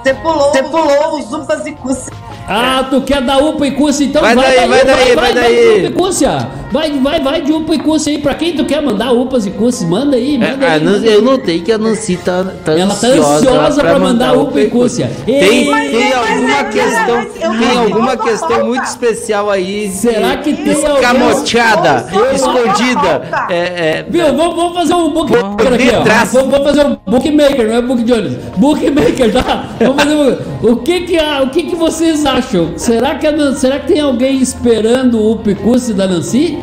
você 0.02 0.14
pulou, 0.14 0.50
você 0.50 0.62
pulou 0.64 1.18
os 1.18 1.32
upas 1.32 1.66
e 1.66 1.72
cus. 1.72 2.10
Ah, 2.48 2.86
tu 2.90 3.00
quer 3.02 3.22
dar 3.22 3.38
upa 3.38 3.66
e 3.66 3.70
cússia, 3.70 4.04
então 4.04 4.20
Vai 4.20 4.34
daí, 4.34 4.68
vai 4.68 4.84
daí, 4.84 5.14
vai 5.14 5.32
daí. 5.32 5.54
de 5.54 5.78
upa 5.78 5.86
e 5.86 5.90
cússia. 5.92 6.48
Vai, 6.72 6.90
vai, 7.00 7.20
vai 7.20 7.42
de 7.42 7.52
upa 7.52 7.74
e 7.74 7.78
cússia 7.78 8.10
aí. 8.12 8.18
Pra 8.18 8.34
quem 8.34 8.54
tu 8.54 8.64
quer 8.64 8.82
mandar 8.82 9.12
upas 9.12 9.46
e 9.46 9.50
cússias, 9.50 9.88
manda 9.88 10.16
aí, 10.16 10.38
manda 10.38 10.64
É, 10.66 10.70
aí. 10.72 10.84
manda 10.84 11.06
eu 11.06 11.22
notei 11.22 11.60
que 11.60 11.70
a 11.70 11.78
Nancy 11.78 12.16
tá, 12.16 12.44
tá 12.64 12.72
Ela 12.72 12.94
tá 12.94 13.06
ansiosa, 13.06 13.36
ansiosa 13.50 13.80
pra 13.82 13.98
mandar 13.98 14.36
upa 14.36 14.60
e 14.60 14.68
cússia. 14.70 15.10
Tem, 15.24 15.40
tem 15.40 15.70
mas 15.70 15.94
alguma 15.94 16.58
é, 16.58 16.64
questão, 16.64 17.16
mas 17.16 17.42
eu 17.42 17.58
tem 17.68 17.78
alguma 17.78 18.16
questão 18.16 18.66
muito 18.66 18.84
especial 18.84 19.50
aí. 19.50 19.90
Será 19.90 20.36
que 20.38 20.54
tem 20.54 20.72
escamoteada, 20.72 22.06
escondida? 22.34 23.22
É, 23.50 23.56
é, 23.58 24.06
Viu, 24.08 24.24
vamos, 24.34 24.56
vamos 24.56 24.74
fazer 24.74 24.94
um 24.94 25.10
bookmaker 25.10 25.74
aqui, 25.74 25.90
ó. 25.94 26.02
Vamos, 26.32 26.50
vamos 26.50 26.66
fazer 26.66 26.86
um 26.86 26.96
bookmaker, 27.06 27.68
não 27.68 27.74
é 27.76 27.82
book 27.82 28.02
Jones. 28.02 28.32
Bookmaker, 28.56 29.32
tá? 29.32 29.64
Vamos 29.80 30.02
fazer 30.02 30.14
um, 30.14 30.72
o 30.72 30.76
que 30.76 31.00
que, 31.02 31.18
a- 31.18 31.42
o 31.42 31.50
que 31.50 31.62
que 31.64 31.76
vocês 31.76 32.24
acham? 32.24 32.31
Será 32.76 33.14
que, 33.16 33.26
a 33.26 33.54
será 33.60 33.78
que 33.80 33.88
tem 33.88 34.00
alguém 34.00 34.40
esperando 34.40 35.20
o 35.30 35.36
Picussi 35.38 35.92
da 35.92 36.06
Nancy? 36.06 36.58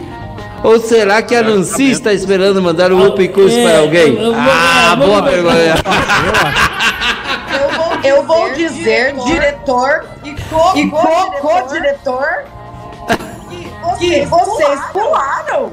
Ou 0.64 0.80
será 0.80 1.22
que 1.22 1.36
a 1.36 1.42
Nancy 1.42 1.92
está 1.92 2.12
esperando 2.14 2.62
mandar 2.62 2.92
o 2.92 2.98
cússia 3.30 3.60
É, 3.60 3.70
para 3.70 3.80
alguém? 3.80 4.16
eu- 4.16 4.22
eu 4.24 4.36
Ah, 4.36 4.90
eu 4.92 4.98
boa 5.08 5.24
pergunta. 5.24 5.56
Eu 8.04 8.24
vou 8.24 8.54
dizer, 8.54 9.14
diretor 9.26 10.06
e 10.24 10.32
co- 10.50 10.72
e 10.78 10.90
co- 10.90 11.32
co-diretor 11.42 12.44
que 14.00 14.26
vocês 14.26 14.80
pularam. 14.94 15.72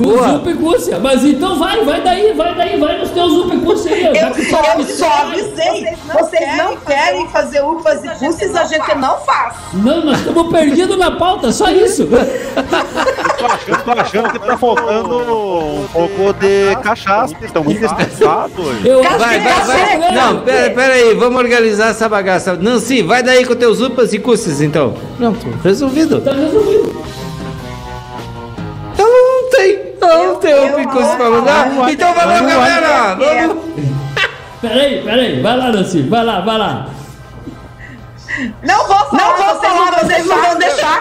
Boa. 0.00 0.22
Com 0.24 0.32
Zupicúcia. 0.32 0.98
Mas 0.98 1.24
então 1.24 1.58
vai, 1.58 1.84
vai 1.84 2.00
daí, 2.00 2.32
vai 2.32 2.54
daí, 2.54 2.80
vai 2.80 2.98
nos 2.98 3.10
teus 3.10 3.32
Zupicúcia 3.32 3.92
aí. 3.92 4.06
Eu, 4.06 4.12
eu 4.14 4.84
só 4.96 5.06
avisei. 5.22 5.94
Vocês 6.12 6.56
não 6.56 6.76
querem 6.76 7.28
fazer 7.28 7.60
upas 7.62 8.02
e 8.04 8.08
cusses, 8.08 8.56
a 8.56 8.64
gente 8.64 8.94
não 8.96 9.18
faz. 9.18 9.54
Não, 9.74 10.04
nós 10.04 10.18
estamos 10.18 10.50
perdidos 10.50 10.96
na 10.98 11.10
pauta, 11.12 11.52
só 11.52 11.70
isso. 11.70 12.06
Tô 13.38 13.46
achando, 13.46 13.84
tô 13.84 13.90
achando 13.92 14.32
que 14.32 14.38
tá 14.38 14.56
faltando 14.56 15.18
um 15.18 15.86
pouco 15.92 16.32
de 16.34 16.76
cachaça, 16.82 17.34
vocês 17.34 17.44
estão 17.44 17.62
muito 17.62 17.84
estressados. 17.84 18.84
Eu, 18.84 19.02
Vai, 19.02 19.40
vai, 19.40 19.98
vai. 19.98 20.12
Não, 20.14 20.40
pera, 20.40 20.74
pera 20.74 20.94
aí, 20.94 21.14
vamos 21.14 21.38
organizar 21.38 21.88
essa 21.90 22.08
bagaça. 22.08 22.54
Nancy, 22.54 23.02
vai 23.02 23.22
daí 23.22 23.44
com 23.44 23.54
teus 23.54 23.80
upas 23.80 24.12
e 24.12 24.18
cusses, 24.18 24.60
então. 24.60 24.94
Pronto, 25.16 25.46
resolvido. 25.62 26.20
Tá 26.20 26.32
resolvido. 26.32 27.02
Não 30.00 30.36
tem, 30.36 30.80
e 30.80 30.86
cusses 30.86 31.14
pra 31.14 31.30
mandar. 31.30 31.90
Então 31.90 32.14
valeu, 32.14 32.44
galera. 32.46 33.14
Vamos. 33.16 33.70
Peraí, 34.60 35.02
peraí, 35.02 35.40
vai 35.40 35.56
lá, 35.56 35.72
Nancy, 35.72 36.02
vai 36.02 36.24
lá, 36.24 36.40
vai 36.40 36.58
lá. 36.58 36.86
Não 38.62 38.86
vou 38.86 38.96
falar, 38.96 39.12
Não 39.12 39.36
vou 39.36 39.46
vocês, 39.54 39.72
falar, 39.72 40.04
vocês 40.04 40.26
não 40.26 40.42
vão 40.42 40.58
deixar. 40.58 41.00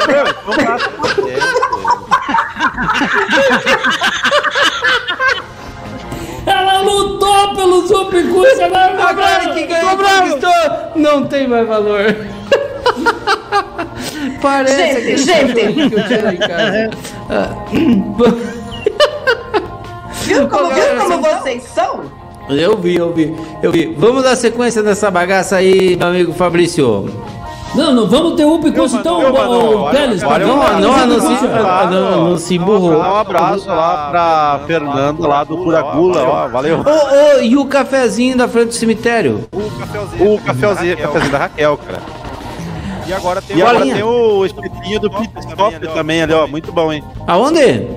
Ela 6.45 6.79
lutou 6.79 7.55
pelo 7.55 7.87
Zupicúcia, 7.87 8.65
agora 8.65 8.95
vai 8.95 9.09
Agora 9.11 9.53
que 9.53 9.65
ganhou, 9.67 9.97
conquistou, 9.97 10.91
não 10.95 11.27
tem 11.27 11.47
mais 11.47 11.67
valor. 11.67 12.15
Parece 14.41 14.77
Gente, 14.77 15.05
que 15.05 15.17
gente. 15.17 15.53
que 15.53 16.15
eu 16.15 16.23
lá 16.23 16.33
em 16.33 16.37
casa. 16.37 16.89
Viu 20.23 20.47
como, 20.47 20.69
viu 20.73 20.83
como 20.97 21.21
vocês 21.21 21.63
são? 21.63 22.01
Eu 22.49 22.77
vi, 22.77 22.95
eu 22.95 23.13
vi, 23.13 23.35
eu 23.61 23.71
vi. 23.71 23.95
Vamos 23.97 24.23
dar 24.23 24.35
sequência 24.35 24.81
nessa 24.81 25.11
bagaça 25.11 25.57
aí, 25.57 25.95
meu 25.95 26.07
amigo 26.07 26.33
Fabrício. 26.33 27.07
Não, 27.75 27.93
não 27.93 28.07
vamos 28.07 28.33
ter 28.33 28.43
então, 28.43 29.19
ô, 29.19 29.83
olha, 29.83 29.99
Teles. 29.99 30.23
olha, 30.23 30.47
tá 30.47 30.79
Não, 30.79 31.89
não, 31.91 32.29
não, 32.29 32.37
se 32.37 32.55
emburrou. 32.55 32.97
Um 32.97 33.15
abraço 33.15 33.67
lá 33.67 34.09
pra 34.09 34.61
Fernanda 34.65 35.27
lá 35.27 35.43
do 35.43 35.57
Curagula, 35.57 36.23
ó, 36.23 36.47
valeu. 36.47 36.79
Ô, 36.79 37.37
ô, 37.37 37.41
e 37.41 37.55
o 37.55 37.65
cafezinho 37.65 38.35
da 38.35 38.47
frente 38.47 38.69
do 38.69 38.73
cemitério? 38.73 39.47
O 39.51 40.39
cafezinho, 40.39 40.97
cafezinho 40.97 41.31
da 41.31 41.37
Raquel, 41.37 41.77
cara. 41.77 42.01
E 43.07 43.13
agora 43.13 43.41
tem 43.41 43.57
E 43.57 43.61
agora 43.61 43.81
tem 43.81 44.03
o 44.03 44.45
espetinho 44.45 44.99
do 44.99 45.11
Pit 45.11 45.31
Stop 45.39 45.79
também 45.93 46.23
ali, 46.23 46.33
ó, 46.33 46.47
muito 46.47 46.71
bom, 46.71 46.91
hein. 46.91 47.03
Aonde? 47.27 47.87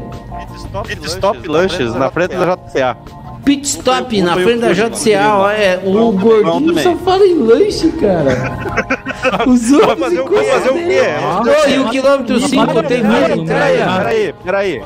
Pit 0.86 1.06
Stop 1.06 1.48
Lanches, 1.48 1.94
na 1.94 2.10
frente 2.10 2.36
da 2.36 2.54
JCA. 2.54 2.96
Pit 3.44 3.66
stop 3.66 4.22
na 4.22 4.34
frente 4.34 4.60
da 4.60 4.72
JCA, 4.72 5.34
ó, 5.34 5.50
é, 5.50 5.80
o 5.84 6.12
gordinho 6.12 6.78
só 6.78 6.94
fala 6.96 7.26
em 7.26 7.34
lanche, 7.38 7.90
cara. 7.92 8.52
Os 9.46 9.72
outros 9.72 9.98
fazer 9.98 10.20
o 10.20 10.28
quê? 10.28 10.44
Fazer 10.44 10.70
o 10.70 10.74
quê? 10.74 11.70
E 11.70 11.78
o 11.78 11.90
quilômetro 11.90 12.40
5 12.40 12.82
tem 12.84 13.02
peraí, 13.02 13.44
né? 13.44 13.96
peraí, 13.96 14.34
peraí. 14.44 14.82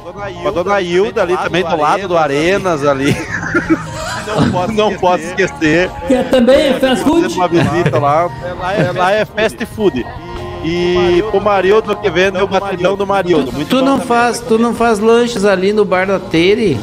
A 0.46 0.50
dona 0.50 0.80
Hilda 0.80 1.22
ali 1.22 1.36
também 1.36 1.64
do 1.64 1.76
lado 1.76 2.08
do 2.08 2.16
Arenas 2.16 2.86
ali. 2.86 3.14
Não 4.74 4.94
posso 4.96 5.24
esquecer. 5.24 5.90
Que 6.08 6.14
é 6.14 6.22
também 6.24 6.68
é 6.68 6.80
fast 6.80 7.04
food. 7.04 7.34
Uma 7.34 7.48
visita 7.48 7.98
lá. 7.98 8.28
Lá 8.94 9.12
é 9.12 9.24
fast 9.24 9.64
food. 9.66 10.04
E 10.66 11.22
pro 11.30 11.40
Marildo 11.40 11.94
que 11.96 12.10
vende 12.10 12.42
o 12.42 12.46
batidão 12.46 12.96
do 12.96 13.06
Marildo. 13.06 13.52
Muito 13.52 13.68
Tu 13.68 13.82
não 13.82 14.00
faz, 14.00 14.40
tu 14.40 14.58
não 14.58 14.74
faz 14.74 14.98
lanches 14.98 15.44
ali 15.44 15.72
no 15.72 15.84
bar 15.84 16.06
da 16.06 16.18
Tere? 16.18 16.78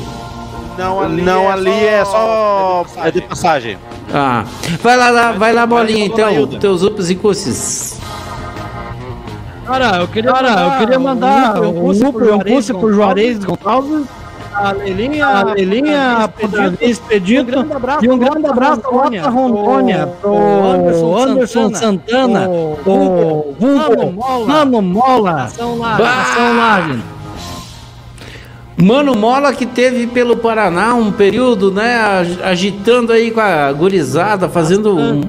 Não, 0.78 1.02
ali, 1.02 1.22
não, 1.22 1.50
ali 1.50 1.70
é 1.70 2.04
só. 2.06 2.86
É 2.98 3.12
de 3.12 3.22
passagem. 3.22 3.78
Ah, 4.14 4.46
vai 4.82 4.98
lá, 4.98 5.10
lá 5.10 5.32
vai 5.34 5.54
lá 5.54 5.66
bolinha 5.66 6.06
então, 6.06 6.48
teus 6.60 6.82
upas 6.82 7.10
e 7.10 7.16
cusses. 7.16 8.00
Cara, 9.66 9.98
eu 10.02 10.08
queria 10.08 10.32
Cara, 10.32 10.50
mandar, 10.50 10.74
eu 10.74 10.80
queria 10.80 11.00
mandar 11.00 11.62
um 11.62 11.88
um 11.88 11.94
e 11.94 12.32
um 12.32 12.40
pulso 12.40 12.74
pro 12.76 12.94
Juarez 12.94 13.44
Gonçalves, 13.44 14.06
a 14.56 14.72
Lelinha, 14.72 15.26
a 15.28 16.48
Davi 16.48 16.78
Expedito, 16.82 17.52
e 18.02 18.10
um 18.10 18.18
grande 18.18 18.46
abraço 18.48 18.82
lá 18.94 19.10
pra 19.10 19.30
Rondônia, 19.30 20.08
pro 20.22 21.18
Anderson 21.18 21.74
Santana, 21.76 22.48
o 22.50 23.56
Vulgo 23.60 24.46
Nano 24.48 24.82
Mola, 24.82 25.48
Bah! 25.98 26.26
Lag. 26.54 27.00
Mano 28.76 29.16
Mola 29.16 29.54
que 29.54 29.66
teve 29.66 30.08
pelo 30.08 30.36
Paraná 30.36 30.94
um 30.96 31.12
período, 31.12 31.72
né, 31.72 31.96
ag- 31.96 32.40
agitando 32.44 33.14
aí 33.14 33.30
com 33.32 33.40
a 33.40 33.72
gurizada, 33.72 34.50
fazendo 34.50 34.98
um, 34.98 35.22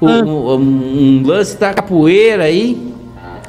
um, 0.00 0.08
um- 0.28 1.20
um 1.20 1.22
lance 1.26 1.56
da 1.58 1.74
capoeira 1.74 2.44
aí. 2.44 2.91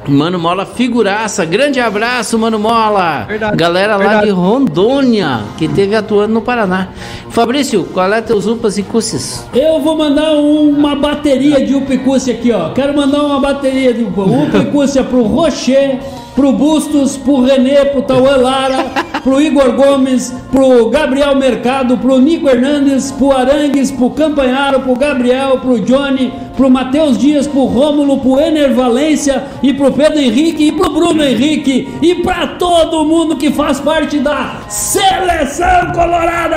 Mano 0.06 0.38
Mola 0.38 0.66
figuraça, 0.66 1.44
grande 1.44 1.80
abraço, 1.80 2.38
Mano 2.38 2.58
Mola. 2.58 3.24
Verdade, 3.26 3.56
Galera 3.56 3.96
lá 3.96 3.98
verdade. 3.98 4.26
de 4.26 4.32
Rondônia 4.32 5.40
que 5.56 5.66
teve 5.66 5.94
atuando 5.94 6.34
no 6.34 6.42
Paraná. 6.42 6.88
Fabrício, 7.30 7.84
qual 7.84 8.12
é 8.12 8.20
teus 8.20 8.46
upas 8.46 8.76
e 8.76 8.82
cusses? 8.82 9.46
Eu 9.54 9.80
vou 9.80 9.96
mandar 9.96 10.32
uma 10.34 10.94
bateria 10.94 11.64
de 11.64 11.74
Upicúcia 11.74 12.34
aqui, 12.34 12.52
ó. 12.52 12.70
Quero 12.70 12.94
mandar 12.94 13.22
uma 13.22 13.40
bateria 13.40 13.94
de 13.94 14.02
Upicúcia 14.04 15.02
pro 15.02 15.22
Rocher, 15.22 15.98
pro 16.34 16.52
Bustos, 16.52 17.16
pro 17.16 17.42
Renê, 17.42 17.84
pro 17.86 18.02
Tauan 18.02 18.36
Lara, 18.36 18.86
pro 19.22 19.40
Igor 19.40 19.72
Gomes, 19.72 20.34
pro 20.50 20.90
Gabriel 20.90 21.36
Mercado, 21.36 21.96
pro 21.98 22.18
Nico 22.18 22.48
Hernandes, 22.48 23.12
pro 23.12 23.32
Arangues, 23.32 23.90
pro 23.90 24.10
Campanharo, 24.10 24.80
pro 24.80 24.94
Gabriel, 24.96 25.58
pro 25.58 25.80
Johnny, 25.80 26.32
pro 26.56 26.70
Matheus 26.70 27.16
Dias, 27.16 27.46
pro 27.46 27.64
Rômulo, 27.64 28.18
pro 28.18 28.40
Ener 28.40 28.74
Valência 28.74 29.44
e 29.62 29.72
pro 29.72 29.92
Pedro 29.92 30.18
Henrique 30.18 30.68
e 30.68 30.72
pro 30.72 30.90
Bruno 30.90 31.22
Henrique 31.22 31.88
e 32.02 32.16
pra 32.16 32.46
todo 32.46 33.04
mundo 33.04 33.36
que 33.36 33.50
faz 33.50 33.80
parte 33.80 34.18
da 34.18 34.60
Seleção 34.68 35.92
Colorada! 35.92 36.56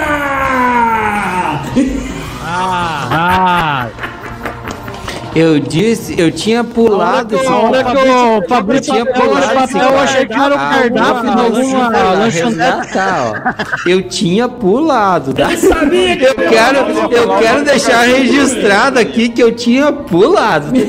Ah, 2.50 3.90
Eu 5.40 5.60
disse, 5.60 6.20
eu 6.20 6.32
tinha 6.32 6.64
pulado 6.64 7.36
esse 7.36 7.46
na 7.46 7.58
hora 7.58 7.84
que 7.84 7.96
o 7.96 8.38
Eu 8.38 8.50
Fabrício 8.50 8.92
tinha 8.92 9.06
pulado 9.06 9.40
esse 9.40 9.54
papel, 9.54 9.92
eu 9.92 10.00
achei 10.00 10.26
que 10.26 10.34
era 10.34 10.56
o 10.56 10.58
cardápio 10.58 11.36
de 11.36 11.42
alguma 11.42 11.90
lanchonete. 12.14 12.90
Eu 13.86 14.10
tinha 14.10 14.50
pulado. 14.50 15.36
Eu 15.40 15.58
sabia 15.58 16.18
que 16.18 16.26
Eu 16.26 16.34
quero, 16.34 16.78
eu 17.12 17.38
quero 17.38 17.64
deixar 17.64 18.02
registrado 18.08 18.98
aqui 18.98 19.30
que 19.30 19.44
eu 19.44 19.56
tinha 19.56 19.92
pulado. 19.94 20.72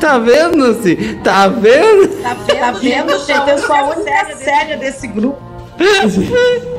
Tá 0.00 0.18
vendo, 0.18 0.56
Nancy? 0.56 1.20
Tá 1.22 1.48
vendo? 1.48 2.08
Tá 2.22 2.34
vendo, 2.34 2.58
tá 2.58 2.72
vendo 2.72 3.26
gente? 3.26 3.50
Eu 3.50 3.58
sou 3.58 3.76
a 3.76 3.82
única 3.90 4.36
séria 4.36 4.76
desse 4.78 5.06
grupo. 5.06 5.55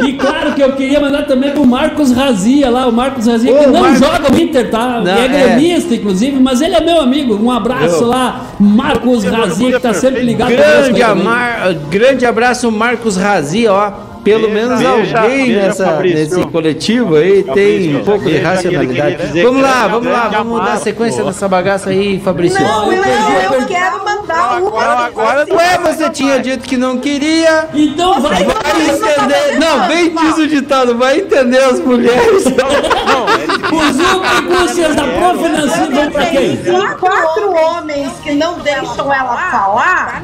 E 0.04 0.14
claro 0.14 0.54
que 0.54 0.62
eu 0.62 0.74
queria 0.74 1.00
mandar 1.00 1.24
também 1.24 1.52
pro 1.52 1.66
Marcos 1.66 2.12
Razia 2.12 2.70
lá, 2.70 2.88
o 2.88 2.92
Marcos 2.92 3.28
Razia 3.28 3.52
que 3.54 3.66
Ô, 3.66 3.72
não 3.72 3.82
Marcos- 3.82 4.00
joga 4.00 4.32
o 4.34 4.40
Inter, 4.40 4.70
tá? 4.70 5.02
Não, 5.04 5.12
é 5.14 5.26
é. 5.26 5.28
gremista, 5.28 5.94
inclusive, 5.96 6.40
mas 6.40 6.62
ele 6.62 6.76
é 6.76 6.82
meu 6.82 7.00
amigo. 7.02 7.36
Um 7.36 7.52
abraço 7.52 8.04
Eu. 8.04 8.08
lá, 8.08 8.46
Marcos 8.60 9.24
Razia, 9.24 9.74
que 9.74 9.80
tá 9.80 9.94
sempre 9.94 10.22
ligado 10.24 10.50
Grande, 10.50 11.02
amar, 11.04 11.74
grande 11.90 12.26
abraço, 12.26 12.72
Marcos 12.72 13.16
Razi, 13.18 13.68
ó. 13.68 13.92
Pelo 14.28 14.50
menos 14.50 14.80
beija, 14.80 15.22
alguém 15.22 15.46
beija, 15.46 15.62
nessa, 15.62 15.86
Fabrício. 15.86 16.38
nesse 16.38 16.52
coletivo 16.52 17.16
aí 17.16 17.44
tem 17.44 17.46
Fabrício, 17.46 17.98
um 18.00 18.04
pouco 18.04 18.26
de 18.26 18.38
racionalidade. 18.38 19.42
Vamos 19.42 19.62
lá, 19.62 19.88
vamos 19.88 20.12
lá, 20.12 20.20
grande 20.20 20.36
vamos 20.36 20.66
dar 20.66 20.78
sequência 20.78 21.22
pô. 21.22 21.28
nessa 21.28 21.48
bagaça 21.48 21.90
aí, 21.90 22.20
Fabrício. 22.20 22.62
Não, 22.62 22.92
eu, 22.92 23.04
perdi, 23.04 23.56
eu 23.56 23.66
quero 23.66 24.04
mandar 24.04 24.62
um 24.62 24.68
Agora, 24.68 25.06
agora 25.06 25.46
Ué, 25.50 25.78
você 25.78 26.10
tinha 26.10 26.40
dito 26.40 26.68
que 26.68 26.76
não 26.76 26.98
queria. 26.98 27.70
Então 27.74 28.22
vai, 28.22 28.44
Vai 28.44 29.14
entender. 29.14 29.60
Não, 29.60 29.88
bem 29.88 30.14
diz 30.14 30.38
o 30.38 30.48
ditado, 30.48 30.98
vai 30.98 31.20
entender 31.20 31.60
as 31.60 31.80
mulheres. 31.80 32.44
Os 33.68 33.98
upicúcias 34.00 34.96
da 34.96 35.04
Profinancinha 35.04 35.90
vão 35.92 36.12
pra 36.12 36.26
quem? 36.28 36.58
Tem 36.58 36.88
quatro 36.98 37.54
homens 37.54 38.12
que 38.24 38.34
não 38.34 38.60
deixam 38.60 39.14
ela 39.14 39.38
falar. 39.52 40.24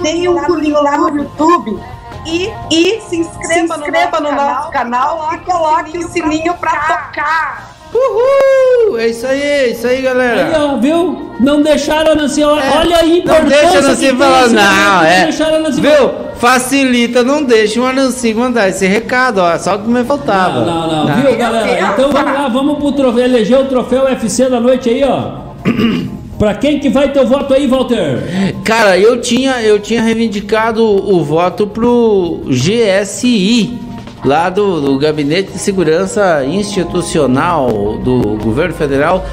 deem 0.00 0.26
um 0.28 0.42
pulinho 0.44 0.82
lá 0.82 0.96
no 0.96 1.14
YouTube 1.16 1.78
e, 2.24 2.50
e 2.70 3.00
se 3.02 3.16
inscreva, 3.16 3.74
se 3.74 3.80
inscreva 3.80 4.20
no, 4.20 4.32
nosso, 4.32 4.36
no 4.36 4.54
nosso 4.54 4.70
canal, 4.70 5.18
canal 5.18 5.34
e 5.34 5.38
coloque 5.38 5.98
o 5.98 6.08
sininho 6.08 6.54
para 6.54 6.80
tocar. 6.80 7.75
Uhul! 7.94 8.98
É 8.98 9.08
isso 9.08 9.26
aí, 9.26 9.42
é 9.42 9.70
isso 9.70 9.86
aí, 9.86 10.02
galera. 10.02 10.46
Aí, 10.46 10.62
ó, 10.62 10.76
viu? 10.76 11.32
Não 11.40 11.62
deixaram 11.62 12.12
a 12.12 12.14
Nancy. 12.14 12.42
É, 12.42 12.46
olha 12.46 12.96
a 12.98 13.06
importância. 13.06 13.42
Não 13.42 13.48
deixa 13.48 13.78
a 13.78 13.82
Nancy 13.82 14.16
falar, 14.16 14.48
não, 14.48 15.02
é. 15.02 15.18
Não 15.18 15.24
deixaram 15.24 15.56
a 15.56 15.58
Nancy 15.60 15.80
Viu? 15.80 16.10
Facilita, 16.36 17.22
não 17.22 17.42
deixa 17.42 17.80
o 17.80 17.92
Nancy 17.92 18.34
mandar 18.34 18.68
esse 18.68 18.86
recado, 18.86 19.38
ó. 19.38 19.56
Só 19.58 19.78
que 19.78 19.88
me 19.88 20.04
faltava. 20.04 20.64
Não, 20.64 20.88
não, 20.88 20.88
não. 20.88 21.06
não. 21.06 21.22
Viu, 21.22 21.36
galera? 21.36 21.92
Então 21.92 22.10
vamos 22.10 22.32
lá, 22.32 22.48
vamos 22.48 22.78
pro 22.78 22.92
troféu, 22.92 23.24
eleger 23.24 23.58
o 23.58 23.64
troféu 23.64 24.04
UFC 24.04 24.48
da 24.48 24.60
noite 24.60 24.88
aí, 24.88 25.04
ó. 25.04 25.46
Pra 26.38 26.54
quem 26.54 26.78
que 26.78 26.90
vai 26.90 27.10
ter 27.10 27.20
o 27.20 27.26
voto 27.26 27.54
aí, 27.54 27.66
Walter? 27.66 28.54
Cara, 28.62 28.98
eu 28.98 29.18
tinha, 29.22 29.62
eu 29.62 29.78
tinha 29.78 30.02
reivindicado 30.02 30.84
o 30.84 31.24
voto 31.24 31.66
pro 31.66 32.42
GSI 32.46 33.85
lá 34.24 34.48
do, 34.50 34.80
do, 34.80 34.98
Gabinete 34.98 35.52
de 35.52 35.58
Segurança 35.58 36.44
Institucional 36.44 37.98
do 37.98 38.38
Governo 38.42 38.74
Federal, 38.74 39.24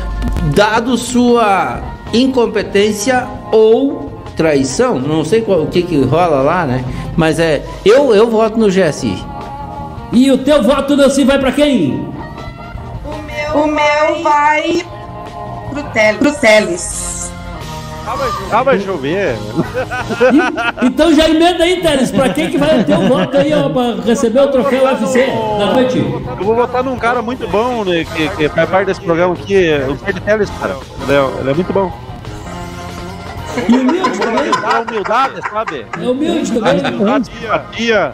dado 0.56 0.98
sua 0.98 1.82
incompetência 2.14 3.28
ou 3.52 4.22
traição, 4.36 5.00
não 5.00 5.24
sei 5.24 5.42
qual, 5.42 5.62
o 5.62 5.68
que, 5.68 5.82
que 5.82 6.02
rola 6.04 6.42
lá, 6.42 6.66
né? 6.66 6.84
Mas 7.16 7.40
é, 7.40 7.64
eu, 7.86 8.14
eu 8.14 8.30
voto 8.30 8.58
no 8.58 8.68
GSI. 8.68 9.16
E 10.12 10.32
o 10.32 10.38
teu 10.38 10.62
voto, 10.62 10.96
Nancy, 10.96 11.24
vai 11.24 11.40
para 11.40 11.52
quem? 11.52 12.08
O 13.04 13.22
meu, 13.24 13.64
o 13.64 13.68
meu 13.68 14.24
vai 14.24 14.86
pro 15.72 15.84
Teles. 15.92 16.18
Pro 16.20 16.34
Teles. 16.34 17.23
De 18.78 18.84
chover. 18.84 19.36
então 20.84 21.14
já 21.14 21.30
emenda 21.30 21.64
aí, 21.64 21.82
Teres, 21.82 22.12
pra 22.12 22.30
quem 22.30 22.50
que 22.50 22.58
vai 22.58 22.84
ter 22.84 22.98
o 22.98 23.08
voto 23.08 23.38
aí, 23.38 23.54
ó, 23.54 23.70
pra 23.70 23.96
receber 24.06 24.42
o 24.42 24.48
troféu 24.48 24.84
UFC 24.84 25.26
da 25.58 25.74
noite? 25.74 25.98
Eu 25.98 26.46
vou 26.46 26.56
votar 26.56 26.84
num 26.84 26.98
cara 26.98 27.22
muito 27.22 27.48
bom, 27.48 27.84
né, 27.84 28.04
que, 28.04 28.30
que 28.30 28.50
faz 28.50 28.70
parte 28.70 28.88
desse 28.88 29.02
programa 29.02 29.34
aqui, 29.34 29.70
o 29.90 29.96
Fred 29.96 30.20
Teles, 30.22 30.50
cara. 30.60 30.76
Ele 31.02 31.14
é, 31.14 31.40
ele 31.40 31.50
é 31.50 31.54
muito 31.54 31.74
bom. 31.74 31.92
E 33.70 33.78
humilde 33.78 34.20
também. 34.20 34.52
É 34.74 34.80
humildade, 34.80 35.50
sabe? 35.50 35.86
É 36.02 36.08
humilde 36.08 36.52
também. 36.52 36.80
Humildade, 36.80 37.26
simpatia, 37.40 38.12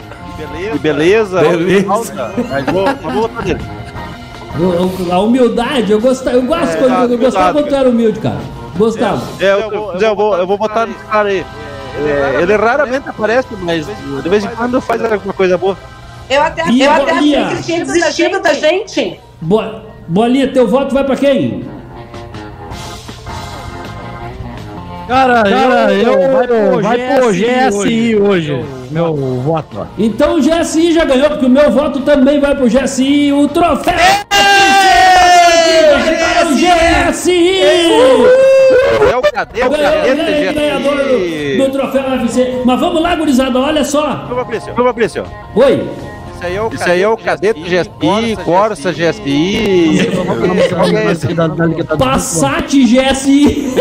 e 0.74 0.78
beleza. 0.78 1.40
Beleza. 1.40 2.32
Mas 2.48 2.64
vou, 2.66 2.86
vou 3.02 3.22
votar 3.22 3.44
nele. 3.44 3.60
A 5.10 5.20
humildade, 5.20 5.92
eu, 5.92 6.00
gosto, 6.00 6.28
eu 6.28 6.42
gosto 6.42 6.72
é, 6.72 6.76
quando, 6.76 7.12
eu 7.12 7.18
gostava 7.18 7.52
quando 7.52 7.68
tu 7.68 7.74
era 7.74 7.88
humilde, 7.88 8.20
cara. 8.20 8.59
Gostava. 8.80 9.22
É, 9.38 9.52
eu, 9.52 9.60
eu, 9.70 10.00
eu, 10.00 10.16
vou, 10.16 10.38
eu 10.38 10.46
vou 10.46 10.56
botar 10.56 10.86
nesse 10.86 11.04
cara 11.04 11.28
aí. 11.28 11.44
É, 11.98 12.40
ele 12.40 12.56
raramente 12.56 13.06
aparece, 13.10 13.48
mas 13.60 13.86
de 13.86 14.28
vez 14.28 14.42
em 14.42 14.48
quando 14.48 14.80
faz 14.80 15.04
alguma 15.04 15.34
coisa 15.34 15.58
boa. 15.58 15.76
Eu 16.30 16.40
até, 16.40 16.66
e 16.70 16.82
eu 16.82 16.90
até 16.90 17.12
achei 17.12 17.44
que 17.44 17.62
tinha 17.62 17.84
desistido 17.84 18.40
da 18.40 18.54
gente. 18.54 19.20
Boa, 19.38 19.84
Bolinha, 20.08 20.50
teu 20.50 20.66
voto 20.66 20.94
vai 20.94 21.04
pra 21.04 21.14
quem? 21.14 21.68
Cara, 25.08 25.42
Cara 25.42 25.92
eu, 25.92 26.12
eu, 26.12 26.32
vai 26.32 26.46
pro, 26.46 26.80
vai 26.80 27.16
pro 27.16 27.32
GSI, 27.32 28.16
hoje, 28.16 28.54
hoje 28.54 28.64
meu 28.90 29.14
voto. 29.14 29.86
Então 29.98 30.36
o 30.36 30.40
GSI 30.40 30.92
já 30.92 31.04
ganhou, 31.04 31.28
porque 31.30 31.46
o 31.46 31.50
meu 31.50 31.70
voto 31.70 32.00
também 32.00 32.40
vai 32.40 32.54
pro 32.54 32.68
GSI, 32.68 33.32
o 33.32 33.46
troféu! 33.48 33.94
GSI! 36.60 37.62
É 37.62 38.39
o 39.16 39.22
cadê? 39.22 39.62
O 39.64 39.70
cadê? 39.70 40.52
ganhador 40.52 40.96
do, 40.96 41.64
do 41.64 41.72
troféu 41.72 42.02
UFC. 42.10 42.62
Mas 42.64 42.80
vamos 42.80 43.02
lá, 43.02 43.16
gurizada, 43.16 43.58
olha 43.58 43.84
só. 43.84 44.26
Ô, 44.30 44.34
Fabrício. 44.84 45.24
Oi. 45.54 45.88
Isso 46.34 46.46
aí 46.46 46.56
é 46.56 46.62
o, 46.62 46.68
Isso 46.72 46.90
aí 46.90 47.02
é 47.02 47.08
o 47.08 47.16
cadete 47.18 47.60
GSI, 47.60 48.36
Corsa 48.44 48.92
GSI. 48.92 50.10
Passat 51.98 52.70
GSI. 52.70 53.74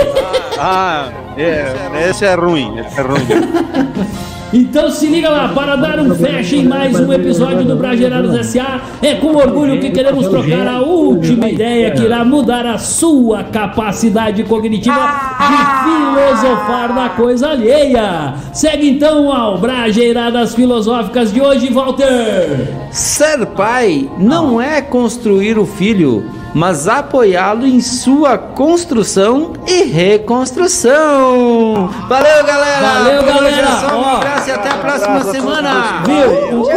Ah, 0.57 1.09
é, 1.37 2.09
esse 2.09 2.25
é 2.25 2.35
ruim, 2.35 2.77
esse 2.79 2.99
é 2.99 3.03
ruim. 3.03 4.29
Então 4.51 4.89
se 4.89 5.05
liga 5.05 5.29
lá, 5.29 5.49
para 5.49 5.75
dar 5.75 5.99
um 5.99 6.15
fecha 6.15 6.55
em 6.55 6.67
mais 6.67 6.99
um 6.99 7.13
episódio 7.13 7.63
do 7.65 7.75
Bragerados 7.75 8.35
S.A. 8.35 8.81
É 8.99 9.13
com 9.13 9.35
orgulho 9.35 9.79
que 9.79 9.91
queremos 9.91 10.27
trocar 10.27 10.67
a 10.67 10.81
última 10.81 11.47
ideia 11.47 11.91
que 11.91 12.01
irá 12.01 12.25
mudar 12.25 12.65
a 12.65 12.79
sua 12.79 13.43
capacidade 13.43 14.43
cognitiva 14.43 14.95
de 15.39 15.83
filosofar 15.83 16.95
na 16.95 17.09
coisa 17.09 17.49
alheia. 17.49 18.33
Segue 18.51 18.89
então 18.89 19.31
ao 19.31 19.59
Brageiradas 19.59 20.55
Filosóficas 20.55 21.31
de 21.31 21.41
hoje, 21.41 21.71
Walter. 21.71 22.73
Ser 22.91 23.45
pai 23.55 24.09
não 24.17 24.59
é 24.59 24.81
construir 24.81 25.59
o 25.59 25.65
filho 25.65 26.25
mas 26.53 26.87
apoiá-lo 26.87 27.65
em 27.65 27.79
sua 27.79 28.37
construção 28.37 29.53
e 29.67 29.83
reconstrução. 29.83 31.87
Valeu, 32.07 32.45
galera! 32.45 32.81
Valeu, 32.81 33.23
galera! 33.23 33.67
Ó, 33.93 34.19
e 34.47 34.51
até 34.51 34.69
a 34.69 34.77
próxima 34.77 35.23
semana! 35.25 36.03
Viu? 36.05 36.69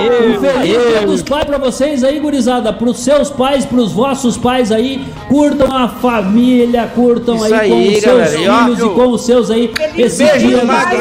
Um 0.00 0.40
feliz 0.40 0.62
dia 0.62 1.06
dos 1.06 1.22
pais 1.22 1.44
pra 1.44 1.58
vocês 1.58 2.02
aí, 2.04 2.20
gurizada. 2.20 2.72
Pros 2.72 3.00
seus 3.00 3.30
pais, 3.30 3.66
pros 3.66 3.92
vossos 3.92 4.36
pais 4.36 4.72
aí. 4.72 5.04
Curtam 5.28 5.76
a 5.76 5.88
família, 5.88 6.90
curtam 6.94 7.42
aí, 7.42 7.52
aí, 7.52 7.70
com 7.70 7.80
os 7.80 8.00
seus 8.00 8.04
galera. 8.04 8.28
filhos 8.64 8.78
e, 8.78 8.82
ó, 8.84 8.86
e, 8.86 8.94
com 8.94 9.10
os 9.10 9.24
seus 9.24 9.50
aí. 9.50 9.72
Esse 9.96 10.24
Beijo 10.24 10.48
dia 10.48 10.64
magro! 10.64 11.00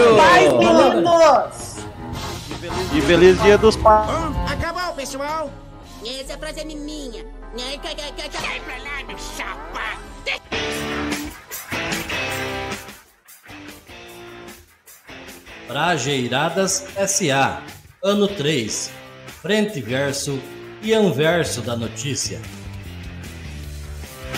E 2.94 3.02
feliz 3.02 3.42
dia 3.42 3.58
dos 3.58 3.76
pais! 3.76 4.10
Acabou, 4.52 4.94
pessoal! 4.96 5.50
Essa 6.06 6.38
frase 6.38 6.62
é 6.62 6.66
minha. 6.66 7.39
Sai 7.60 7.78
pra 8.62 8.78
lá, 8.78 9.04
meu 9.06 9.18
chapa! 9.18 10.00
Prajeiradas 15.68 16.86
SA 17.06 17.62
Ano 18.02 18.30
3 18.30 18.92
Frente 19.42 19.82
verso 19.82 20.40
e 20.82 20.94
anverso 20.94 21.62
da 21.62 21.76
notícia 21.76 22.40